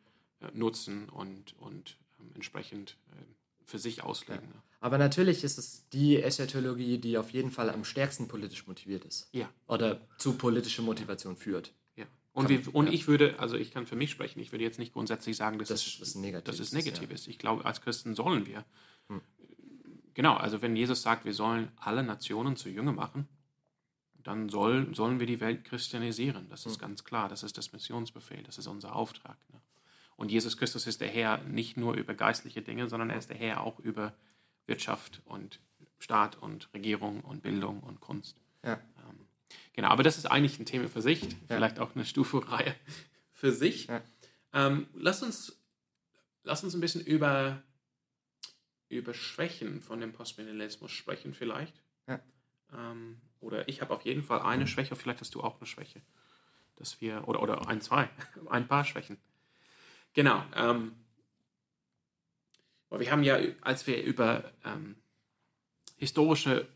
äh, 0.42 0.48
nutzen 0.54 1.10
und, 1.10 1.58
und 1.60 1.98
ähm, 2.20 2.32
entsprechend 2.36 2.98
äh, 3.12 3.24
für 3.66 3.80
sich 3.80 4.04
auslegen. 4.04 4.50
Ja. 4.54 4.64
Aber 4.82 4.98
natürlich 4.98 5.44
ist 5.44 5.58
es 5.58 5.88
die 5.90 6.22
Eschatologie, 6.22 6.98
die 6.98 7.18
auf 7.18 7.30
jeden 7.30 7.52
Fall 7.52 7.70
am 7.70 7.86
stärksten 7.86 8.28
politisch 8.28 8.68
motiviert 8.68 9.06
ist. 9.06 9.30
Ja. 9.32 9.50
Oder 9.68 10.02
zu 10.18 10.34
politischer 10.34 10.82
Motivation 10.84 11.38
führt. 11.38 11.74
Ja. 12.36 12.42
Und, 12.42 12.50
wir, 12.50 12.76
und 12.76 12.88
ja. 12.88 12.94
ich 12.94 13.08
würde, 13.08 13.40
also 13.40 13.56
ich 13.56 13.72
kann 13.72 13.86
für 13.86 13.96
mich 13.96 14.12
sprechen, 14.12 14.40
ich 14.40 14.52
würde 14.52 14.64
jetzt 14.64 14.80
nicht 14.80 14.94
grundsätzlich 14.94 15.38
sagen, 15.38 15.60
dass 15.60 15.68
das, 15.68 15.86
es, 15.86 16.00
das 16.00 16.16
negativ, 16.16 16.46
dass 16.46 16.60
es 16.60 16.74
negativ 16.74 17.12
ist. 17.12 17.28
Ich 17.28 17.38
glaube, 17.38 17.66
als 17.66 17.82
Christen 17.82 18.16
sollen 18.16 18.46
wir. 18.46 18.66
Hm. 19.10 19.22
Genau, 20.16 20.36
also 20.36 20.62
wenn 20.62 20.76
Jesus 20.76 21.02
sagt, 21.02 21.26
wir 21.26 21.34
sollen 21.34 21.72
alle 21.78 22.04
Nationen 22.04 22.56
zu 22.56 22.70
Jünger 22.70 22.92
machen, 22.92 23.28
dann 24.24 24.50
soll, 24.50 24.96
sollen 24.96 25.20
wir 25.20 25.28
die 25.28 25.40
Welt 25.42 25.66
christianisieren. 25.66 26.48
Das 26.50 26.66
ist 26.66 26.76
hm. 26.76 26.82
ganz 26.82 27.04
klar. 27.04 27.30
Das 27.30 27.44
ist 27.44 27.58
das 27.58 27.72
Missionsbefehl, 27.72 28.42
das 28.44 28.58
ist 28.58 28.68
unser 28.68 28.96
Auftrag. 28.96 29.38
Ne? 29.52 29.60
Und 30.16 30.32
Jesus 30.32 30.58
Christus 30.58 30.88
ist 30.88 31.02
der 31.02 31.10
Herr 31.10 31.40
nicht 31.40 31.78
nur 31.78 31.96
über 31.96 32.14
geistliche 32.14 32.62
Dinge, 32.62 32.88
sondern 32.88 33.10
er 33.10 33.18
ist 33.18 33.30
der 33.30 33.38
Herr 33.38 33.62
auch 33.62 33.80
über 33.80 34.14
Wirtschaft 34.66 35.22
und 35.26 35.60
Staat 36.00 36.38
und 36.38 36.70
Regierung 36.74 37.22
und 37.22 37.44
Bildung 37.44 37.82
und 37.82 38.00
Kunst. 38.00 38.38
Ja. 38.64 38.80
Genau, 39.74 39.90
aber 39.90 40.04
das 40.04 40.18
ist 40.18 40.26
eigentlich 40.26 40.60
ein 40.60 40.66
Thema 40.66 40.88
für 40.88 41.02
sich, 41.02 41.24
ja. 41.24 41.30
vielleicht 41.48 41.80
auch 41.80 41.96
eine 41.96 42.06
Stufe-Reihe 42.06 42.76
für 43.32 43.52
sich. 43.52 43.88
Ja. 43.88 44.02
Ähm, 44.54 44.88
lass, 44.94 45.24
uns, 45.24 45.60
lass 46.44 46.64
uns 46.64 46.76
ein 46.76 46.82
bisschen 46.82 47.02
über, 47.02 47.62
über 48.90 49.14
Schwächen 49.14 49.82
von 49.82 50.00
dem 50.00 50.14
Postmillennialismus 50.14 50.92
sprechen 50.92 51.34
vielleicht. 51.34 51.82
Ja. 52.08 52.20
Ähm, 52.72 53.20
oder 53.40 53.68
ich 53.68 53.82
habe 53.82 53.94
auf 53.94 54.06
jeden 54.06 54.24
Fall 54.24 54.42
eine 54.42 54.68
Schwäche, 54.68 54.96
vielleicht 54.96 55.22
hast 55.22 55.36
du 55.36 55.42
auch 55.42 55.58
eine 55.58 55.66
Schwäche. 55.66 56.02
Dass 56.76 57.02
wir, 57.02 57.28
oder, 57.28 57.42
oder 57.42 57.68
ein, 57.68 57.82
zwei, 57.82 58.10
ein 58.50 58.68
paar 58.68 58.86
Schwächen. 58.86 59.18
Genau. 60.14 60.44
Ähm, 60.56 60.94
wir 62.90 63.12
haben 63.12 63.24
ja, 63.24 63.40
als 63.62 63.88
wir 63.88 64.04
über 64.04 64.52
ähm, 64.64 64.96
historische 65.98 66.68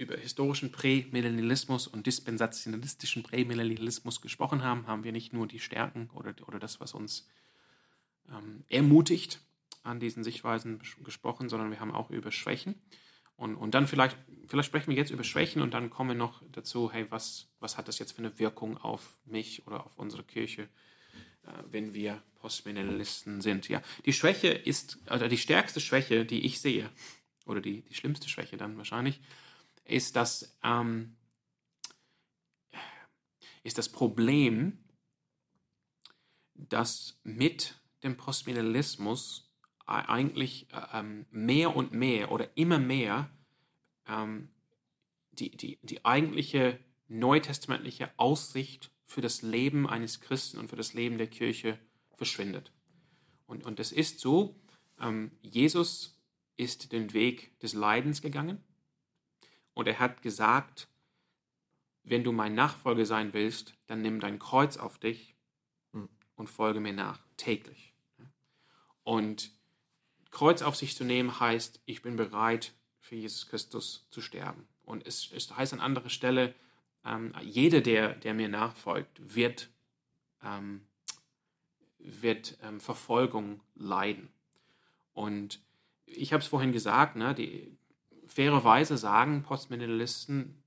über 0.00 0.16
historischen 0.16 0.72
Prämillennialismus 0.72 1.86
und 1.86 2.06
dispensationalistischen 2.06 3.22
Prämillennialismus 3.22 4.22
gesprochen 4.22 4.64
haben, 4.64 4.86
haben 4.86 5.04
wir 5.04 5.12
nicht 5.12 5.34
nur 5.34 5.46
die 5.46 5.60
Stärken 5.60 6.08
oder, 6.14 6.34
oder 6.46 6.58
das, 6.58 6.80
was 6.80 6.94
uns 6.94 7.28
ähm, 8.30 8.64
ermutigt, 8.70 9.42
an 9.82 10.00
diesen 10.00 10.24
Sichtweisen 10.24 10.80
gesprochen, 11.04 11.50
sondern 11.50 11.70
wir 11.70 11.80
haben 11.80 11.92
auch 11.92 12.10
über 12.10 12.32
Schwächen. 12.32 12.74
Und, 13.36 13.56
und 13.56 13.74
dann 13.74 13.86
vielleicht, 13.86 14.16
vielleicht 14.46 14.68
sprechen 14.68 14.90
wir 14.90 14.96
jetzt 14.96 15.10
über 15.10 15.24
Schwächen 15.24 15.60
und 15.60 15.74
dann 15.74 15.90
kommen 15.90 16.10
wir 16.10 16.16
noch 16.16 16.42
dazu, 16.50 16.90
hey, 16.90 17.06
was, 17.10 17.48
was 17.60 17.76
hat 17.76 17.86
das 17.86 17.98
jetzt 17.98 18.12
für 18.12 18.18
eine 18.18 18.38
Wirkung 18.38 18.78
auf 18.78 19.18
mich 19.26 19.66
oder 19.66 19.84
auf 19.84 19.98
unsere 19.98 20.24
Kirche, 20.24 20.62
äh, 21.42 21.52
wenn 21.70 21.92
wir 21.92 22.22
Postmillennialisten 22.36 23.42
sind. 23.42 23.68
Ja. 23.68 23.82
Die 24.06 24.14
Schwäche 24.14 24.48
ist, 24.48 24.98
oder 25.10 25.28
die 25.28 25.38
stärkste 25.38 25.80
Schwäche, 25.80 26.24
die 26.24 26.44
ich 26.46 26.60
sehe, 26.60 26.88
oder 27.44 27.60
die, 27.60 27.82
die 27.82 27.94
schlimmste 27.94 28.28
Schwäche 28.30 28.56
dann 28.56 28.78
wahrscheinlich, 28.78 29.20
ist, 29.90 30.16
dass 30.16 30.58
ähm, 30.62 31.16
ist 33.62 33.78
das 33.78 33.88
Problem, 33.88 34.78
dass 36.54 37.20
mit 37.24 37.80
dem 38.02 38.16
Postmillennialismus 38.16 39.50
eigentlich 39.86 40.68
ähm, 40.92 41.26
mehr 41.30 41.74
und 41.74 41.92
mehr 41.92 42.30
oder 42.30 42.56
immer 42.56 42.78
mehr 42.78 43.30
ähm, 44.06 44.50
die, 45.32 45.50
die, 45.56 45.78
die 45.82 46.04
eigentliche 46.04 46.78
neutestamentliche 47.08 48.10
Aussicht 48.16 48.90
für 49.04 49.20
das 49.20 49.42
Leben 49.42 49.88
eines 49.88 50.20
Christen 50.20 50.58
und 50.58 50.68
für 50.68 50.76
das 50.76 50.94
Leben 50.94 51.18
der 51.18 51.26
Kirche 51.26 51.78
verschwindet. 52.14 52.72
Und, 53.46 53.64
und 53.64 53.80
das 53.80 53.90
ist 53.90 54.20
so, 54.20 54.54
ähm, 55.00 55.32
Jesus 55.42 56.16
ist 56.56 56.92
den 56.92 57.12
Weg 57.12 57.58
des 57.60 57.72
Leidens 57.72 58.22
gegangen 58.22 58.62
und 59.74 59.86
er 59.86 59.98
hat 59.98 60.22
gesagt, 60.22 60.88
wenn 62.02 62.24
du 62.24 62.32
mein 62.32 62.54
Nachfolger 62.54 63.06
sein 63.06 63.32
willst, 63.32 63.74
dann 63.86 64.02
nimm 64.02 64.20
dein 64.20 64.38
Kreuz 64.38 64.76
auf 64.76 64.98
dich 64.98 65.34
hm. 65.92 66.08
und 66.34 66.48
folge 66.48 66.80
mir 66.80 66.92
nach, 66.92 67.20
täglich. 67.36 67.94
Und 69.04 69.52
Kreuz 70.30 70.62
auf 70.62 70.76
sich 70.76 70.96
zu 70.96 71.04
nehmen 71.04 71.40
heißt, 71.40 71.80
ich 71.86 72.02
bin 72.02 72.16
bereit, 72.16 72.72
für 73.00 73.16
Jesus 73.16 73.48
Christus 73.48 74.06
zu 74.10 74.20
sterben. 74.20 74.68
Und 74.84 75.06
es, 75.06 75.30
es 75.32 75.54
heißt 75.56 75.72
an 75.72 75.80
anderer 75.80 76.10
Stelle, 76.10 76.54
ähm, 77.04 77.34
jeder, 77.42 77.80
der, 77.80 78.14
der 78.14 78.34
mir 78.34 78.48
nachfolgt, 78.48 79.34
wird, 79.34 79.70
ähm, 80.42 80.86
wird 81.98 82.58
ähm, 82.62 82.80
Verfolgung 82.80 83.60
leiden. 83.74 84.28
Und 85.12 85.60
ich 86.06 86.32
habe 86.32 86.42
es 86.42 86.48
vorhin 86.48 86.72
gesagt, 86.72 87.16
ne, 87.16 87.34
die, 87.34 87.76
fairerweise 88.40 88.96
sagen 88.96 89.42
Postmillennialisten, 89.42 90.62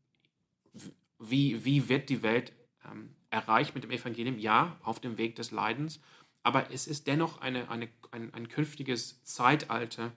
wie, 1.18 1.66
wie 1.66 1.90
wird 1.90 2.08
die 2.10 2.22
Welt 2.22 2.54
ähm, 2.86 3.16
erreicht 3.32 3.74
mit 3.74 3.84
dem 3.84 3.90
Evangelium? 3.90 4.38
Ja, 4.38 4.78
auf 4.84 5.00
dem 5.00 5.18
Weg 5.18 5.38
des 5.38 5.50
Leidens, 5.50 6.00
aber 6.44 6.70
es 6.72 6.86
ist 6.86 7.08
dennoch 7.08 7.42
eine, 7.42 7.72
eine, 7.72 7.90
ein, 8.12 8.32
ein 8.32 8.48
künftiges 8.48 9.24
Zeitalter 9.24 10.12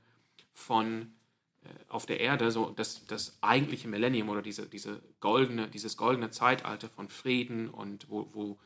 von 0.53 1.15
äh, 1.65 1.69
auf 1.89 2.05
der 2.05 2.21
Erde, 2.21 2.51
so 2.51 2.73
das, 2.77 3.07
das 3.07 3.39
eigentliche 3.41 3.89
Millennium 3.89 4.29
oder 4.29 4.43
diese, 4.43 4.69
diese 4.69 5.03
goldene, 5.21 5.67
dieses 5.67 5.97
goldene 5.97 6.29
Zeitalter 6.29 6.91
von 6.91 7.09
Frieden 7.09 7.71
und 7.71 8.11
wo, 8.11 8.29
wo, 8.35 8.59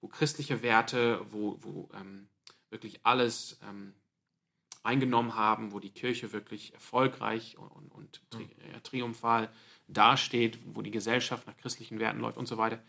wo 0.00 0.08
christliche 0.08 0.62
Werte, 0.62 1.24
wo, 1.30 1.58
wo 1.60 1.88
ähm, 1.94 2.26
wirklich 2.70 3.06
alles 3.06 3.60
ähm, 3.70 3.94
eingenommen 4.82 5.34
haben, 5.34 5.72
wo 5.72 5.78
die 5.78 5.90
Kirche 5.90 6.32
wirklich 6.32 6.74
erfolgreich 6.74 7.56
und, 7.58 7.92
und, 7.92 8.22
tri 8.30 8.48
ja, 8.72 8.80
triumphal 8.80 9.50
dasteht, 9.88 10.58
wo 10.74 10.82
die 10.82 10.90
Gesellschaft 10.90 11.46
nach 11.46 11.56
christlichen 11.56 11.98
Werten 11.98 12.20
läuft 12.20 12.38
und 12.38 12.46
so 12.46 12.58
weiter. 12.58 12.82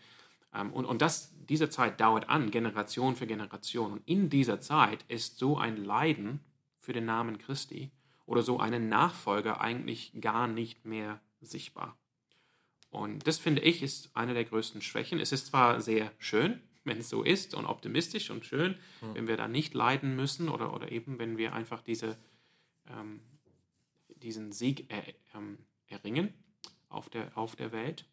Ähm, 0.54 0.72
und 0.72 0.84
und 0.84 1.02
das, 1.02 1.32
diese 1.48 1.70
Zeit 1.70 2.00
dauert 2.00 2.28
an, 2.28 2.50
Generation 2.50 3.16
für 3.16 3.26
Generation. 3.26 3.92
Und 3.92 4.02
in 4.06 4.30
dieser 4.30 4.60
Zeit 4.60 5.04
ist 5.08 5.38
so 5.38 5.58
ein 5.58 5.76
Leiden 5.76 6.40
für 6.78 6.92
den 6.92 7.04
Namen 7.04 7.38
Christi 7.38 7.90
oder 8.26 8.42
so 8.42 8.58
einen 8.58 8.88
Nachfolger 8.88 9.60
eigentlich 9.60 10.12
gar 10.20 10.46
nicht 10.46 10.84
mehr 10.84 11.20
sichtbar. 11.40 11.96
Und 12.90 13.26
das 13.26 13.38
finde 13.38 13.62
ich 13.62 13.82
ist 13.82 14.10
eine 14.14 14.34
der 14.34 14.44
größten 14.44 14.80
Schwächen. 14.80 15.18
Es 15.18 15.32
ist 15.32 15.46
zwar 15.46 15.80
sehr 15.80 16.12
schön, 16.18 16.60
wenn 16.84 16.98
es 16.98 17.08
so 17.08 17.22
ist 17.22 17.54
und 17.54 17.66
optimistisch 17.66 18.30
und 18.30 18.44
schön, 18.44 18.76
mhm. 19.00 19.14
wenn 19.14 19.26
wir 19.28 19.36
da 19.36 19.48
nicht 19.48 19.74
leiden 19.74 20.16
müssen 20.16 20.48
oder, 20.48 20.72
oder 20.72 20.92
eben 20.92 21.18
wenn 21.18 21.38
wir 21.38 21.54
einfach 21.54 21.82
diese, 21.82 22.16
ähm, 22.88 23.20
diesen 24.08 24.52
Sieg 24.52 24.90
er, 24.90 25.02
ähm, 25.34 25.58
erringen 25.86 26.32
auf 26.88 27.08
der, 27.08 27.36
auf 27.36 27.56
der 27.56 27.72
Welt. 27.72 28.06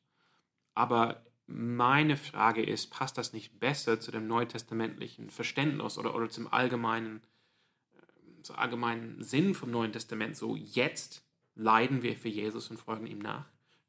Aber 0.73 1.25
meine 1.47 2.15
Frage 2.15 2.63
ist, 2.63 2.91
passt 2.91 3.17
das 3.17 3.33
nicht 3.33 3.59
besser 3.59 3.99
zu 3.99 4.11
dem 4.11 4.27
neutestamentlichen 4.27 5.29
Verständnis 5.29 5.97
oder, 5.97 6.15
oder 6.15 6.29
zum 6.29 6.51
allgemeinen 6.51 7.21
so 8.43 8.53
allgemeinen 8.53 9.21
Sinn 9.23 9.53
vom 9.53 9.71
Neuen 9.71 9.93
Testament, 9.93 10.35
so 10.35 10.55
jetzt 10.55 11.23
leiden 11.55 12.01
wir 12.01 12.15
für 12.15 12.29
Jesus 12.29 12.69
und 12.69 12.77
folgen 12.77 13.07
ihm 13.07 13.19
nach. 13.19 13.45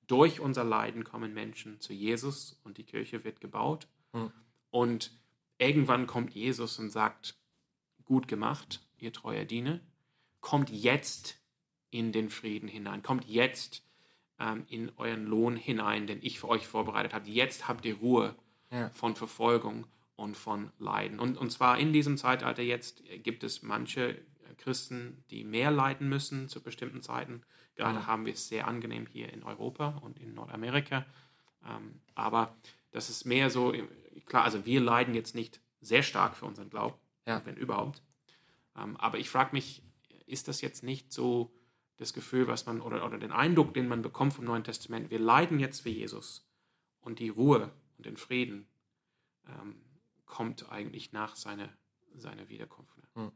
Durch 0.07 0.41
unser 0.41 0.65
Leiden 0.65 1.05
kommen 1.05 1.33
Menschen 1.33 1.81
zu 1.81 1.93
Jesus 1.93 2.61
und 2.65 2.77
die 2.79 2.85
Kirche 2.85 3.25
wird 3.25 3.41
gebaut. 3.41 3.87
Mhm. 4.13 4.33
Und 4.73 5.13
irgendwann 5.59 6.09
kommt 6.09 6.35
Jesus 6.35 6.79
und 6.79 6.91
sagt, 6.91 7.37
gut 8.05 8.27
gemacht, 8.27 8.81
ihr 8.99 9.13
treuer 9.13 9.45
Diener, 9.45 9.81
kommt 10.41 10.71
jetzt 10.71 11.39
in 11.91 12.11
den 12.11 12.31
Frieden 12.31 12.69
hinein, 12.69 13.03
kommt 13.03 13.29
jetzt 13.29 13.85
ähm, 14.41 14.65
in 14.69 14.91
euren 14.97 15.27
Lohn 15.27 15.57
hinein, 15.57 16.07
den 16.07 16.19
ich 16.23 16.41
für 16.41 16.49
euch 16.49 16.67
vorbereitet 16.67 17.13
habe. 17.13 17.29
Jetzt 17.29 17.69
habt 17.69 17.85
ihr 17.85 17.97
Ruhe 17.99 18.35
ja. 18.71 18.89
von 18.95 19.15
Verfolgung 19.15 19.87
und 20.17 20.37
von 20.37 20.73
Leiden. 20.79 21.21
Und, 21.21 21.37
und 21.37 21.53
zwar 21.53 21.79
in 21.79 21.93
diesem 21.93 22.17
Zeitalter 22.17 22.63
jetzt 22.63 23.03
gibt 23.23 23.45
es 23.45 23.63
manche 23.63 24.19
Christen, 24.57 25.23
die 25.31 25.45
mehr 25.45 25.71
leiden 25.71 26.09
müssen 26.09 26.49
zu 26.49 26.63
bestimmten 26.63 27.03
Zeiten. 27.03 27.43
Gerade 27.75 28.01
mhm. 28.01 28.07
haben 28.07 28.27
wir 28.27 28.33
es 28.33 28.49
sehr 28.49 28.67
angenehm 28.67 29.07
hier 29.07 29.33
in 29.33 29.43
Europa 29.43 30.01
und 30.03 30.19
in 30.19 30.35
Nordamerika. 30.35 31.05
Ähm, 31.69 32.01
aber 32.15 32.57
das 32.91 33.11
ist 33.11 33.27
mehr 33.27 33.51
so, 33.51 33.75
klar, 34.27 34.45
also 34.45 34.65
wir 34.65 34.81
leiden 34.81 35.15
jetzt 35.15 35.35
nicht 35.35 35.61
sehr 35.81 36.03
stark 36.03 36.37
für 36.37 36.47
unseren 36.47 36.71
Glauben, 36.71 36.97
ja. 37.27 37.45
wenn 37.45 37.57
überhaupt. 37.57 38.03
Ähm, 38.77 38.97
aber 38.97 39.19
ich 39.19 39.31
frage 39.31 39.51
mich, 39.53 39.83
ist 40.27 40.49
das 40.49 40.61
jetzt 40.61 40.83
nicht 40.83 41.13
so 41.13 41.53
das 41.97 42.13
Gefühl, 42.13 42.49
was 42.49 42.67
man 42.67 42.81
oder, 42.81 43.05
oder 43.05 43.19
den 43.19 43.33
Eindruck, 43.33 43.75
den 43.75 43.89
man 43.89 44.03
bekommt 44.03 44.35
vom 44.35 44.45
Neuen 44.45 44.65
Testament, 44.65 45.11
wir 45.11 45.19
leiden 45.19 45.61
jetzt 45.61 45.81
für 45.81 45.91
Jesus 45.91 46.49
und 47.01 47.19
die 47.19 47.29
Ruhe 47.29 47.71
und 47.97 48.07
den 48.07 48.17
Frieden 48.17 48.67
ähm, 49.47 49.83
kommt 50.25 50.71
eigentlich 50.71 51.13
nach 51.13 51.37
seiner, 51.37 51.69
seiner 52.15 52.49
Wiederkunft. 52.49 52.97
Ne? 52.97 53.05
Mhm. 53.15 53.33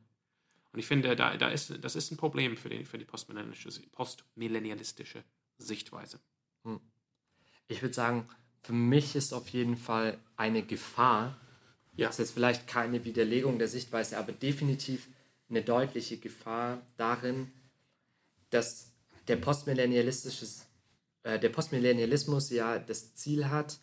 Und 0.73 0.81
ich 0.81 0.87
finde, 0.87 1.17
da, 1.17 1.37
da 1.37 1.49
ist, 1.49 1.83
das 1.83 1.97
ist 1.97 2.11
ein 2.11 2.19
Problem 2.19 2.57
für 2.57 2.69
die, 2.69 2.85
für 2.85 2.99
die 2.99 3.07
postmillennialistische 3.07 5.25
Sichtweise. 5.57 6.21
Hm. 6.65 6.81
Ich 7.67 7.81
würde 7.81 7.95
sagen, 7.95 8.29
für 8.63 8.73
mich 8.73 9.17
ist 9.17 9.33
auf 9.33 9.49
jeden 9.49 9.77
Fall 9.77 10.19
eine 10.37 10.63
Gefahr, 10.63 11.39
ja. 11.97 12.07
das 12.07 12.17
ist 12.17 12.27
jetzt 12.27 12.35
vielleicht 12.35 12.67
keine 12.67 13.05
Widerlegung 13.05 13.59
der 13.59 13.69
Sichtweise, 13.69 14.19
aber 14.19 14.33
definitiv 14.33 15.09
eine 15.49 15.63
deutliche 15.63 16.19
Gefahr 16.19 16.83
darin, 16.97 17.53
dass 18.51 18.93
der, 19.29 19.37
postmillennialistische, 19.37 20.47
äh, 21.23 21.39
der 21.39 21.49
Postmillennialismus 21.49 22.51
ja 22.51 22.79
das 22.79 23.15
Ziel 23.15 23.49
hat, 23.49 23.79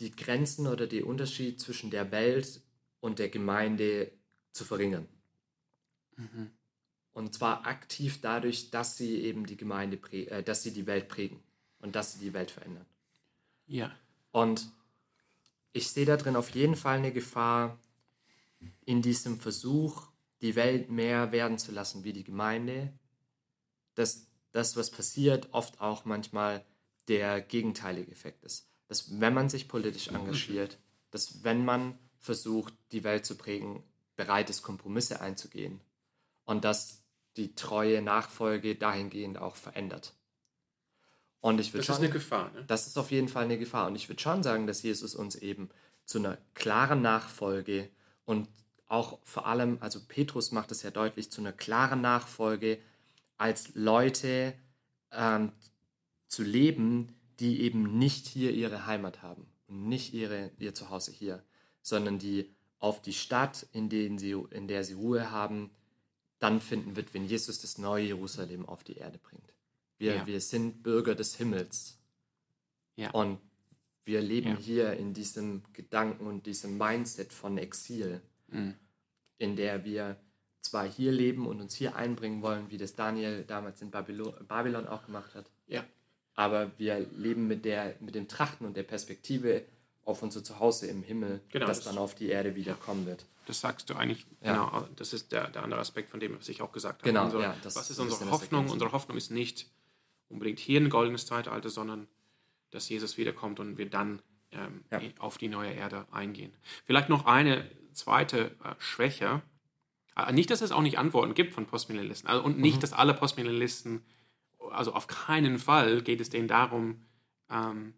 die 0.00 0.10
Grenzen 0.10 0.66
oder 0.66 0.86
den 0.86 1.04
Unterschied 1.04 1.60
zwischen 1.60 1.90
der 1.90 2.10
Welt 2.10 2.60
und 3.00 3.18
der 3.18 3.28
Gemeinde 3.28 4.10
zu 4.52 4.64
verringern. 4.64 5.06
Mhm. 6.16 6.50
Und 7.12 7.32
zwar 7.32 7.66
aktiv 7.66 8.20
dadurch, 8.20 8.70
dass 8.70 8.96
sie 8.96 9.20
eben 9.22 9.46
die 9.46 9.56
Gemeinde, 9.56 9.98
äh, 10.12 10.42
dass 10.42 10.62
sie 10.62 10.72
die 10.72 10.86
Welt 10.86 11.08
prägen 11.08 11.40
und 11.78 11.94
dass 11.94 12.14
sie 12.14 12.20
die 12.20 12.34
Welt 12.34 12.50
verändern. 12.50 12.86
Ja. 13.66 13.94
Und 14.34 14.68
ich 15.72 15.90
sehe 15.92 16.06
da 16.06 16.16
drin 16.16 16.34
auf 16.34 16.50
jeden 16.50 16.74
Fall 16.74 16.98
eine 16.98 17.12
Gefahr 17.12 17.78
in 18.84 19.00
diesem 19.00 19.38
Versuch, 19.38 20.08
die 20.40 20.56
Welt 20.56 20.90
mehr 20.90 21.30
werden 21.30 21.56
zu 21.56 21.70
lassen 21.70 22.02
wie 22.02 22.12
die 22.12 22.24
Gemeinde, 22.24 22.92
dass 23.94 24.26
das, 24.50 24.76
was 24.76 24.90
passiert, 24.90 25.50
oft 25.52 25.80
auch 25.80 26.04
manchmal 26.04 26.64
der 27.06 27.40
gegenteilige 27.40 28.10
Effekt 28.10 28.42
ist. 28.42 28.66
Dass 28.88 29.20
wenn 29.20 29.34
man 29.34 29.48
sich 29.48 29.68
politisch 29.68 30.08
engagiert, 30.08 30.78
dass 31.12 31.44
wenn 31.44 31.64
man 31.64 31.96
versucht, 32.18 32.74
die 32.90 33.04
Welt 33.04 33.24
zu 33.24 33.36
prägen, 33.36 33.84
bereit 34.16 34.50
ist, 34.50 34.62
Kompromisse 34.64 35.20
einzugehen, 35.20 35.80
und 36.44 36.64
dass 36.64 37.04
die 37.36 37.54
treue 37.54 38.02
Nachfolge 38.02 38.74
dahingehend 38.74 39.38
auch 39.38 39.54
verändert. 39.54 40.12
Und 41.44 41.60
ich 41.60 41.72
das 41.72 41.84
schon, 41.84 41.96
ist 41.96 42.00
eine 42.00 42.10
Gefahr. 42.10 42.50
Ne? 42.52 42.64
Das 42.68 42.86
ist 42.86 42.96
auf 42.96 43.10
jeden 43.10 43.28
Fall 43.28 43.44
eine 43.44 43.58
Gefahr. 43.58 43.88
Und 43.88 43.96
ich 43.96 44.08
würde 44.08 44.22
schon 44.22 44.42
sagen, 44.42 44.66
dass 44.66 44.82
Jesus 44.82 45.14
uns 45.14 45.36
eben 45.36 45.68
zu 46.06 46.16
einer 46.16 46.38
klaren 46.54 47.02
Nachfolge 47.02 47.90
und 48.24 48.48
auch 48.88 49.18
vor 49.24 49.46
allem, 49.46 49.76
also 49.80 50.00
Petrus 50.08 50.52
macht 50.52 50.72
es 50.72 50.82
ja 50.82 50.90
deutlich, 50.90 51.30
zu 51.30 51.42
einer 51.42 51.52
klaren 51.52 52.00
Nachfolge 52.00 52.78
als 53.36 53.74
Leute 53.74 54.54
ähm, 55.12 55.52
zu 56.28 56.44
leben, 56.44 57.14
die 57.40 57.60
eben 57.60 57.98
nicht 57.98 58.26
hier 58.26 58.52
ihre 58.52 58.86
Heimat 58.86 59.20
haben 59.20 59.46
und 59.68 59.86
nicht 59.86 60.14
ihre, 60.14 60.50
ihr 60.58 60.72
Zuhause 60.72 61.12
hier, 61.12 61.42
sondern 61.82 62.18
die 62.18 62.48
auf 62.78 63.02
die 63.02 63.12
Stadt, 63.12 63.66
in, 63.72 63.90
denen 63.90 64.16
sie, 64.16 64.30
in 64.30 64.66
der 64.66 64.82
sie 64.82 64.94
Ruhe 64.94 65.30
haben, 65.30 65.70
dann 66.38 66.62
finden 66.62 66.96
wird, 66.96 67.12
wenn 67.12 67.26
Jesus 67.26 67.60
das 67.60 67.76
neue 67.76 68.06
Jerusalem 68.06 68.64
auf 68.64 68.82
die 68.82 68.96
Erde 68.96 69.18
bringt. 69.18 69.53
Wir, 69.98 70.16
ja. 70.16 70.26
wir 70.26 70.40
sind 70.40 70.82
Bürger 70.82 71.14
des 71.14 71.36
Himmels. 71.36 71.98
Ja. 72.96 73.10
Und 73.10 73.38
wir 74.04 74.20
leben 74.20 74.50
ja. 74.50 74.56
hier 74.56 74.92
in 74.94 75.14
diesem 75.14 75.62
Gedanken 75.72 76.26
und 76.26 76.46
diesem 76.46 76.76
Mindset 76.76 77.32
von 77.32 77.58
Exil, 77.58 78.20
mhm. 78.48 78.74
in 79.38 79.56
der 79.56 79.84
wir 79.84 80.16
zwar 80.60 80.86
hier 80.86 81.12
leben 81.12 81.46
und 81.46 81.60
uns 81.60 81.74
hier 81.74 81.96
einbringen 81.96 82.42
wollen, 82.42 82.70
wie 82.70 82.78
das 82.78 82.94
Daniel 82.94 83.44
damals 83.44 83.82
in 83.82 83.90
Babylon, 83.90 84.34
Babylon 84.46 84.86
auch 84.86 85.04
gemacht 85.06 85.34
hat. 85.34 85.50
Ja. 85.66 85.84
Aber 86.34 86.72
wir 86.78 86.98
leben 87.16 87.46
mit, 87.46 87.64
der, 87.64 87.96
mit 88.00 88.14
dem 88.14 88.28
Trachten 88.28 88.66
und 88.66 88.76
der 88.76 88.82
Perspektive 88.82 89.64
auf 90.04 90.22
unser 90.22 90.42
Zuhause 90.42 90.86
im 90.86 91.02
Himmel, 91.02 91.40
Genau, 91.50 91.66
das, 91.66 91.78
das- 91.78 91.86
dann 91.86 91.98
auf 91.98 92.14
die 92.14 92.28
Erde 92.28 92.54
wieder 92.56 92.74
kommen 92.74 93.06
wird. 93.06 93.24
Das 93.46 93.60
sagst 93.60 93.90
du 93.90 93.94
eigentlich, 93.94 94.26
Ja. 94.42 94.52
genau, 94.54 94.88
das 94.96 95.12
ist 95.12 95.30
der, 95.32 95.50
der 95.50 95.62
andere 95.62 95.80
Aspekt 95.80 96.08
von 96.10 96.18
dem, 96.18 96.38
was 96.38 96.48
ich 96.48 96.62
auch 96.62 96.72
gesagt 96.72 97.02
habe. 97.02 97.10
Genau, 97.10 97.24
Unsere, 97.26 97.42
ja, 97.42 97.56
das 97.62 97.76
was 97.76 97.90
ist 97.90 97.98
unsere 97.98 98.30
Hoffnung? 98.30 98.70
Unsere 98.70 98.92
Hoffnung 98.92 99.18
ist 99.18 99.30
nicht 99.30 99.70
unbedingt 100.28 100.58
hier 100.58 100.80
ein 100.80 100.90
goldenes 100.90 101.26
Zeitalter, 101.26 101.70
sondern 101.70 102.08
dass 102.70 102.88
Jesus 102.88 103.16
wiederkommt 103.18 103.60
und 103.60 103.78
wir 103.78 103.88
dann 103.88 104.20
ähm, 104.52 104.84
Ja. 104.90 105.00
auf 105.18 105.38
die 105.38 105.48
neue 105.48 105.72
Erde 105.72 106.06
eingehen. 106.12 106.52
Vielleicht 106.84 107.08
noch 107.08 107.26
eine 107.26 107.68
zweite 107.92 108.56
äh, 108.64 108.74
Schwäche. 108.78 109.42
Äh, 110.16 110.32
nicht, 110.32 110.50
dass 110.50 110.60
es 110.60 110.70
auch 110.72 110.82
nicht 110.82 110.98
Antworten 110.98 111.34
gibt 111.34 111.54
von 111.54 111.66
Postmillennialisten. 111.66 112.28
Also, 112.28 112.44
und 112.44 112.56
Mhm. 112.56 112.62
nicht, 112.62 112.82
dass 112.82 112.92
alle 112.92 113.14
Postmillennialisten, 113.14 114.02
also 114.70 114.92
auf 114.92 115.06
keinen 115.08 115.58
Fall 115.58 116.02
geht 116.02 116.20
es 116.20 116.30
denen 116.30 116.48
darum, 116.48 117.02
ähm, 117.50 117.94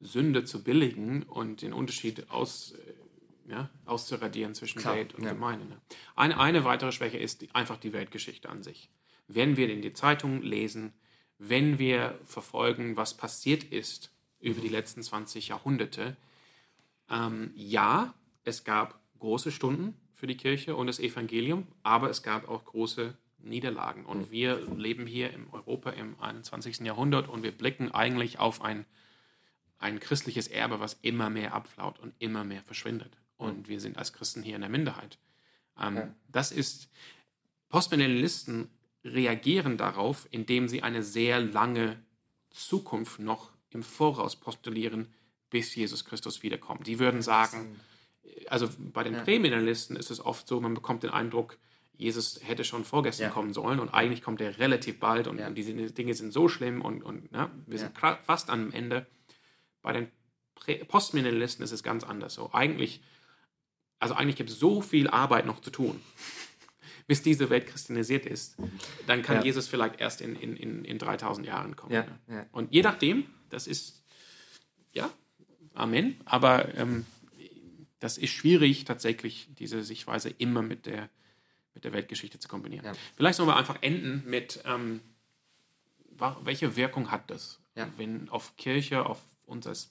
Sünde 0.00 0.44
zu 0.44 0.62
billigen 0.62 1.22
und 1.24 1.62
den 1.62 1.72
Unterschied 1.72 2.30
aus, 2.30 2.72
äh, 2.72 3.50
ja, 3.50 3.70
auszuradieren 3.84 4.54
zwischen 4.54 4.80
Klar, 4.80 4.96
Welt 4.96 5.14
und 5.14 5.24
ja. 5.24 5.32
Gemeinde. 5.32 5.66
Ne? 5.66 5.80
Eine, 6.16 6.38
eine 6.38 6.64
weitere 6.64 6.92
Schwäche 6.92 7.18
ist 7.18 7.42
die, 7.42 7.54
einfach 7.54 7.76
die 7.78 7.92
Weltgeschichte 7.92 8.48
an 8.48 8.62
sich. 8.62 8.90
Wenn 9.28 9.56
wir 9.56 9.68
in 9.70 9.82
die 9.82 9.92
Zeitung 9.92 10.42
lesen, 10.42 10.92
wenn 11.38 11.78
wir 11.78 12.18
verfolgen, 12.24 12.96
was 12.96 13.14
passiert 13.14 13.64
ist 13.64 14.10
über 14.40 14.60
die 14.60 14.68
letzten 14.68 15.02
20 15.02 15.48
Jahrhunderte, 15.48 16.16
ähm, 17.10 17.52
ja, 17.54 18.14
es 18.44 18.64
gab 18.64 19.00
große 19.18 19.52
Stunden 19.52 19.96
für 20.14 20.26
die 20.26 20.36
Kirche 20.36 20.76
und 20.76 20.86
das 20.86 20.98
Evangelium, 20.98 21.66
aber 21.82 22.10
es 22.10 22.22
gab 22.22 22.48
auch 22.48 22.64
große 22.64 23.14
Niederlagen. 23.38 24.04
Und 24.04 24.30
wir 24.30 24.60
leben 24.76 25.06
hier 25.06 25.32
in 25.32 25.46
Europa 25.50 25.90
im 25.90 26.18
21. 26.20 26.80
Jahrhundert 26.80 27.28
und 27.28 27.42
wir 27.42 27.52
blicken 27.52 27.92
eigentlich 27.92 28.38
auf 28.38 28.62
ein, 28.62 28.86
ein 29.78 30.00
christliches 30.00 30.48
Erbe, 30.48 30.80
was 30.80 30.94
immer 31.02 31.30
mehr 31.30 31.54
abflaut 31.54 31.98
und 31.98 32.14
immer 32.18 32.44
mehr 32.44 32.62
verschwindet. 32.62 33.18
Und 33.36 33.68
wir 33.68 33.80
sind 33.80 33.98
als 33.98 34.12
Christen 34.12 34.42
hier 34.42 34.56
in 34.56 34.62
der 34.62 34.70
Minderheit. 34.70 35.18
Ähm, 35.80 35.96
Ja. 35.96 36.14
Das 36.28 36.50
ist, 36.50 36.88
Postmillennialisten 37.68 38.70
reagieren 39.06 39.76
darauf, 39.76 40.26
indem 40.30 40.68
sie 40.68 40.82
eine 40.82 41.02
sehr 41.02 41.40
lange 41.40 41.98
Zukunft 42.50 43.18
noch 43.20 43.52
im 43.70 43.82
Voraus 43.82 44.36
postulieren, 44.36 45.12
bis 45.50 45.74
Jesus 45.74 46.04
Christus 46.04 46.42
wiederkommt. 46.42 46.86
Die 46.86 46.98
würden 46.98 47.22
sagen, 47.22 47.78
also 48.48 48.68
bei 48.78 49.04
den 49.04 49.14
Ja. 49.14 49.22
Prämillennialisten 49.22 49.96
ist 49.96 50.10
es 50.10 50.20
oft 50.20 50.48
so, 50.48 50.60
man 50.60 50.74
bekommt 50.74 51.02
den 51.02 51.10
Eindruck, 51.10 51.58
Jesus 51.98 52.40
hätte 52.42 52.64
schon 52.64 52.84
vorgestern 52.84 53.28
Ja. 53.28 53.30
kommen 53.32 53.54
sollen 53.54 53.78
und 53.80 53.88
eigentlich 53.94 54.22
kommt 54.22 54.40
er 54.40 54.58
relativ 54.58 54.98
bald 54.98 55.28
und, 55.28 55.38
Ja. 55.38 55.46
und 55.46 55.54
diese 55.54 55.72
Dinge 55.74 56.14
sind 56.14 56.32
so 56.32 56.48
schlimm 56.48 56.82
und, 56.82 57.02
und 57.02 57.28
na, 57.30 57.50
wir 57.66 57.78
sind 57.78 57.96
fast 58.24 58.50
am 58.50 58.72
Ende. 58.72 59.06
Bei 59.82 59.92
den 59.92 60.10
Postmillennialisten 60.88 61.64
ist 61.64 61.72
es 61.72 61.82
ganz 61.82 62.02
anders. 62.04 62.34
So 62.34 62.50
eigentlich, 62.52 63.00
also 63.98 64.14
eigentlich 64.14 64.36
gibt 64.36 64.50
es 64.50 64.58
so 64.58 64.80
viel 64.82 65.08
Arbeit 65.08 65.46
noch 65.46 65.60
zu 65.60 65.70
tun, 65.70 66.00
bis 67.06 67.22
diese 67.22 67.50
Welt 67.50 67.66
christianisiert 67.66 68.26
ist. 68.26 68.56
Dann 69.06 69.22
kann 69.22 69.36
Ja. 69.36 69.42
Jesus 69.44 69.68
vielleicht 69.68 70.00
erst 70.00 70.20
in, 70.20 70.34
in, 70.36 70.56
in, 70.56 70.84
in 70.84 70.98
3000 70.98 71.46
Jahren 71.46 71.76
kommen. 71.76 71.92
Ja, 71.92 72.06
ne? 72.26 72.46
Und 72.52 72.72
je 72.72 72.82
nachdem, 72.82 73.26
das 73.50 73.66
ist, 73.66 74.02
ja, 74.92 75.10
Amen, 75.74 76.16
aber 76.24 76.74
ähm, 76.76 77.04
das 77.98 78.18
ist 78.18 78.30
schwierig, 78.30 78.84
tatsächlich 78.84 79.48
diese 79.58 79.82
Sichtweise 79.84 80.30
immer 80.30 80.62
mit 80.62 80.86
der, 80.86 81.10
mit 81.74 81.84
der 81.84 81.92
Weltgeschichte 81.92 82.38
zu 82.38 82.48
kombinieren. 82.48 82.96
Vielleicht 83.16 83.36
sollen 83.36 83.48
wir 83.48 83.56
einfach 83.56 83.82
enden 83.82 84.22
mit, 84.26 84.62
ähm, 84.64 85.00
welche 86.42 86.76
Wirkung 86.76 87.10
hat 87.10 87.30
das, 87.30 87.60
wenn 87.98 88.28
auf 88.30 88.56
Kirche, 88.56 89.04
auf 89.04 89.20
uns 89.44 89.66
als 89.66 89.90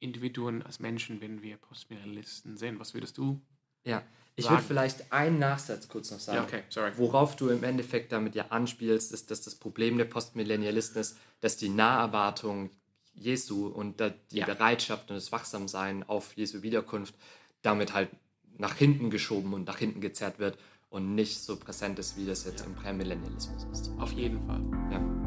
Individuen, 0.00 0.62
als 0.62 0.80
Menschen, 0.80 1.20
wenn 1.20 1.42
wir 1.42 1.56
Postmillennialisten 1.56 2.56
sind? 2.56 2.78
Was 2.80 2.94
würdest 2.94 3.16
du? 3.16 3.40
Ja, 3.86 4.02
ich 4.34 4.50
würde 4.50 4.62
vielleicht 4.62 5.12
einen 5.12 5.38
Nachsatz 5.38 5.88
kurz 5.88 6.10
noch 6.10 6.20
sagen. 6.20 6.36
Ja, 6.36 6.44
okay, 6.44 6.62
sorry. 6.68 6.92
Worauf 6.96 7.36
du 7.36 7.48
im 7.48 7.64
Endeffekt 7.64 8.12
damit 8.12 8.34
ja 8.34 8.46
anspielst, 8.50 9.12
ist, 9.12 9.30
dass 9.30 9.40
das 9.40 9.54
Problem 9.54 9.96
der 9.96 10.04
Postmillennialisten 10.04 11.00
ist, 11.00 11.16
dass 11.40 11.56
die 11.56 11.70
Naherwartung 11.70 12.70
Jesu 13.14 13.68
und 13.68 13.98
die 14.30 14.38
Ja. 14.38 14.44
Bereitschaft 14.44 15.10
und 15.10 15.16
das 15.16 15.32
Wachsamsein 15.32 16.04
auf 16.06 16.36
Jesu 16.36 16.62
Wiederkunft 16.62 17.14
damit 17.62 17.94
halt 17.94 18.10
nach 18.58 18.74
hinten 18.74 19.08
geschoben 19.10 19.54
und 19.54 19.66
nach 19.66 19.78
hinten 19.78 20.00
gezerrt 20.00 20.38
wird 20.38 20.58
und 20.90 21.14
nicht 21.14 21.40
so 21.40 21.56
präsent 21.56 21.98
ist, 21.98 22.16
wie 22.16 22.26
das 22.26 22.44
jetzt 22.44 22.64
im 22.64 22.74
Prämillennialismus 22.74 23.66
ist. 23.72 23.90
Auf 23.98 24.12
jeden 24.12 24.46
Fall. 24.46 24.60
Ja. 24.92 25.25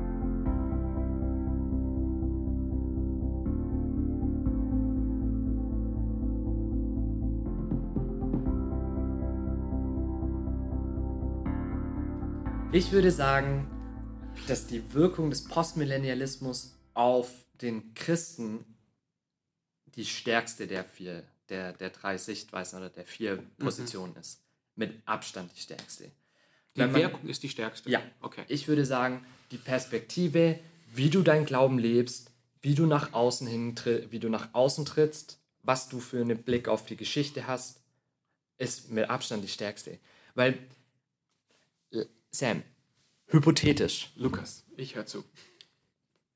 Ich 12.80 12.94
würde 12.94 13.12
sagen, 13.12 13.68
dass 14.48 14.66
die 14.66 14.94
Wirkung 14.94 15.30
des 15.32 15.44
Postmillennialismus 15.44 16.78
auf 16.94 17.30
den 17.62 17.94
Christen 17.94 18.64
die 19.96 20.06
stärkste 20.06 20.66
der 20.66 20.86
vier, 20.86 21.24
der, 21.50 21.74
der 21.74 21.90
drei 21.90 22.18
Sichtweisen 22.18 22.80
oder 22.80 22.90
der 22.90 23.04
vier 23.04 23.44
Positionen 23.58 24.16
ist. 24.16 24.40
Mit 24.78 24.94
Abstand 25.06 25.52
die 25.58 25.60
stärkste. 25.60 26.10
Die 26.78 26.80
man- 26.80 26.94
Wirkung 26.94 27.28
ist 27.28 27.44
die 27.44 27.50
stärkste. 27.50 27.90
Ja. 27.90 28.02
Okay. 28.22 28.46
Ich 28.48 28.70
würde 28.70 28.86
sagen, 28.86 29.26
die 29.52 29.58
Perspektive, 29.58 30.58
wie 30.94 31.10
du 31.10 31.22
deinen 31.22 31.46
Glauben 31.46 31.80
lebst, 31.80 32.32
wie 32.62 32.76
du 32.76 32.86
nach 32.86 33.12
außen 33.12 33.46
hin, 33.46 33.76
wie 34.10 34.20
du 34.20 34.30
nach 34.30 34.54
außen 34.54 34.86
trittst, 34.86 35.38
was 35.64 35.90
du 35.90 36.00
für 36.00 36.22
einen 36.22 36.42
Blick 36.44 36.70
auf 36.70 36.86
die 36.86 36.96
Geschichte 36.96 37.46
hast, 37.46 37.82
ist 38.58 38.90
mit 38.90 39.10
Abstand 39.10 39.44
die 39.44 39.50
stärkste. 39.50 40.00
Weil, 40.34 40.58
äh, 41.92 42.06
Sam, 42.32 42.64
hypothetisch, 43.28 44.12
Lukas, 44.16 44.66
ich 44.78 44.96
höre 44.96 45.08
zu. 45.08 45.24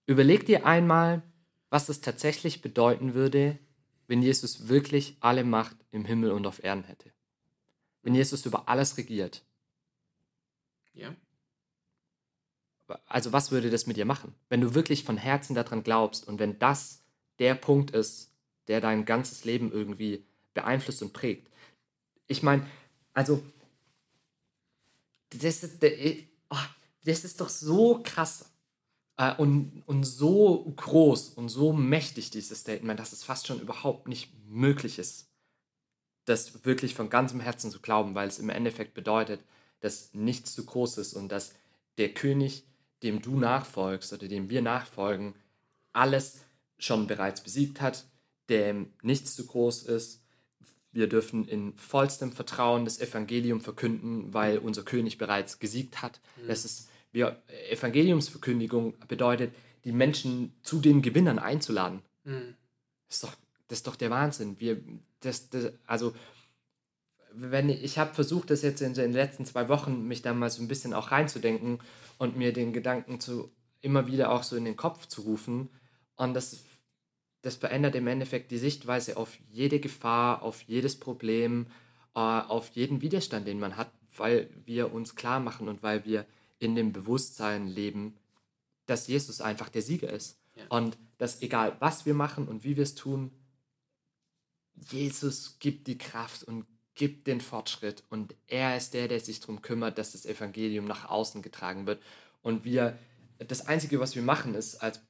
überleg 0.07 0.45
dir 0.45 0.65
einmal, 0.65 1.21
was 1.69 1.87
es 1.89 2.01
tatsächlich 2.01 2.61
bedeuten 2.61 3.13
würde, 3.13 3.59
wenn 4.07 4.21
Jesus 4.21 4.67
wirklich 4.67 5.17
alle 5.19 5.43
Macht 5.43 5.77
im 5.91 6.05
Himmel 6.05 6.31
und 6.31 6.47
auf 6.47 6.63
Erden 6.63 6.83
hätte. 6.83 7.11
Wenn 8.01 8.15
Jesus 8.15 8.45
über 8.45 8.67
alles 8.67 8.97
regiert. 8.97 9.43
Ja. 10.93 11.15
also 13.05 13.31
was 13.31 13.51
würde 13.51 13.69
das 13.69 13.87
mit 13.87 13.97
dir 13.97 14.05
machen? 14.05 14.35
Wenn 14.49 14.61
du 14.61 14.75
wirklich 14.75 15.03
von 15.03 15.17
Herzen 15.17 15.55
daran 15.55 15.83
glaubst 15.83 16.27
und 16.27 16.39
wenn 16.39 16.59
das 16.59 17.03
der 17.39 17.55
Punkt 17.55 17.91
ist, 17.91 18.31
der 18.67 18.81
dein 18.81 19.05
ganzes 19.05 19.45
Leben 19.45 19.71
irgendwie 19.71 20.25
beeinflusst 20.53 21.01
und 21.01 21.13
prägt. 21.13 21.49
Ich 22.27 22.43
meine, 22.43 22.67
also, 23.13 23.43
das 25.41 25.63
ist, 25.63 25.81
der- 25.81 26.15
oh, 26.49 26.57
das 27.05 27.23
ist 27.23 27.41
doch 27.41 27.49
so 27.49 28.01
krass 28.03 28.45
äh, 29.17 29.35
und, 29.35 29.83
und 29.87 30.03
so 30.03 30.65
groß 30.75 31.29
und 31.31 31.49
so 31.49 31.73
mächtig, 31.73 32.31
dieses 32.31 32.59
Statement, 32.61 32.99
dass 32.99 33.13
es 33.13 33.23
fast 33.23 33.47
schon 33.47 33.59
überhaupt 33.61 34.07
nicht 34.07 34.31
möglich 34.47 34.99
ist, 34.99 35.27
das 36.25 36.65
wirklich 36.65 36.95
von 36.95 37.09
ganzem 37.09 37.39
Herzen 37.39 37.71
zu 37.71 37.81
glauben, 37.81 38.15
weil 38.15 38.27
es 38.27 38.39
im 38.39 38.49
Endeffekt 38.49 38.93
bedeutet, 38.93 39.41
dass 39.81 40.13
nichts 40.13 40.53
zu 40.55 40.65
groß 40.65 40.97
ist 40.99 41.13
und 41.13 41.29
dass 41.29 41.53
der 41.97 42.13
König, 42.13 42.63
dem 43.03 43.21
du 43.21 43.37
nachfolgst 43.37 44.13
oder 44.13 44.27
dem 44.27 44.49
wir 44.49 44.61
nachfolgen, 44.61 45.35
alles 45.91 46.41
schon 46.79 47.07
bereits 47.07 47.41
besiegt 47.41 47.81
hat, 47.81 48.05
dem 48.49 48.93
nichts 49.01 49.35
zu 49.35 49.45
groß 49.45 49.83
ist. 49.83 50.22
Wir 50.93 51.09
dürfen 51.09 51.47
in 51.47 51.73
vollstem 51.75 52.31
Vertrauen 52.31 52.85
das 52.85 53.01
Evangelium 53.01 53.61
verkünden, 53.61 54.33
weil 54.33 54.59
unser 54.59 54.83
König 54.83 55.17
bereits 55.17 55.59
gesiegt 55.59 56.01
hat. 56.01 56.21
Das 56.47 56.65
ist, 56.65 56.87
wir, 57.11 57.41
Evangeliumsverkündigung 57.69 58.93
bedeutet, 59.07 59.53
die 59.83 59.91
Menschen 59.91 60.53
zu 60.61 60.79
den 60.79 61.01
Gewinnern 61.01 61.39
einzuladen. 61.39 62.01
Mhm. 62.23 62.55
Das 63.07 63.17
ist 63.17 63.23
doch, 63.23 63.33
das 63.67 63.79
ist 63.79 63.87
doch 63.87 63.95
der 63.95 64.11
Wahnsinn. 64.11 64.59
Wir, 64.59 64.81
das, 65.19 65.49
das, 65.49 65.73
also, 65.87 66.13
wenn 67.33 67.69
ich, 67.69 67.83
ich 67.83 67.97
habe 67.97 68.13
versucht, 68.13 68.51
das 68.51 68.61
jetzt 68.61 68.81
in 68.81 68.93
den 68.93 69.13
letzten 69.13 69.45
zwei 69.45 69.67
Wochen, 69.69 70.07
mich 70.07 70.21
da 70.21 70.33
mal 70.33 70.49
so 70.49 70.61
ein 70.61 70.67
bisschen 70.67 70.93
auch 70.93 71.11
reinzudenken 71.11 71.79
und 72.19 72.37
mir 72.37 72.53
den 72.53 72.71
Gedanken 72.71 73.19
zu 73.19 73.51
immer 73.81 74.07
wieder 74.07 74.31
auch 74.31 74.43
so 74.43 74.55
in 74.55 74.65
den 74.65 74.77
Kopf 74.77 75.07
zu 75.07 75.21
rufen. 75.21 75.69
Und 76.15 76.33
das, 76.35 76.59
das 77.43 77.57
verändert 77.57 77.93
im 77.95 78.07
Endeffekt 78.07 78.51
die 78.51 78.57
Sichtweise 78.57 79.17
auf 79.17 79.37
jede 79.51 79.79
Gefahr, 79.79 80.41
auf 80.41 80.61
jedes 80.63 80.99
Problem, 80.99 81.67
äh, 82.15 82.19
auf 82.19 82.69
jeden 82.69 83.01
Widerstand, 83.01 83.47
den 83.47 83.59
man 83.59 83.77
hat, 83.77 83.91
weil 84.17 84.49
wir 84.65 84.93
uns 84.93 85.15
klar 85.15 85.39
machen 85.39 85.67
und 85.67 85.83
weil 85.83 86.05
wir 86.05 86.25
in 86.59 86.75
dem 86.75 86.93
Bewusstsein 86.93 87.67
leben, 87.67 88.15
dass 88.85 89.07
Jesus 89.07 89.41
einfach 89.41 89.69
der 89.69 89.81
Sieger 89.81 90.11
ist. 90.11 90.39
Ja. 90.55 90.63
Und 90.69 90.97
dass 91.17 91.41
egal 91.41 91.75
was 91.79 92.05
wir 92.05 92.13
machen 92.13 92.47
und 92.47 92.63
wie 92.63 92.77
wir 92.77 92.83
es 92.83 92.95
tun, 92.95 93.31
Jesus 94.89 95.57
gibt 95.59 95.87
die 95.87 95.97
Kraft 95.97 96.43
und 96.43 96.65
gibt 96.95 97.27
den 97.27 97.41
Fortschritt 97.41 98.03
und 98.09 98.35
er 98.47 98.77
ist 98.77 98.93
der, 98.93 99.07
der 99.07 99.19
sich 99.19 99.39
darum 99.39 99.61
kümmert, 99.61 99.97
dass 99.97 100.13
das 100.13 100.25
Evangelium 100.25 100.85
nach 100.85 101.09
außen 101.09 101.41
getragen 101.41 101.87
wird. 101.87 102.01
Und 102.41 102.63
wir, 102.63 102.97
das 103.39 103.67
Einzige, 103.67 103.99
was 103.99 104.15
wir 104.15 104.21
machen, 104.21 104.53
ist, 104.53 104.75
als, 104.75 105.01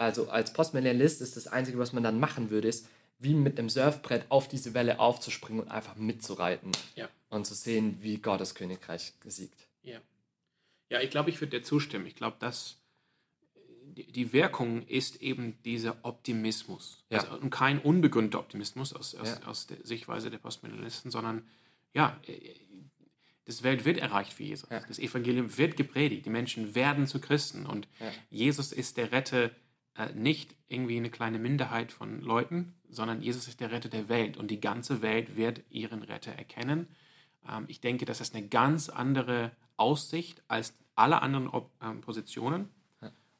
also 0.00 0.30
als 0.30 0.52
Postmillennialist 0.52 1.20
ist 1.20 1.36
das 1.36 1.46
Einzige, 1.46 1.78
was 1.78 1.92
man 1.92 2.02
dann 2.02 2.18
machen 2.18 2.50
würde, 2.50 2.68
ist, 2.68 2.88
wie 3.18 3.34
mit 3.34 3.58
einem 3.58 3.68
Surfbrett 3.68 4.24
auf 4.30 4.48
diese 4.48 4.72
Welle 4.72 4.98
aufzuspringen 4.98 5.62
und 5.62 5.68
einfach 5.70 5.96
mitzureiten 5.96 6.72
Ja. 6.96 7.08
und 7.28 7.46
zu 7.46 7.54
sehen, 7.54 7.98
wie 8.00 8.16
Gottes 8.16 8.54
Königreich 8.54 9.12
gesiegt. 9.20 9.66
Ja, 9.82 9.98
ja 10.88 11.00
ich 11.00 11.10
glaube, 11.10 11.28
ich 11.28 11.40
würde 11.40 11.58
dir 11.58 11.62
zustimmen. 11.62 12.06
Ich 12.06 12.16
glaube, 12.16 12.36
dass 12.40 12.78
die, 13.96 14.10
die 14.10 14.32
Wirkung 14.32 14.86
ist 14.86 15.20
eben 15.20 15.58
dieser 15.64 15.98
Optimismus. 16.02 17.04
Ja. 17.10 17.18
Also, 17.20 17.38
und 17.38 17.50
kein 17.50 17.78
unbegründeter 17.78 18.38
Optimismus 18.40 18.94
aus, 18.94 19.14
aus, 19.14 19.38
Ja. 19.40 19.46
aus 19.48 19.66
der 19.66 19.78
Sichtweise 19.84 20.30
der 20.30 20.38
Postmillennialisten, 20.38 21.10
sondern 21.10 21.46
ja, 21.92 22.18
äh, 22.26 22.54
das 23.44 23.62
Welt 23.64 23.84
wird 23.84 23.98
erreicht 23.98 24.32
für 24.32 24.44
Jesus. 24.44 24.70
Ja. 24.70 24.80
Das 24.86 24.98
Evangelium 24.98 25.58
wird 25.58 25.76
gepredigt. 25.76 26.24
Die 26.24 26.30
Menschen 26.30 26.74
werden 26.74 27.06
zu 27.06 27.20
Christen. 27.20 27.66
Und. 27.66 27.88
Jesus 28.30 28.70
ist 28.72 28.96
der 28.96 29.10
Retter 29.12 29.50
äh, 29.96 30.12
nicht 30.14 30.54
irgendwie 30.68 30.96
eine 30.96 31.10
kleine 31.10 31.38
Minderheit 31.38 31.92
von 31.92 32.20
Leuten, 32.20 32.74
sondern 32.88 33.22
Jesus 33.22 33.48
ist 33.48 33.60
der 33.60 33.70
Retter 33.70 33.88
der 33.88 34.08
Welt. 34.08 34.36
Und 34.36 34.50
die 34.50 34.60
ganze 34.60 35.02
Welt 35.02 35.36
wird 35.36 35.62
ihren 35.70 36.02
Retter 36.02 36.32
erkennen. 36.32 36.88
Ähm, 37.48 37.64
ich 37.68 37.80
denke, 37.80 38.04
das 38.04 38.20
ist 38.20 38.34
eine 38.34 38.46
ganz 38.48 38.88
andere 38.88 39.52
Aussicht 39.76 40.42
als 40.48 40.74
alle 40.94 41.22
anderen 41.22 41.48
Op 41.48 41.70
ähm, 41.82 42.00
Positionen. 42.00 42.68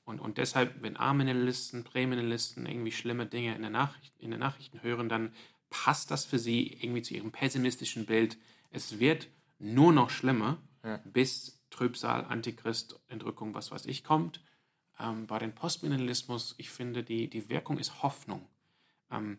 Und, 0.05 0.19
und 0.19 0.39
deshalb, 0.39 0.83
wenn 0.83 0.97
Arminalisten, 0.97 1.85
Präminalisten 1.85 2.67
irgendwie 2.67 2.91
schlimme 2.91 3.27
Dinge 3.27 3.55
in, 3.55 3.61
der 3.61 3.71
Nachricht, 3.71 4.13
in 4.19 4.33
den 4.33 4.41
Nachrichten 4.41 4.83
hören, 4.83 5.09
dann 5.09 5.33
passt 5.69 6.11
das 6.11 6.25
für 6.25 6.39
sie 6.41 6.67
irgendwie 6.81 7.03
zu 7.03 7.15
ihrem 7.15 7.31
pessimistischen 7.31 8.07
Bild. 8.07 8.37
Es 8.71 8.99
wird 8.99 9.29
nur 9.61 9.93
noch 9.93 10.11
schlimmer, 10.11 10.59
Ja. 10.83 11.01
bis 11.05 11.63
Trübsal, 11.71 12.25
Antichrist, 12.25 12.99
Entrückung, 13.07 13.55
was 13.55 13.71
weiß 13.71 13.87
ich, 13.87 14.03
kommt. 14.03 14.43
Ähm, 15.01 15.27
bei 15.27 15.39
dem 15.39 15.55
Postminimalismus, 15.55 16.55
ich 16.59 16.71
finde, 16.71 17.03
die, 17.03 17.29
die 17.29 17.49
Wirkung 17.49 17.79
ist 17.79 18.03
Hoffnung. 18.03 18.47
Ähm, 19.11 19.39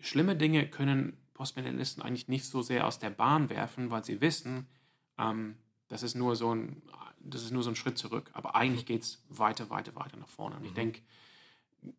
schlimme 0.00 0.36
Dinge 0.36 0.68
können 0.68 1.16
Postmillennialisten 1.34 2.02
eigentlich 2.02 2.28
nicht 2.28 2.44
so 2.46 2.62
sehr 2.62 2.86
aus 2.86 2.98
der 2.98 3.10
Bahn 3.10 3.48
werfen, 3.50 3.90
weil 3.90 4.04
sie 4.04 4.20
wissen, 4.20 4.66
ähm, 5.18 5.56
das, 5.88 6.02
ist 6.02 6.14
nur 6.14 6.36
so 6.36 6.54
ein, 6.54 6.82
das 7.18 7.42
ist 7.42 7.50
nur 7.50 7.62
so 7.62 7.70
ein 7.70 7.76
Schritt 7.76 7.98
zurück. 7.98 8.30
Aber 8.32 8.54
eigentlich 8.54 8.86
geht 8.86 9.02
es 9.02 9.22
weiter, 9.28 9.70
weiter, 9.70 9.94
weiter 9.94 10.16
nach 10.16 10.28
vorne. 10.28 10.56
Und 10.56 10.64
ich 10.64 10.72
denke, 10.72 11.00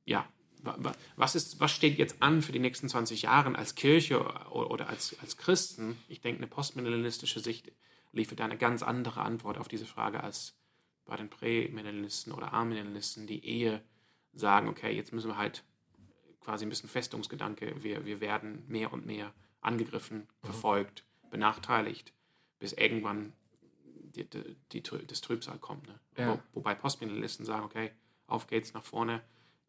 ja, 0.05 0.27
wa- 0.63 0.75
wa- 0.79 0.95
was, 1.15 1.35
ist, 1.35 1.59
was 1.59 1.71
steht 1.71 1.97
jetzt 1.97 2.21
an 2.21 2.41
für 2.41 2.51
die 2.51 2.59
nächsten 2.59 2.89
20 2.89 3.23
Jahre 3.23 3.55
als 3.55 3.75
Kirche 3.75 4.19
oder, 4.51 4.89
als, 4.89 5.15
als 5.21 5.37
Christen? 5.37 5.97
Ich 6.07 6.21
denke, 6.21 6.37
eine 6.39 6.47
postmillennialistische 6.47 7.39
Sicht 7.39 7.71
liefert 8.11 8.41
eine 8.41 8.57
ganz 8.57 8.83
andere 8.83 9.21
Antwort 9.21 9.57
auf 9.57 9.67
diese 9.67 9.85
Frage 9.85 10.23
als 10.23 10.55
bei 11.11 11.17
den 11.17 11.29
Prämillennialisten 11.29 12.31
oder 12.31 12.53
Amillennialisten, 12.53 13.27
die 13.27 13.45
eher 13.45 13.81
sagen, 14.31 14.69
okay, 14.69 14.95
jetzt 14.95 15.11
müssen 15.11 15.27
wir 15.27 15.35
halt 15.35 15.61
quasi 16.39 16.65
ein 16.65 16.69
bisschen 16.69 16.87
Festungsgedanke, 16.87 17.83
wir, 17.83 18.05
wir 18.05 18.21
werden 18.21 18.63
mehr 18.69 18.93
und 18.93 19.05
mehr 19.05 19.33
angegriffen, 19.59 20.25
verfolgt, 20.41 21.03
benachteiligt, 21.29 22.13
bis 22.59 22.71
irgendwann 22.71 23.33
die, 24.15 24.23
die, 24.23 24.55
die, 24.71 24.81
das 24.81 25.19
Trübsal 25.19 25.57
kommt. 25.57 25.85
Ne? 25.85 25.99
Ja. 26.15 26.29
Wo, 26.53 26.59
wobei 26.59 26.75
Postmillennialisten 26.75 27.45
sagen, 27.45 27.65
okay, 27.65 27.91
auf 28.27 28.47
geht's 28.47 28.73
nach 28.73 28.85
vorne, 28.85 29.21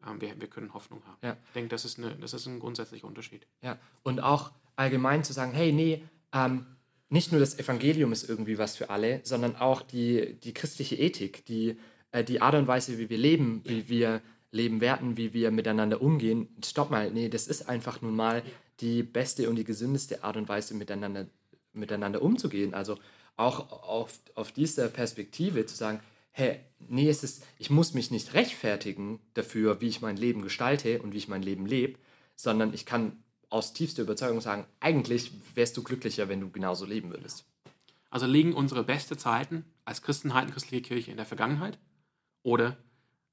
ähm, 0.07 0.21
wir, 0.21 0.39
wir 0.39 0.47
können 0.47 0.73
Hoffnung 0.73 1.05
haben. 1.05 1.17
Ja. 1.21 1.35
Ich 1.47 1.51
denke, 1.51 1.67
das 1.67 1.83
ist, 1.83 1.99
eine, 1.99 2.15
das 2.15 2.33
ist 2.33 2.45
ein 2.45 2.61
grundsätzlicher 2.61 3.05
Unterschied. 3.05 3.45
Ja, 3.61 3.77
und 4.03 4.21
auch 4.21 4.53
allgemein 4.77 5.25
zu 5.25 5.33
sagen, 5.33 5.51
hey, 5.51 5.73
nee, 5.73 6.05
ähm, 6.31 6.77
nicht 7.09 7.31
nur 7.31 7.39
das 7.39 7.59
Evangelium 7.59 8.11
ist 8.11 8.27
irgendwie 8.27 8.57
was 8.57 8.75
für 8.75 8.89
alle, 8.89 9.21
sondern 9.23 9.55
auch 9.55 9.81
die, 9.81 10.35
die 10.43 10.53
christliche 10.53 10.95
Ethik, 10.95 11.45
die, 11.45 11.77
äh, 12.11 12.23
die 12.23 12.41
Art 12.41 12.55
und 12.55 12.67
Weise, 12.67 12.97
wie 12.97 13.09
wir 13.09 13.17
leben, 13.17 13.61
wie 13.65 13.87
wir 13.89 14.21
leben 14.51 14.81
werden, 14.81 15.17
wie 15.17 15.33
wir 15.33 15.51
miteinander 15.51 16.01
umgehen. 16.01 16.47
Stopp 16.63 16.91
mal, 16.91 17.11
nee, 17.11 17.29
das 17.29 17.47
ist 17.47 17.67
einfach 17.67 18.01
nun 18.01 18.15
mal 18.15 18.43
die 18.79 19.03
beste 19.03 19.49
und 19.49 19.55
die 19.55 19.63
gesündeste 19.63 20.23
Art 20.23 20.37
und 20.37 20.47
Weise, 20.47 20.75
miteinander, 20.75 21.27
miteinander 21.73 22.21
umzugehen. 22.21 22.73
Also 22.73 22.97
auch 23.35 23.71
auf, 23.83 24.19
auf 24.35 24.51
dieser 24.51 24.87
Perspektive 24.89 25.65
zu 25.65 25.75
sagen, 25.75 25.99
hey, 26.31 26.59
nee, 26.79 27.09
es 27.09 27.23
ist, 27.23 27.45
ich 27.57 27.69
muss 27.69 27.93
mich 27.93 28.11
nicht 28.11 28.33
rechtfertigen 28.33 29.19
dafür, 29.33 29.81
wie 29.81 29.87
ich 29.87 30.01
mein 30.01 30.17
Leben 30.17 30.41
gestalte 30.41 31.01
und 31.01 31.13
wie 31.13 31.17
ich 31.17 31.27
mein 31.27 31.43
Leben 31.43 31.65
lebe, 31.65 31.99
sondern 32.35 32.73
ich 32.73 32.85
kann 32.85 33.23
aus 33.53 33.71
tiefster 33.71 34.01
Überzeugung 34.01 34.41
sagen, 34.41 34.65
eigentlich 34.79 35.31
wärst 35.53 35.77
du 35.77 35.83
glücklicher, 35.83 36.27
wenn 36.27 36.41
du 36.41 36.49
genauso 36.49 36.87
leben 36.87 37.11
würdest. 37.11 37.45
Also 38.09 38.25
liegen 38.25 38.55
unsere 38.55 38.83
besten 38.83 39.15
Zeiten 39.19 39.63
als 39.85 40.01
Christenheit 40.01 40.47
und 40.47 40.53
christliche 40.53 40.81
Kirche 40.81 41.11
in 41.11 41.17
der 41.17 41.27
Vergangenheit 41.27 41.77
oder 42.41 42.75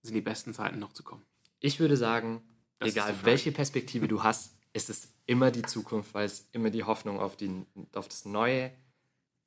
sind 0.02 0.14
die 0.14 0.20
besten 0.20 0.52
Zeiten 0.52 0.78
noch 0.78 0.92
zu 0.92 1.02
kommen? 1.04 1.22
Ich 1.58 1.80
würde 1.80 1.96
sagen, 1.96 2.42
Das 2.80 2.90
egal 2.90 3.14
welche 3.22 3.50
Perspektive 3.50 4.08
du 4.08 4.22
hast, 4.22 4.54
ist 4.74 4.90
es 4.90 5.08
immer 5.24 5.50
die 5.50 5.62
Zukunft, 5.62 6.12
weil 6.12 6.26
es 6.26 6.46
immer 6.52 6.68
die 6.68 6.84
Hoffnung 6.84 7.18
auf, 7.18 7.36
die, 7.36 7.64
auf 7.94 8.06
das 8.06 8.26
neue, 8.26 8.72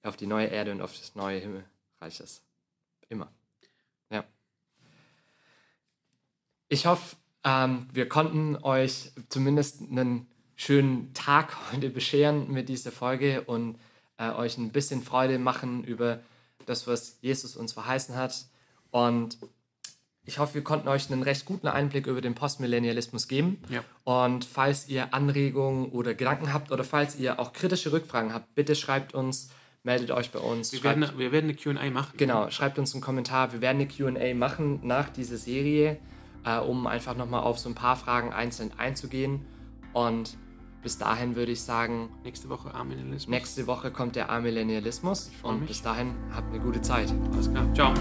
auf 0.02 0.18
die 0.18 0.28
neue 0.28 0.48
Erde 0.48 0.72
und 0.72 0.82
auf 0.82 0.98
das 0.98 1.14
neue 1.14 1.40
Himmelreich 1.40 2.20
ist. 2.20 2.42
Immer. 3.10 3.32
Ja. 4.10 4.24
Ich 6.68 6.88
hoffe, 6.88 7.16
ähm, 7.44 7.88
wir 7.94 8.10
konnten 8.10 8.56
euch 8.56 9.12
zumindest 9.30 9.82
einen 9.82 10.33
schönen 10.56 11.14
Tag 11.14 11.56
heute 11.72 11.90
bescheren 11.90 12.52
mit 12.52 12.70
dieser 12.70 12.92
Folge 12.92 13.42
und 13.42 13.78
äh, 14.18 14.30
euch 14.32 14.58
ein 14.58 14.72
bisschen 14.72 15.02
Freude 15.02 15.40
machen 15.40 15.84
über 15.84 16.20
das, 16.66 16.88
was 16.88 17.18
Jesus 17.22 17.56
uns 17.56 17.74
verheißen 17.74 18.16
hat. 18.16 18.46
Und 18.92 19.38
ich 20.26 20.40
hoffe, 20.40 20.54
wir 20.54 20.64
konnten 20.64 20.88
euch 20.88 21.12
einen 21.12 21.24
recht 21.24 21.46
guten 21.46 21.68
Einblick 21.68 22.08
über 22.08 22.22
den 22.22 22.36
Postmillennialismus 22.36 23.28
geben. 23.28 23.62
Ja. 23.70 23.84
Und 24.04 24.46
falls 24.46 24.88
ihr 24.88 25.14
Anregungen 25.14 25.92
oder 25.92 26.14
Gedanken 26.14 26.54
habt 26.54 26.72
oder 26.72 26.84
falls 26.84 27.18
ihr 27.18 27.40
auch 27.40 27.52
kritische 27.52 27.92
Rückfragen 27.92 28.34
habt, 28.34 28.56
bitte 28.56 28.76
schreibt 28.76 29.14
uns, 29.14 29.50
meldet 29.84 30.12
euch 30.12 30.32
bei 30.32 30.40
uns. 30.40 30.72
Wir 30.72 30.80
schreibt, 30.80 31.02
werden, 31.02 31.20
wir 31.20 31.32
werden 31.34 31.50
eine 31.50 31.56
QA 31.56 31.90
machen. 31.92 32.14
Genau, 32.16 32.50
schreibt 32.52 32.80
uns 32.80 32.94
einen 32.94 33.02
Kommentar. 33.02 33.52
Wir 33.52 33.60
werden 33.60 33.82
eine 33.82 33.88
QA 33.88 34.34
machen 34.34 34.80
nach 34.84 35.10
dieser 35.10 35.38
Serie, 35.38 36.00
äh, 36.46 36.58
um 36.58 36.88
einfach 36.88 37.18
nochmal 37.18 37.44
auf 37.44 37.60
so 37.60 37.68
ein 37.68 37.76
paar 37.76 37.98
Fragen 37.98 38.32
einzeln 38.32 38.72
einzugehen. 38.78 39.46
Und 39.92 40.38
bis 40.84 40.98
dahin 40.98 41.36
würde 41.36 41.52
ich 41.54 41.62
sagen, 41.62 42.10
Nächste 42.24 42.50
Woche 42.50 42.74
Arminalismus. 42.74 43.28
nächste 43.28 43.66
Woche 43.68 43.92
kommt 43.92 44.16
der 44.16 44.30
Amillennialismus. 44.30 45.32
Und 45.42 45.62
mich. 45.62 45.70
bis 45.70 45.82
dahin 45.82 46.14
habt 46.36 46.50
eine 46.54 46.60
gute 46.62 46.82
Zeit. 46.82 47.14
Alles 47.34 47.50
klar. 47.50 47.66
Ciao. 47.74 47.94